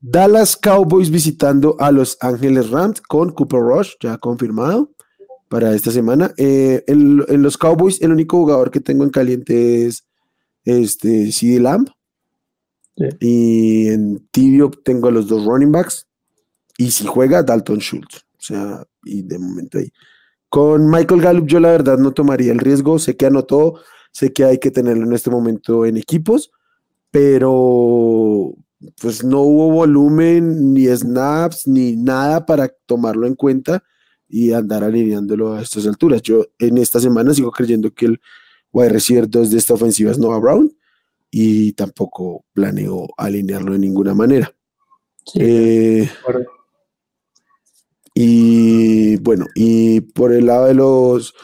Dallas 0.00 0.56
Cowboys 0.56 1.10
visitando 1.10 1.76
a 1.80 1.90
Los 1.90 2.18
Ángeles 2.20 2.70
Rams 2.70 3.00
con 3.00 3.32
Cooper 3.32 3.60
Rush, 3.60 3.94
ya 4.00 4.18
confirmado 4.18 4.92
para 5.48 5.74
esta 5.74 5.90
semana. 5.90 6.32
Eh, 6.36 6.84
en, 6.86 7.42
los 7.42 7.56
Cowboys, 7.56 8.02
el 8.02 8.12
único 8.12 8.36
jugador 8.36 8.70
que 8.70 8.80
tengo 8.80 9.02
en 9.04 9.10
caliente 9.10 9.86
es 9.86 10.06
este 10.64 11.32
CD 11.32 11.58
Lamb. 11.58 11.88
Y 13.18 13.88
en 13.88 14.28
tibio 14.30 14.70
tengo 14.70 15.08
a 15.08 15.10
los 15.10 15.26
dos 15.26 15.44
running 15.44 15.72
backs. 15.72 16.06
Y 16.76 16.90
si 16.90 17.06
juega, 17.06 17.42
Dalton 17.42 17.78
Schultz. 17.78 18.26
O 18.36 18.40
sea, 18.40 18.84
y 19.04 19.22
de 19.22 19.38
momento 19.38 19.78
ahí. 19.78 19.90
Con 20.54 20.88
Michael 20.88 21.20
Gallup 21.20 21.48
yo 21.48 21.58
la 21.58 21.72
verdad 21.72 21.98
no 21.98 22.12
tomaría 22.12 22.52
el 22.52 22.60
riesgo, 22.60 23.00
sé 23.00 23.16
que 23.16 23.26
anotó, 23.26 23.80
sé 24.12 24.32
que 24.32 24.44
hay 24.44 24.58
que 24.58 24.70
tenerlo 24.70 25.04
en 25.04 25.12
este 25.12 25.28
momento 25.28 25.84
en 25.84 25.96
equipos, 25.96 26.52
pero 27.10 28.54
pues 29.00 29.24
no 29.24 29.40
hubo 29.40 29.72
volumen, 29.72 30.72
ni 30.72 30.86
snaps, 30.86 31.66
ni 31.66 31.96
nada 31.96 32.46
para 32.46 32.68
tomarlo 32.86 33.26
en 33.26 33.34
cuenta 33.34 33.82
y 34.28 34.52
andar 34.52 34.84
alineándolo 34.84 35.54
a 35.54 35.62
estas 35.62 35.88
alturas. 35.88 36.22
Yo 36.22 36.46
en 36.60 36.78
esta 36.78 37.00
semana 37.00 37.34
sigo 37.34 37.50
creyendo 37.50 37.92
que 37.92 38.06
el 38.06 38.20
wide 38.70 38.90
receiver 38.90 39.28
2 39.28 39.50
de 39.50 39.58
esta 39.58 39.74
ofensiva 39.74 40.12
es 40.12 40.20
Noah 40.20 40.38
Brown 40.38 40.72
y 41.32 41.72
tampoco 41.72 42.44
planeo 42.52 43.08
alinearlo 43.16 43.72
de 43.72 43.80
ninguna 43.80 44.14
manera. 44.14 44.54
Eh, 45.34 46.08
y 48.14 49.16
bueno, 49.16 49.46
y 49.54 50.00
por 50.00 50.32
el 50.32 50.46
lado 50.46 50.66
de 50.66 50.74
los, 50.74 51.34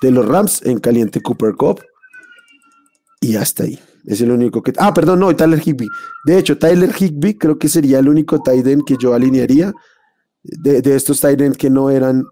de 0.00 0.10
los 0.12 0.26
Rams, 0.26 0.64
en 0.64 0.78
caliente 0.78 1.20
Cooper 1.20 1.54
Cup. 1.54 1.80
Y 3.20 3.36
hasta 3.36 3.64
ahí. 3.64 3.78
Es 4.06 4.20
el 4.20 4.30
único 4.30 4.62
que. 4.62 4.72
Ah, 4.78 4.94
perdón, 4.94 5.20
no, 5.20 5.34
Tyler 5.34 5.60
Higby. 5.60 5.86
De 6.24 6.38
hecho, 6.38 6.56
Tyler 6.56 6.90
Higby 6.90 7.34
creo 7.34 7.58
que 7.58 7.68
sería 7.68 7.98
el 7.98 8.08
único 8.08 8.40
tight 8.40 8.66
que 8.86 8.96
yo 8.98 9.12
alinearía 9.12 9.74
de, 10.42 10.80
de 10.80 10.96
estos 10.96 11.20
tight 11.20 11.56
que 11.56 11.68
no 11.68 11.90
eran 11.90 12.24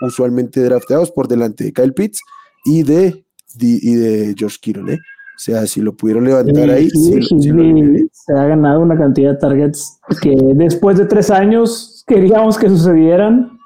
usualmente 0.00 0.60
drafteados 0.62 1.10
por 1.10 1.28
delante 1.28 1.64
de 1.64 1.72
Kyle 1.72 1.94
Pitts 1.94 2.20
y 2.64 2.82
de, 2.82 3.24
y 3.60 3.94
de 3.94 4.34
George 4.36 4.58
Kittle. 4.60 4.94
¿eh? 4.94 4.98
O 4.98 5.38
sea, 5.38 5.66
si 5.66 5.80
lo 5.80 5.96
pudieron 5.96 6.24
levantar 6.24 6.70
ahí. 6.70 6.88
se 6.90 8.32
ha 8.32 8.44
ganado 8.46 8.80
una 8.80 8.96
cantidad 8.96 9.32
de 9.32 9.38
targets 9.38 9.98
que 10.22 10.36
después 10.54 10.96
de 10.98 11.06
tres 11.06 11.30
años 11.30 11.93
queríamos 12.06 12.58
que 12.58 12.68
sucedieran. 12.68 13.58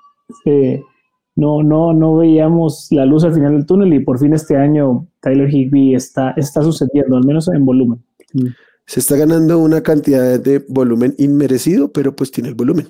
no, 1.36 1.62
no, 1.62 1.93
no 1.93 2.16
veíamos 2.16 2.89
la 2.91 3.05
luz 3.05 3.24
al 3.24 3.34
final 3.34 3.53
del 3.53 3.66
túnel 3.66 3.95
y 3.95 4.01
por 4.01 4.18
fin 4.18 4.34
este 4.34 4.57
año 4.57 5.07
Tyler 5.20 5.53
Higby 5.53 5.95
está, 5.95 6.32
está 6.32 6.62
sucediendo, 6.62 7.16
al 7.16 7.24
menos 7.24 7.49
en 7.49 7.64
volumen. 7.64 8.05
Se 8.86 9.01
está 9.01 9.16
ganando 9.16 9.59
una 9.59 9.82
cantidad 9.82 10.41
de 10.41 10.64
volumen 10.66 11.14
inmerecido, 11.18 11.93
pero 11.93 12.16
pues 12.16 12.30
tiene 12.30 12.49
el 12.49 12.55
volumen. 12.55 12.89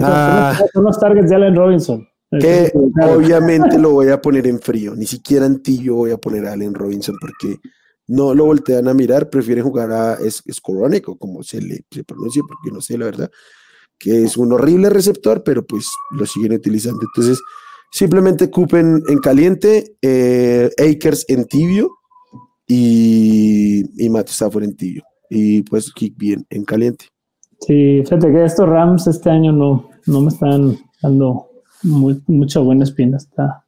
Ah. 0.00 0.58
son 0.72 0.84
los 0.84 0.98
targets 0.98 1.28
de 1.28 1.36
Allen 1.36 1.54
Robinson. 1.54 2.08
Que 2.30 2.72
obviamente 2.74 3.78
lo 3.78 3.92
voy 3.92 4.08
a 4.08 4.20
poner 4.20 4.46
en 4.46 4.60
frío, 4.60 4.94
ni 4.94 5.06
siquiera 5.06 5.46
en 5.46 5.62
tibio 5.62 5.94
voy 5.94 6.10
a 6.10 6.18
poner 6.18 6.46
a 6.46 6.52
Allen 6.52 6.74
Robinson 6.74 7.14
porque 7.18 7.56
no 8.08 8.34
lo 8.34 8.44
voltean 8.44 8.88
a 8.88 8.94
mirar, 8.94 9.30
prefieren 9.30 9.64
jugar 9.64 9.92
a 9.92 10.18
Skoronek 10.28 11.08
o 11.08 11.16
como 11.16 11.42
se 11.42 11.60
le 11.62 11.84
se 11.90 12.04
pronuncia, 12.04 12.42
porque 12.46 12.70
no 12.70 12.80
sé 12.80 12.98
la 12.98 13.06
verdad, 13.06 13.30
que 13.98 14.24
es 14.24 14.36
un 14.36 14.52
horrible 14.52 14.90
receptor, 14.90 15.42
pero 15.44 15.64
pues 15.64 15.90
lo 16.12 16.26
siguen 16.26 16.52
utilizando. 16.52 17.00
Entonces, 17.02 17.40
simplemente 17.90 18.50
cupen 18.50 19.02
en 19.08 19.18
caliente, 19.18 19.96
eh, 20.02 20.70
Akers 20.78 21.24
en 21.28 21.46
tibio 21.46 21.90
y, 22.66 24.04
y 24.04 24.10
Matt 24.10 24.28
Stafford 24.28 24.64
en 24.64 24.76
tibio. 24.76 25.02
Y 25.30 25.62
pues 25.62 25.92
Kick 25.92 26.16
bien 26.16 26.46
en 26.50 26.64
caliente. 26.64 27.06
Sí, 27.60 28.02
fíjate 28.04 28.30
que 28.30 28.44
estos 28.44 28.68
Rams 28.68 29.06
este 29.06 29.30
año 29.30 29.52
no, 29.52 29.90
no 30.06 30.20
me 30.20 30.28
están 30.28 30.78
dando 31.02 31.48
mucha 31.82 32.60
buena 32.60 32.84
espina. 32.84 33.16
Está. 33.16 33.64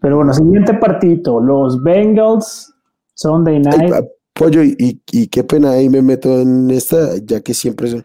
Pero 0.00 0.16
bueno, 0.16 0.32
siguiente 0.32 0.74
partido, 0.74 1.40
los 1.40 1.82
Bengals 1.82 2.72
Sunday 3.14 3.60
Night. 3.60 3.92
pollo, 4.32 4.62
y, 4.62 5.02
y, 5.12 5.26
qué 5.26 5.44
pena 5.44 5.72
ahí 5.72 5.88
me 5.90 6.00
meto 6.00 6.40
en 6.40 6.70
esta, 6.70 7.18
ya 7.22 7.40
que 7.40 7.52
siempre 7.52 7.88
son. 7.88 8.04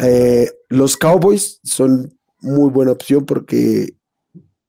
Eh, 0.00 0.50
los 0.68 0.96
Cowboys 0.96 1.60
son 1.64 2.14
muy 2.40 2.70
buena 2.70 2.92
opción 2.92 3.24
porque 3.24 3.94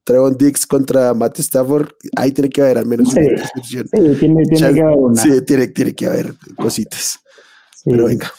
Trevon 0.03 0.35
Dix 0.37 0.65
contra 0.65 1.13
Matt 1.13 1.39
Stafford, 1.39 1.89
ahí 2.15 2.31
tiene 2.31 2.49
que 2.49 2.61
haber 2.61 2.79
al 2.79 2.87
menos 2.87 3.13
una 3.13 3.23
intercepción. 3.23 3.87
Sí, 3.87 3.99
tiene, 4.19 4.43
tiene 4.43 4.73
que 4.73 4.81
haber 4.81 4.97
una. 4.97 5.21
Sí, 5.21 5.45
tiene, 5.45 5.67
tiene 5.67 5.93
que 5.93 6.07
haber 6.07 6.33
cositas. 6.57 7.19
Pero 7.85 8.05
venga. 8.05 8.31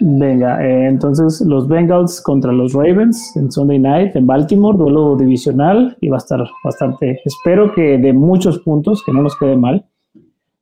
Venga, 0.00 0.60
eh, 0.66 0.88
entonces 0.88 1.40
los 1.46 1.68
Bengals 1.68 2.20
contra 2.20 2.50
los 2.50 2.72
Ravens 2.72 3.36
en 3.36 3.52
Sunday 3.52 3.78
Night 3.78 4.16
en 4.16 4.26
Baltimore, 4.26 4.76
duelo 4.76 5.14
divisional 5.16 5.96
y 6.00 6.08
va 6.08 6.16
a 6.16 6.18
estar 6.18 6.44
bastante, 6.64 7.20
espero 7.24 7.72
que 7.72 7.98
de 7.98 8.12
muchos 8.12 8.58
puntos, 8.58 9.04
que 9.06 9.12
no 9.12 9.22
nos 9.22 9.36
quede 9.36 9.56
mal. 9.56 9.86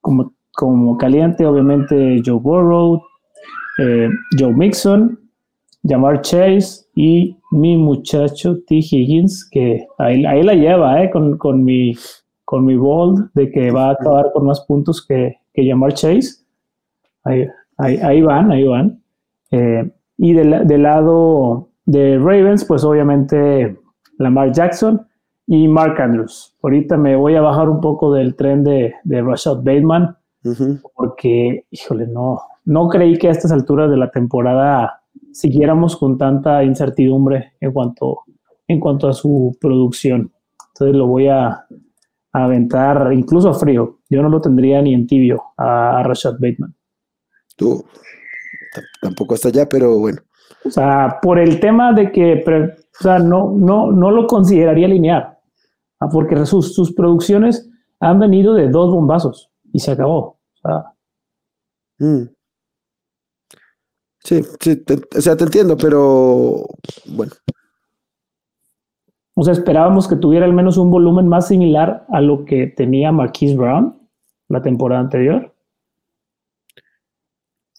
Como, 0.02 0.34
como 0.52 0.98
caliente, 0.98 1.46
obviamente 1.46 2.20
Joe 2.24 2.38
Burrow, 2.38 3.02
eh, 3.78 4.10
Joe 4.38 4.52
Mixon, 4.52 5.18
Jamar 5.82 6.20
Chase 6.22 6.86
y 6.94 7.36
mi 7.50 7.76
muchacho 7.76 8.58
T. 8.66 8.76
Higgins, 8.76 9.48
que 9.50 9.86
ahí, 9.98 10.24
ahí 10.26 10.42
la 10.42 10.54
lleva 10.54 11.02
eh, 11.02 11.10
con, 11.10 11.38
con, 11.38 11.64
mi, 11.64 11.94
con 12.44 12.64
mi 12.64 12.76
bold 12.76 13.30
de 13.34 13.50
que 13.50 13.70
va 13.70 13.88
a 13.88 13.92
acabar 13.92 14.30
con 14.32 14.46
más 14.46 14.60
puntos 14.66 15.04
que, 15.04 15.36
que 15.52 15.68
Jamar 15.68 15.94
Chase. 15.94 16.44
Ahí, 17.24 17.46
ahí, 17.78 17.96
ahí 17.98 18.22
van, 18.22 18.52
ahí 18.52 18.64
van. 18.64 19.02
Eh, 19.50 19.90
y 20.18 20.34
del, 20.34 20.82
lado 20.82 21.70
de 21.86 22.18
Ravens, 22.18 22.64
pues 22.66 22.84
obviamente 22.84 23.78
Lamar 24.18 24.52
Jackson 24.52 25.06
y 25.46 25.66
Mark 25.66 26.00
Andrews. 26.00 26.54
Ahorita 26.62 26.98
me 26.98 27.16
voy 27.16 27.36
a 27.36 27.40
bajar 27.40 27.70
un 27.70 27.80
poco 27.80 28.12
del 28.12 28.36
tren 28.36 28.62
de, 28.62 28.94
de 29.02 29.22
Rashad 29.22 29.56
Bateman, 29.56 30.16
porque, 30.94 31.64
híjole, 31.70 32.06
no, 32.06 32.40
no 32.64 32.88
creí 32.88 33.16
que 33.18 33.28
a 33.28 33.30
estas 33.30 33.50
alturas 33.50 33.90
de 33.90 33.96
la 33.96 34.10
temporada 34.10 34.99
siguiéramos 35.32 35.96
con 35.96 36.18
tanta 36.18 36.64
incertidumbre 36.64 37.52
en 37.60 37.72
cuanto, 37.72 38.24
en 38.66 38.80
cuanto 38.80 39.08
a 39.08 39.12
su 39.12 39.56
producción. 39.60 40.32
Entonces 40.68 40.96
lo 40.96 41.06
voy 41.06 41.28
a, 41.28 41.48
a 41.48 42.44
aventar 42.44 43.12
incluso 43.12 43.48
a 43.48 43.54
frío. 43.54 44.00
Yo 44.08 44.22
no 44.22 44.28
lo 44.28 44.40
tendría 44.40 44.80
ni 44.82 44.94
en 44.94 45.06
tibio 45.06 45.42
a, 45.56 45.98
a 45.98 46.02
Rashad 46.02 46.34
Bateman. 46.34 46.74
Tú, 47.56 47.84
tampoco 49.00 49.34
hasta 49.34 49.48
allá, 49.48 49.68
pero 49.68 49.98
bueno. 49.98 50.20
O 50.64 50.70
sea, 50.70 51.18
por 51.22 51.38
el 51.38 51.58
tema 51.60 51.92
de 51.92 52.12
que 52.12 52.44
o 52.44 53.02
sea, 53.02 53.18
no, 53.18 53.54
no, 53.56 53.92
no 53.92 54.10
lo 54.10 54.26
consideraría 54.26 54.88
lineal, 54.88 55.38
ah, 56.00 56.08
porque 56.10 56.44
sus, 56.44 56.74
sus 56.74 56.92
producciones 56.92 57.70
han 57.98 58.18
venido 58.18 58.54
de 58.54 58.68
dos 58.68 58.90
bombazos 58.92 59.50
y 59.72 59.78
se 59.78 59.92
acabó. 59.92 60.38
O 60.54 60.60
sea, 60.62 60.84
mm. 61.98 62.28
Sí, 64.22 64.42
sí, 64.60 64.82
o 65.16 65.20
sea, 65.20 65.36
te 65.36 65.44
entiendo, 65.44 65.76
pero 65.76 66.66
bueno. 67.06 67.32
O 69.34 69.42
sea, 69.42 69.52
esperábamos 69.52 70.06
que 70.06 70.16
tuviera 70.16 70.44
al 70.44 70.52
menos 70.52 70.76
un 70.76 70.90
volumen 70.90 71.26
más 71.26 71.48
similar 71.48 72.04
a 72.10 72.20
lo 72.20 72.44
que 72.44 72.66
tenía 72.66 73.12
Marquise 73.12 73.56
Brown 73.56 73.98
la 74.48 74.60
temporada 74.60 75.00
anterior. 75.00 75.54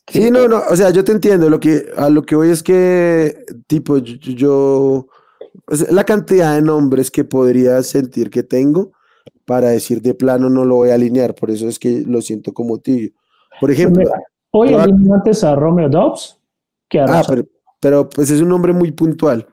Sí, 0.08 0.32
no, 0.32 0.48
no, 0.48 0.62
o 0.70 0.76
sea, 0.76 0.90
yo 0.90 1.04
te 1.04 1.12
entiendo, 1.12 1.50
lo 1.50 1.60
que, 1.60 1.86
a 1.96 2.10
lo 2.10 2.24
que 2.24 2.36
voy 2.36 2.50
es 2.50 2.64
que, 2.64 3.46
tipo, 3.68 3.98
yo, 3.98 5.08
la 5.90 6.04
cantidad 6.04 6.56
de 6.56 6.62
nombres 6.62 7.12
que 7.12 7.24
podría 7.24 7.82
sentir 7.84 8.30
que 8.30 8.44
tengo 8.44 8.92
para 9.46 9.70
decir 9.70 10.02
de 10.02 10.14
plano 10.14 10.50
no 10.50 10.66
lo 10.66 10.76
voy 10.76 10.90
a 10.90 10.96
alinear, 10.96 11.36
por 11.36 11.52
eso 11.52 11.68
es 11.68 11.80
que 11.80 12.04
lo 12.06 12.22
siento 12.22 12.52
como 12.52 12.80
tibio. 12.80 13.12
Por 13.60 13.70
pues 13.70 13.80
ejemplo... 13.80 14.10
hoy 14.52 14.74
alineantes 14.74 15.44
a 15.44 15.56
Romeo 15.56 15.90
Dobbs, 15.90 16.40
que 16.90 17.00
Ah, 17.00 17.24
pero, 17.28 17.44
pero, 17.80 18.10
pues 18.10 18.30
es 18.32 18.42
un 18.42 18.50
nombre 18.50 18.74
muy 18.74 18.92
puntual. 18.92 19.48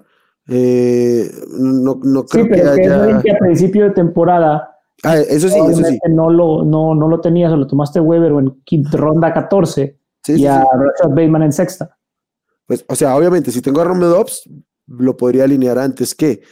Eh, 0.49 1.31
no, 1.51 2.01
no 2.03 2.25
creo 2.25 2.45
sí, 2.45 2.51
pero 2.51 2.75
que 2.75 2.83
haya... 2.83 3.21
que 3.21 3.33
a 3.33 3.39
principio 3.39 3.85
de 3.85 3.91
temporada 3.91 4.79
Ah, 5.05 5.19
eso 5.19 5.49
sí, 5.49 5.59
eso 5.59 5.85
sí. 5.85 5.99
No 6.11 6.31
lo, 6.31 6.65
no, 6.65 6.95
no 6.95 7.09
lo 7.09 7.21
tenías 7.21 7.53
o 7.53 7.57
lo 7.57 7.67
tomaste 7.67 8.01
Weber 8.01 8.33
o 8.33 8.41
en 8.41 8.85
ronda 8.91 9.33
14 9.33 9.97
y 10.27 10.47
a 10.47 10.59
Rashad 10.59 11.11
Bateman 11.11 11.45
en 11.45 11.53
sexta. 11.53 11.97
Pues, 12.67 12.85
o 12.89 12.97
sea, 12.97 13.17
obviamente, 13.17 13.51
si 13.51 13.63
tengo 13.63 13.81
a 13.81 13.85
Romeo 13.85 14.09
Dobbs, 14.09 14.49
lo 14.89 15.17
podría 15.17 15.45
alinear 15.45 15.79
antes 15.79 16.15
que, 16.15 16.43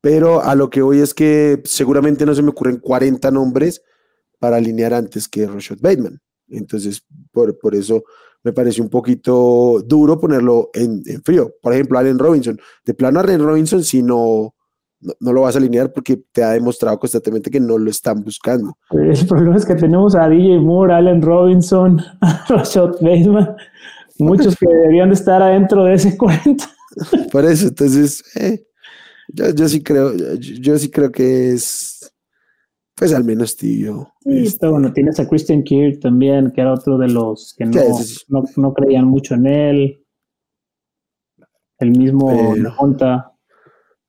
pero 0.00 0.42
a 0.42 0.54
lo 0.54 0.70
que 0.70 0.80
voy 0.80 1.00
es 1.00 1.12
que 1.12 1.60
seguramente 1.64 2.24
no 2.24 2.34
se 2.34 2.42
me 2.42 2.50
ocurren 2.50 2.78
40 2.78 3.30
nombres 3.30 3.82
para 4.38 4.56
alinear 4.56 4.94
antes 4.94 5.28
que 5.28 5.46
Rashad 5.46 5.78
Bateman. 5.80 6.20
Entonces, 6.48 7.04
por, 7.32 7.58
por 7.58 7.74
eso 7.74 8.02
me 8.42 8.52
parece 8.52 8.80
un 8.80 8.88
poquito 8.88 9.82
duro 9.84 10.18
ponerlo 10.18 10.70
en, 10.72 11.02
en, 11.06 11.22
frío. 11.22 11.52
Por 11.60 11.74
ejemplo, 11.74 11.98
Allen 11.98 12.18
Robinson. 12.18 12.58
De 12.84 12.94
plano, 12.94 13.20
Allen 13.20 13.42
Robinson, 13.42 13.84
si 13.84 14.02
no, 14.02 14.54
no, 15.20 15.32
lo 15.32 15.42
vas 15.42 15.54
a 15.54 15.58
alinear 15.58 15.92
porque 15.92 16.22
te 16.32 16.42
ha 16.42 16.50
demostrado 16.50 16.98
constantemente 16.98 17.50
que 17.50 17.60
no 17.60 17.78
lo 17.78 17.90
están 17.90 18.22
buscando. 18.22 18.76
El 18.90 19.26
problema 19.26 19.56
es 19.56 19.66
que 19.66 19.74
tenemos 19.74 20.14
a 20.14 20.28
DJ 20.28 20.58
Moore, 20.58 20.94
Allen 20.94 21.22
Robinson, 21.22 22.00
Rashad 22.48 22.92
Bateman, 23.00 23.56
muchos 24.18 24.56
que 24.56 24.66
deberían 24.66 25.08
de 25.08 25.14
estar 25.14 25.42
adentro 25.42 25.84
de 25.84 25.94
ese 25.94 26.16
40. 26.16 26.64
Por 27.30 27.44
eso, 27.44 27.68
entonces, 27.68 28.22
eh, 28.36 28.64
yo, 29.28 29.68
sí 29.68 29.82
creo, 29.82 30.14
yo, 30.38 30.78
sí 30.78 30.90
creo 30.90 31.12
que 31.12 31.52
es, 31.52 32.12
pues 33.00 33.14
al 33.14 33.24
menos 33.24 33.56
tío. 33.56 34.12
Sí, 34.20 34.42
este, 34.44 34.68
bueno, 34.68 34.92
tienes 34.92 35.18
a 35.18 35.26
Christian 35.26 35.62
Kirk 35.62 36.00
también, 36.00 36.50
que 36.50 36.60
era 36.60 36.74
otro 36.74 36.98
de 36.98 37.08
los 37.08 37.54
que 37.56 37.64
no, 37.64 37.80
no, 38.56 38.74
creían 38.74 39.06
mucho 39.06 39.36
en 39.36 39.46
él. 39.46 40.04
El 41.78 41.92
mismo 41.92 42.28
Honta. 42.76 43.32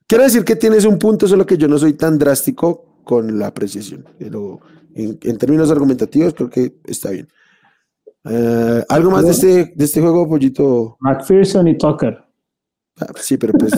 Quiero 0.06 0.26
decir 0.26 0.44
que 0.44 0.58
tienes 0.58 0.84
un 0.84 1.00
punto, 1.00 1.26
solo 1.26 1.46
que 1.46 1.58
yo 1.58 1.70
no 1.70 1.78
soy 1.78 1.94
tan 1.94 2.20
drástico 2.20 3.02
con 3.06 3.40
la 3.40 3.48
apreciación. 3.48 4.04
Pero 4.20 4.60
en, 4.94 5.38
términos 5.38 5.72
argumentativos, 5.72 6.34
creo 6.34 6.50
que 6.50 6.76
está 6.84 7.12
bien. 7.12 7.30
Eh, 8.26 8.84
¿Algo 8.90 9.10
más 9.10 9.24
de 9.24 9.32
este, 9.32 9.74
de 9.74 9.86
este 9.86 10.02
juego, 10.02 10.28
Pollito? 10.28 10.98
McPherson 11.00 11.66
y 11.70 11.78
Tucker. 11.78 12.22
Ah, 13.00 13.08
sí, 13.16 13.38
pero 13.38 13.54
pues, 13.54 13.72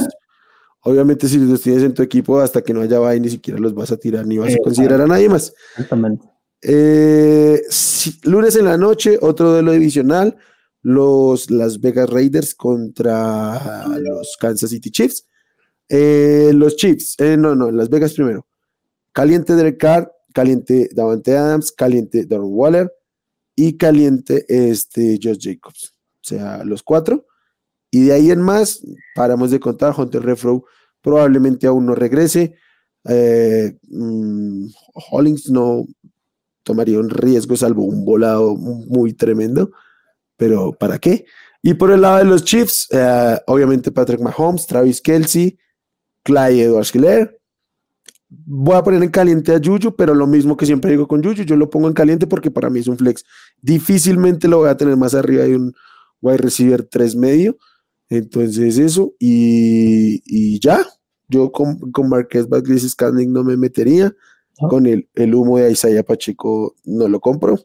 obviamente, 0.83 1.27
si 1.27 1.37
los 1.37 1.61
tienes 1.61 1.83
en 1.83 1.93
tu 1.93 2.01
equipo, 2.01 2.39
hasta 2.39 2.61
que 2.61 2.73
no 2.73 2.81
haya 2.81 2.99
bye, 2.99 3.19
ni 3.19 3.29
siquiera 3.29 3.59
los 3.59 3.73
vas 3.73 3.91
a 3.91 3.97
tirar, 3.97 4.25
ni 4.25 4.37
vas 4.37 4.53
a 4.53 4.57
considerar 4.63 5.01
a 5.01 5.07
nadie 5.07 5.29
más. 5.29 5.53
Exactamente. 5.71 6.25
Eh, 6.61 7.61
lunes 8.23 8.55
en 8.55 8.65
la 8.65 8.77
noche, 8.77 9.17
otro 9.21 9.53
de 9.53 9.61
lo 9.61 9.71
divisional, 9.73 10.37
los 10.81 11.49
Las 11.49 11.79
Vegas 11.79 12.09
Raiders 12.09 12.55
contra 12.55 13.87
los 13.99 14.37
Kansas 14.39 14.69
City 14.69 14.91
Chiefs. 14.91 15.27
Eh, 15.89 16.51
los 16.53 16.75
Chiefs, 16.75 17.15
eh, 17.19 17.37
no, 17.37 17.55
no, 17.55 17.71
Las 17.71 17.89
Vegas 17.89 18.13
primero. 18.13 18.47
Caliente 19.11 19.55
Derek 19.55 19.77
Carr, 19.77 20.11
caliente 20.33 20.89
Davante 20.93 21.37
Adams, 21.37 21.71
caliente 21.71 22.25
Darren 22.25 22.47
Waller 22.49 22.91
y 23.55 23.77
caliente 23.77 24.45
este 24.47 25.19
Josh 25.21 25.37
Jacobs. 25.39 25.93
O 26.21 26.23
sea, 26.23 26.63
los 26.63 26.83
cuatro. 26.83 27.27
Y 27.93 28.05
de 28.05 28.13
ahí 28.13 28.31
en 28.31 28.41
más, 28.41 28.81
paramos 29.13 29.51
de 29.51 29.59
contar, 29.59 29.93
Hunter 29.95 30.23
Refro 30.23 30.65
probablemente 30.99 31.67
aún 31.67 31.85
no 31.85 31.93
regrese. 31.93 32.55
Eh, 33.07 33.77
mm, 33.83 34.65
Hollings 35.11 35.51
no 35.51 35.85
tomaría 36.63 36.97
un 36.97 37.11
riesgo 37.11 37.55
salvo 37.55 37.83
un 37.83 38.03
volado 38.03 38.55
muy 38.55 39.13
tremendo, 39.13 39.69
pero 40.35 40.71
¿para 40.71 40.97
qué? 40.97 41.25
Y 41.61 41.75
por 41.75 41.91
el 41.91 42.01
lado 42.01 42.17
de 42.17 42.23
los 42.23 42.43
Chiefs, 42.43 42.87
obviamente 43.45 43.91
Patrick 43.91 44.21
Mahomes, 44.21 44.65
Travis 44.65 44.99
Kelsey, 44.99 45.59
Clyde 46.23 46.63
Edwards 46.63 46.95
Hiller. 46.95 47.39
Voy 48.27 48.75
a 48.75 48.81
poner 48.81 49.03
en 49.03 49.11
caliente 49.11 49.53
a 49.53 49.61
Juju, 49.63 49.95
pero 49.95 50.15
lo 50.15 50.25
mismo 50.25 50.57
que 50.57 50.65
siempre 50.65 50.89
digo 50.89 51.07
con 51.07 51.23
Juju, 51.23 51.43
yo 51.43 51.55
lo 51.55 51.69
pongo 51.69 51.89
en 51.89 51.93
caliente 51.93 52.25
porque 52.25 52.49
para 52.49 52.71
mí 52.71 52.79
es 52.79 52.87
un 52.87 52.97
flex. 52.97 53.23
Difícilmente 53.61 54.47
lo 54.47 54.57
voy 54.57 54.69
a 54.69 54.77
tener 54.77 54.97
más 54.97 55.13
arriba 55.13 55.43
de 55.43 55.57
un 55.57 55.75
wide 56.21 56.37
receiver 56.37 56.81
3 56.81 57.15
medio. 57.17 57.55
Entonces 58.09 58.77
eso, 58.77 59.13
y, 59.19 60.59
ya, 60.59 60.85
yo 61.27 61.51
con, 61.51 61.79
con 61.91 62.09
Marquez 62.09 62.47
Bagley 62.47 62.79
Scanning 62.79 63.31
no 63.31 63.43
me 63.43 63.57
metería. 63.57 64.13
Con 64.69 64.85
el, 64.85 65.09
el, 65.15 65.33
humo 65.33 65.57
de 65.57 65.71
Isaiah 65.71 66.03
Pacheco 66.03 66.75
no 66.85 67.07
lo 67.07 67.19
compro. 67.19 67.59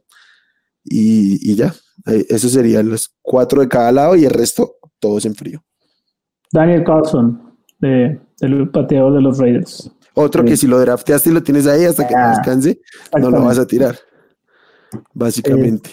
y, 0.85 1.55
ya. 1.55 1.75
Eso 2.07 2.49
serían 2.49 2.89
los 2.89 3.15
cuatro 3.21 3.61
de 3.61 3.69
cada 3.69 3.93
lado 3.93 4.17
y 4.17 4.25
el 4.25 4.31
resto 4.31 4.77
todos 4.99 5.27
en 5.27 5.35
frío. 5.35 5.63
Daniel 6.53 6.85
Carlson, 6.85 7.57
de, 7.79 8.21
del 8.41 8.71
pateador 8.71 9.15
de 9.15 9.21
los 9.21 9.39
Raiders. 9.39 9.91
Otro 10.15 10.45
que 10.45 10.57
si 10.57 10.67
lo 10.67 10.81
drafteaste 10.81 11.31
y 11.31 11.33
lo 11.33 11.43
tienes 11.43 11.67
ahí 11.67 11.85
hasta 11.85 12.07
que 12.07 12.15
no 12.15 12.21
ah, 12.21 12.31
descanse, 12.31 12.81
no 13.21 13.31
lo 13.31 13.45
vas 13.45 13.59
a 13.59 13.67
tirar. 13.67 13.97
Básicamente. 15.13 15.91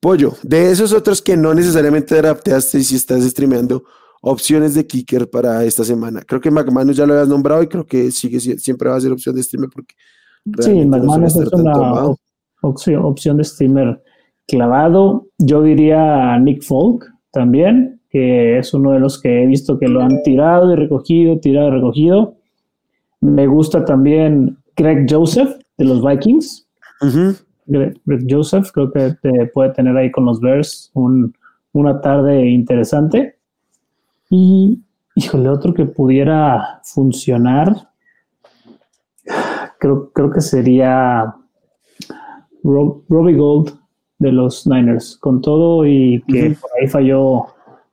Pollo, 0.00 0.34
de 0.42 0.70
esos 0.70 0.92
otros 0.92 1.20
que 1.20 1.36
no 1.36 1.54
necesariamente 1.54 2.14
drafteaste 2.14 2.78
y 2.78 2.84
si 2.84 2.96
estás 2.96 3.22
streameando, 3.24 3.84
opciones 4.20 4.74
de 4.74 4.86
kicker 4.86 5.28
para 5.28 5.64
esta 5.64 5.84
semana. 5.84 6.22
Creo 6.22 6.40
que 6.40 6.50
McManus 6.50 6.96
ya 6.96 7.06
lo 7.06 7.14
habías 7.14 7.28
nombrado 7.28 7.62
y 7.62 7.68
creo 7.68 7.84
que 7.84 8.10
sigue 8.10 8.40
siempre 8.40 8.88
va 8.88 8.96
a 8.96 9.00
ser 9.00 9.12
opción 9.12 9.34
de 9.34 9.42
streamer 9.42 9.70
porque 9.72 9.94
sí, 10.60 10.84
McManus 10.84 11.36
es 11.36 11.52
una 11.52 12.14
opción, 12.60 13.04
opción 13.04 13.36
de 13.36 13.44
streamer 13.44 14.02
clavado. 14.46 15.26
Yo 15.38 15.62
diría 15.62 16.38
Nick 16.38 16.62
Folk 16.62 17.04
también, 17.32 18.00
que 18.10 18.58
es 18.58 18.72
uno 18.74 18.92
de 18.92 19.00
los 19.00 19.20
que 19.20 19.42
he 19.42 19.46
visto 19.46 19.78
que 19.78 19.88
lo 19.88 20.00
han 20.00 20.22
tirado 20.22 20.72
y 20.72 20.76
recogido, 20.76 21.38
tirado 21.38 21.68
y 21.68 21.72
recogido. 21.72 22.36
Me 23.20 23.46
gusta 23.46 23.84
también 23.84 24.58
Greg 24.76 25.06
Joseph 25.08 25.56
de 25.76 25.84
los 25.84 26.04
Vikings. 26.04 26.68
Greg, 27.68 28.26
Joseph 28.28 28.70
creo 28.72 28.90
que 28.90 29.14
te 29.22 29.46
puede 29.46 29.70
tener 29.70 29.96
ahí 29.96 30.10
con 30.10 30.24
los 30.24 30.40
Bears 30.40 30.90
una 31.72 32.00
tarde 32.00 32.46
interesante. 32.46 33.36
Y, 34.30 34.80
híjole, 35.14 35.48
otro 35.48 35.72
que 35.72 35.84
pudiera 35.84 36.80
funcionar, 36.82 37.88
creo, 39.78 40.10
creo 40.12 40.30
que 40.30 40.40
sería 40.40 41.34
Robbie 42.62 43.36
Gold 43.36 43.78
de 44.18 44.32
los 44.32 44.66
Niners. 44.66 45.16
Con 45.16 45.40
todo 45.40 45.86
y 45.86 46.22
que 46.26 46.56
por 46.60 46.70
ahí 46.80 46.88
falló 46.88 47.46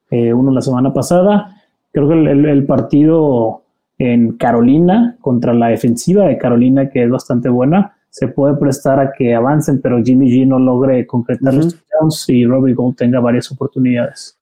eh, 0.10 0.34
uno 0.34 0.52
la 0.52 0.62
semana 0.62 0.94
pasada, 0.94 1.62
creo 1.92 2.08
que 2.10 2.14
el, 2.14 2.66
partido 2.66 3.64
en 3.98 4.34
Carolina 4.34 5.18
contra 5.22 5.54
la 5.54 5.68
defensiva 5.68 6.26
de 6.26 6.38
Carolina, 6.38 6.90
que 6.90 7.04
es 7.04 7.10
bastante 7.10 7.50
buena, 7.50 7.95
se 8.16 8.30
puede 8.30 8.56
prestar 8.56 8.98
a 8.98 9.12
que 9.12 9.36
avancen, 9.36 9.82
pero 9.82 10.02
Jimmy 10.02 10.32
G 10.32 10.48
no 10.48 10.58
logre 10.58 11.06
concretar 11.06 11.54
los 11.54 11.76
touchdowns 11.76 12.30
y 12.30 12.46
Robbie 12.46 12.74
Gold 12.74 12.96
tenga 12.96 13.20
varias 13.20 13.52
oportunidades. 13.52 14.40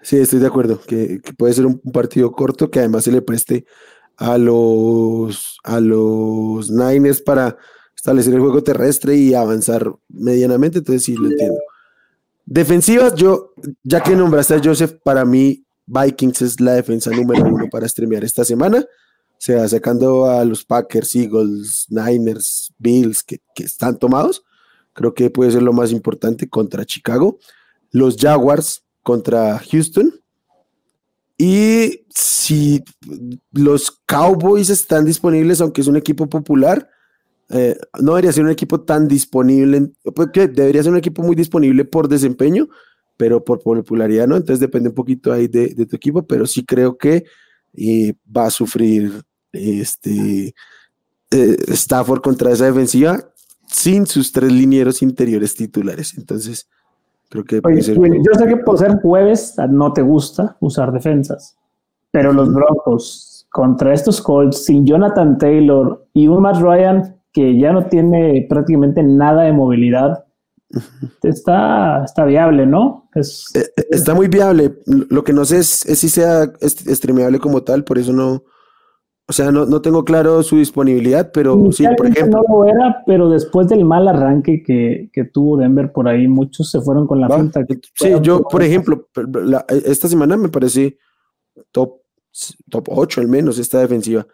Sí, 0.00 0.16
estoy 0.16 0.38
de 0.38 0.46
acuerdo, 0.46 0.80
que, 0.86 1.20
puede 1.36 1.52
ser 1.52 1.66
un, 1.66 1.78
partido 1.92 2.32
corto 2.32 2.70
que 2.70 2.78
además 2.78 3.04
se 3.04 3.12
le 3.12 3.20
preste 3.20 3.66
a 4.16 4.38
los, 4.38 5.58
a 5.64 5.80
los 5.80 6.70
Niners 6.70 7.20
para 7.20 7.58
establecer 7.94 8.32
el 8.32 8.40
juego 8.40 8.62
terrestre 8.62 9.16
y 9.16 9.34
avanzar 9.34 9.92
medianamente, 10.08 10.78
entonces 10.78 11.04
sí 11.04 11.14
lo 11.14 11.28
entiendo. 11.28 11.60
Defensivas, 12.46 13.14
yo, 13.16 13.52
ya 13.82 14.02
que 14.02 14.16
nombraste 14.16 14.54
a 14.54 14.62
Joseph, 14.64 14.94
para 15.04 15.26
mí 15.26 15.62
Vikings 15.84 16.40
es 16.40 16.58
la 16.58 16.72
defensa 16.72 17.10
número 17.10 17.44
uno 17.44 17.66
para 17.70 17.86
streamear 17.86 18.24
esta 18.24 18.46
semana. 18.46 18.82
Sea, 19.38 19.68
sacando 19.68 20.26
a 20.26 20.44
los 20.44 20.64
Packers, 20.64 21.14
Eagles, 21.14 21.86
Niners, 21.88 22.72
Bills, 22.78 23.22
que, 23.22 23.40
que 23.54 23.64
están 23.64 23.98
tomados, 23.98 24.44
creo 24.92 25.14
que 25.14 25.30
puede 25.30 25.52
ser 25.52 25.62
lo 25.62 25.72
más 25.72 25.92
importante 25.92 26.48
contra 26.48 26.84
Chicago. 26.84 27.38
Los 27.90 28.16
Jaguars, 28.16 28.82
contra 29.02 29.58
Houston. 29.70 30.12
Y 31.38 32.04
si 32.10 32.84
los 33.52 34.02
Cowboys 34.04 34.70
están 34.70 35.04
disponibles, 35.04 35.60
aunque 35.60 35.80
es 35.80 35.86
un 35.86 35.96
equipo 35.96 36.28
popular, 36.28 36.90
eh, 37.50 37.78
no 38.00 38.12
debería 38.12 38.32
ser 38.32 38.44
un 38.44 38.50
equipo 38.50 38.80
tan 38.80 39.08
disponible, 39.08 39.92
porque 40.14 40.48
debería 40.48 40.82
ser 40.82 40.92
un 40.92 40.98
equipo 40.98 41.22
muy 41.22 41.34
disponible 41.34 41.84
por 41.84 42.08
desempeño, 42.08 42.68
pero 43.16 43.42
por 43.42 43.62
popularidad 43.62 44.26
no, 44.26 44.36
entonces 44.36 44.60
depende 44.60 44.90
un 44.90 44.94
poquito 44.94 45.32
ahí 45.32 45.48
de, 45.48 45.86
tu 45.86 45.96
equipo, 45.96 46.26
pero 46.26 46.46
sí 46.46 46.64
creo 46.64 46.98
que 46.98 47.24
eh, 47.74 48.14
va 48.36 48.46
a 48.46 48.50
sufrir 48.50 49.22
este 49.52 50.54
eh, 51.30 51.56
Stafford 51.68 52.20
contra 52.20 52.52
esa 52.52 52.66
defensiva 52.66 53.18
sin 53.66 54.06
sus 54.06 54.32
tres 54.32 54.50
linieros 54.52 55.02
interiores 55.02 55.54
titulares, 55.54 56.16
entonces 56.16 56.68
Creo 57.30 57.44
que 57.44 57.60
yo 57.60 58.34
sé 58.38 58.46
que 58.46 58.56
por 58.56 58.78
ser 58.78 59.00
jueves 59.02 59.54
no 59.68 59.92
te 59.92 60.00
gusta 60.00 60.56
usar 60.60 60.92
defensas, 60.92 61.56
pero 62.10 62.32
los 62.32 62.52
Broncos 62.52 63.46
contra 63.50 63.92
estos 63.92 64.22
Colts 64.22 64.64
sin 64.64 64.86
Jonathan 64.86 65.36
Taylor 65.36 66.06
y 66.14 66.26
un 66.26 66.42
Matt 66.42 66.60
Ryan 66.60 67.16
que 67.32 67.58
ya 67.58 67.72
no 67.72 67.86
tiene 67.86 68.46
prácticamente 68.48 69.02
nada 69.02 69.42
de 69.42 69.52
movilidad, 69.52 70.24
está, 71.22 72.02
está 72.04 72.24
viable, 72.24 72.66
¿no? 72.66 73.10
Es, 73.14 73.44
eh, 73.54 73.66
eh, 73.76 73.86
está 73.90 74.14
muy 74.14 74.28
viable. 74.28 74.78
Lo 74.86 75.22
que 75.22 75.34
no 75.34 75.44
sé 75.44 75.58
es, 75.58 75.68
si 75.68 76.08
sea 76.08 76.50
streameable 76.62 77.38
como 77.38 77.62
tal, 77.62 77.84
por 77.84 77.98
eso 77.98 78.14
no, 78.14 78.42
o 79.30 79.32
sea, 79.34 79.52
no, 79.52 79.66
no, 79.66 79.82
tengo 79.82 80.06
claro 80.06 80.42
su 80.42 80.56
disponibilidad, 80.56 81.30
pero 81.32 81.70
sí, 81.70 81.84
por 81.98 82.06
ejemplo. 82.06 82.42
No 82.48 82.54
lo 82.54 82.64
era, 82.64 83.02
pero 83.06 83.28
después 83.28 83.68
del 83.68 83.84
mal 83.84 84.08
arranque 84.08 84.62
que, 84.62 85.10
que 85.12 85.24
tuvo 85.24 85.58
Denver 85.58 85.92
por 85.92 86.08
ahí, 86.08 86.26
muchos 86.26 86.70
se 86.70 86.80
fueron 86.80 87.06
con 87.06 87.20
la 87.20 87.28
punta. 87.28 87.62
Sí, 87.94 88.08
yo, 88.22 88.40
por 88.40 88.62
ejemplo, 88.62 89.06
esta 89.84 90.08
semana 90.08 90.38
me 90.38 90.48
parece 90.48 90.96
top, 91.72 92.00
top 92.70 92.88
8 92.88 93.20
al 93.20 93.28
menos 93.28 93.58
esta 93.58 93.80
defensiva. 93.80 94.26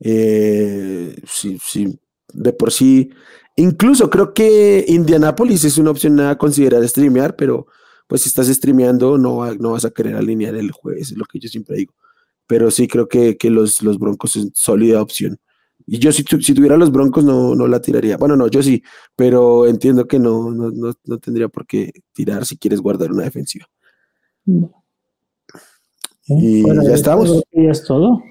Eh, 0.00 1.14
sí, 1.26 1.58
sí, 1.62 2.00
de 2.32 2.54
por 2.54 2.72
sí. 2.72 3.10
Incluso 3.56 4.08
creo 4.08 4.32
que 4.32 4.82
Indianapolis 4.88 5.64
es 5.64 5.76
una 5.76 5.90
opción 5.90 6.18
a 6.20 6.38
considerar 6.38 6.88
streamear, 6.88 7.36
pero 7.36 7.66
pues 8.06 8.22
si 8.22 8.30
estás 8.30 8.46
streameando 8.46 9.18
no, 9.18 9.44
no 9.56 9.72
vas 9.72 9.84
a 9.84 9.90
querer 9.90 10.16
alinear 10.16 10.54
el 10.54 10.70
jueves, 10.70 11.10
es 11.10 11.18
lo 11.18 11.26
que 11.26 11.38
yo 11.38 11.50
siempre 11.50 11.76
digo 11.76 11.92
pero 12.48 12.70
sí 12.72 12.88
creo 12.88 13.06
que, 13.06 13.36
los, 13.44 13.82
los, 13.82 13.98
Broncos 13.98 14.34
es 14.34 14.50
sólida 14.54 15.02
opción. 15.02 15.38
Y 15.86 15.98
yo 15.98 16.10
si, 16.10 16.24
si 16.24 16.54
tuviera 16.54 16.76
los 16.76 16.90
Broncos 16.90 17.24
no, 17.24 17.54
no, 17.54 17.68
la 17.68 17.80
tiraría. 17.80 18.16
Bueno, 18.16 18.36
no, 18.36 18.48
yo 18.48 18.62
sí, 18.62 18.82
pero 19.14 19.66
entiendo 19.66 20.08
que 20.08 20.18
no, 20.18 20.50
no, 20.50 20.72
no, 21.04 21.18
tendría 21.18 21.48
por 21.48 21.66
qué 21.66 21.92
tirar 22.12 22.44
si 22.44 22.56
quieres 22.56 22.80
guardar 22.80 23.12
una 23.12 23.24
defensiva. 23.24 23.66
Y 26.26 26.62
ya 26.66 26.94
estamos. 26.94 27.42
es 27.52 27.84
todo. 27.84 28.22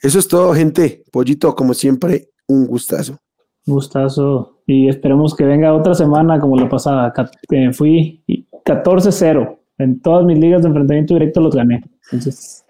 Eso 0.00 0.18
es 0.18 0.26
todo, 0.26 0.52
gente. 0.54 1.04
Pollito, 1.12 1.54
como 1.54 1.74
siempre, 1.74 2.30
un 2.48 2.66
gustazo. 2.66 3.18
Gustazo. 3.66 4.62
Y 4.66 4.88
esperemos 4.88 5.34
que 5.34 5.44
venga 5.44 5.74
otra 5.74 5.94
semana 5.94 6.40
como 6.40 6.56
la 6.56 6.68
pasada. 6.68 7.12
Fui 7.72 8.24
14-0. 8.64 9.58
En 9.78 10.00
todas 10.00 10.24
mis 10.24 10.38
ligas 10.38 10.62
de 10.62 10.68
enfrentamiento 10.68 11.14
directo 11.14 11.40
los 11.40 11.54
gané. 11.54 11.82
Entonces, 12.04 12.63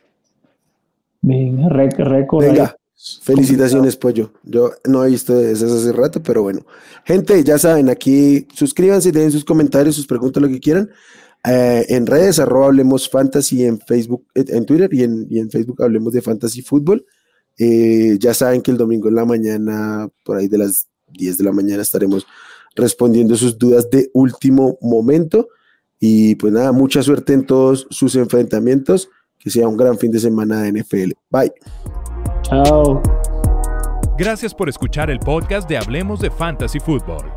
Venga, 1.27 1.69
récord. 1.71 2.45
Venga, 2.45 2.77
felicitaciones, 3.23 3.97
Pollo. 3.97 4.33
Yo 4.43 4.73
no 4.87 5.05
he 5.05 5.11
visto 5.11 5.39
eso 5.41 5.67
hace 5.67 5.93
rato, 5.93 6.23
pero 6.23 6.43
bueno. 6.43 6.67
Gente, 7.05 7.43
ya 7.43 7.59
saben, 7.59 7.89
aquí 7.89 8.47
suscríbanse, 8.55 9.11
den 9.11 9.33
sus 9.33 9.45
comentarios, 9.45 9.97
sus 9.97 10.07
preguntas, 10.07 10.43
lo 10.43 10.49
que 10.49 10.61
quieran. 10.61 10.91
Eh, 11.47 11.87
en 11.89 12.07
redes, 12.07 12.39
arroba 12.39 12.67
Hablemos 12.67 13.09
Fantasy 13.09 13.65
en 13.65 13.81
Facebook, 13.81 14.27
eh, 14.35 14.45
en 14.49 14.67
Twitter 14.67 14.89
y 14.93 15.03
en, 15.03 15.27
en 15.31 15.51
Facebook 15.51 15.83
Hablemos 15.83 16.13
de 16.13 16.21
Fantasy 16.21 16.61
Fútbol. 16.61 17.07
Eh, 17.59 18.19
ya 18.21 18.35
saben 18.35 18.61
que 18.61 18.71
el 18.71 18.77
domingo 18.77 19.09
en 19.09 19.15
la 19.15 19.25
mañana, 19.25 20.09
por 20.25 20.37
ahí 20.37 20.49
de 20.49 20.59
las 20.59 20.89
10 21.09 21.39
de 21.39 21.45
la 21.45 21.53
mañana, 21.53 21.83
estaremos 21.83 22.27
respondiendo 22.75 23.35
sus 23.37 23.59
dudas 23.59 23.89
de 23.91 24.11
último 24.13 24.77
momento. 24.83 25.49
Y 25.99 26.35
pues 26.35 26.53
nada, 26.53 26.73
mucha 26.73 27.03
suerte 27.03 27.33
en 27.33 27.47
todos 27.47 27.87
sus 27.89 28.15
enfrentamientos. 28.15 29.09
Que 29.45 29.51
sea 29.51 29.69
un 29.69 29.77
gran 29.77 29.99
fin 29.99 30.11
de 30.11 30.19
semana 30.19 30.63
de 30.63 30.73
NFL. 30.73 31.13
Bye. 31.31 31.53
Chao. 32.43 33.01
Gracias 34.17 34.55
por 34.55 34.69
escuchar 34.69 35.11
el 35.11 35.19
podcast 35.19 35.69
de 35.69 35.77
Hablemos 35.77 36.21
de 36.21 36.31
Fantasy 36.31 36.81
Football. 36.81 37.33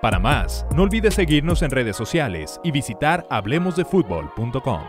Para 0.00 0.20
más, 0.20 0.64
no 0.76 0.84
olvides 0.84 1.14
seguirnos 1.14 1.62
en 1.62 1.70
redes 1.70 1.96
sociales 1.96 2.60
y 2.62 2.70
visitar 2.70 3.26
hablemosdefutbol.com. 3.30 4.82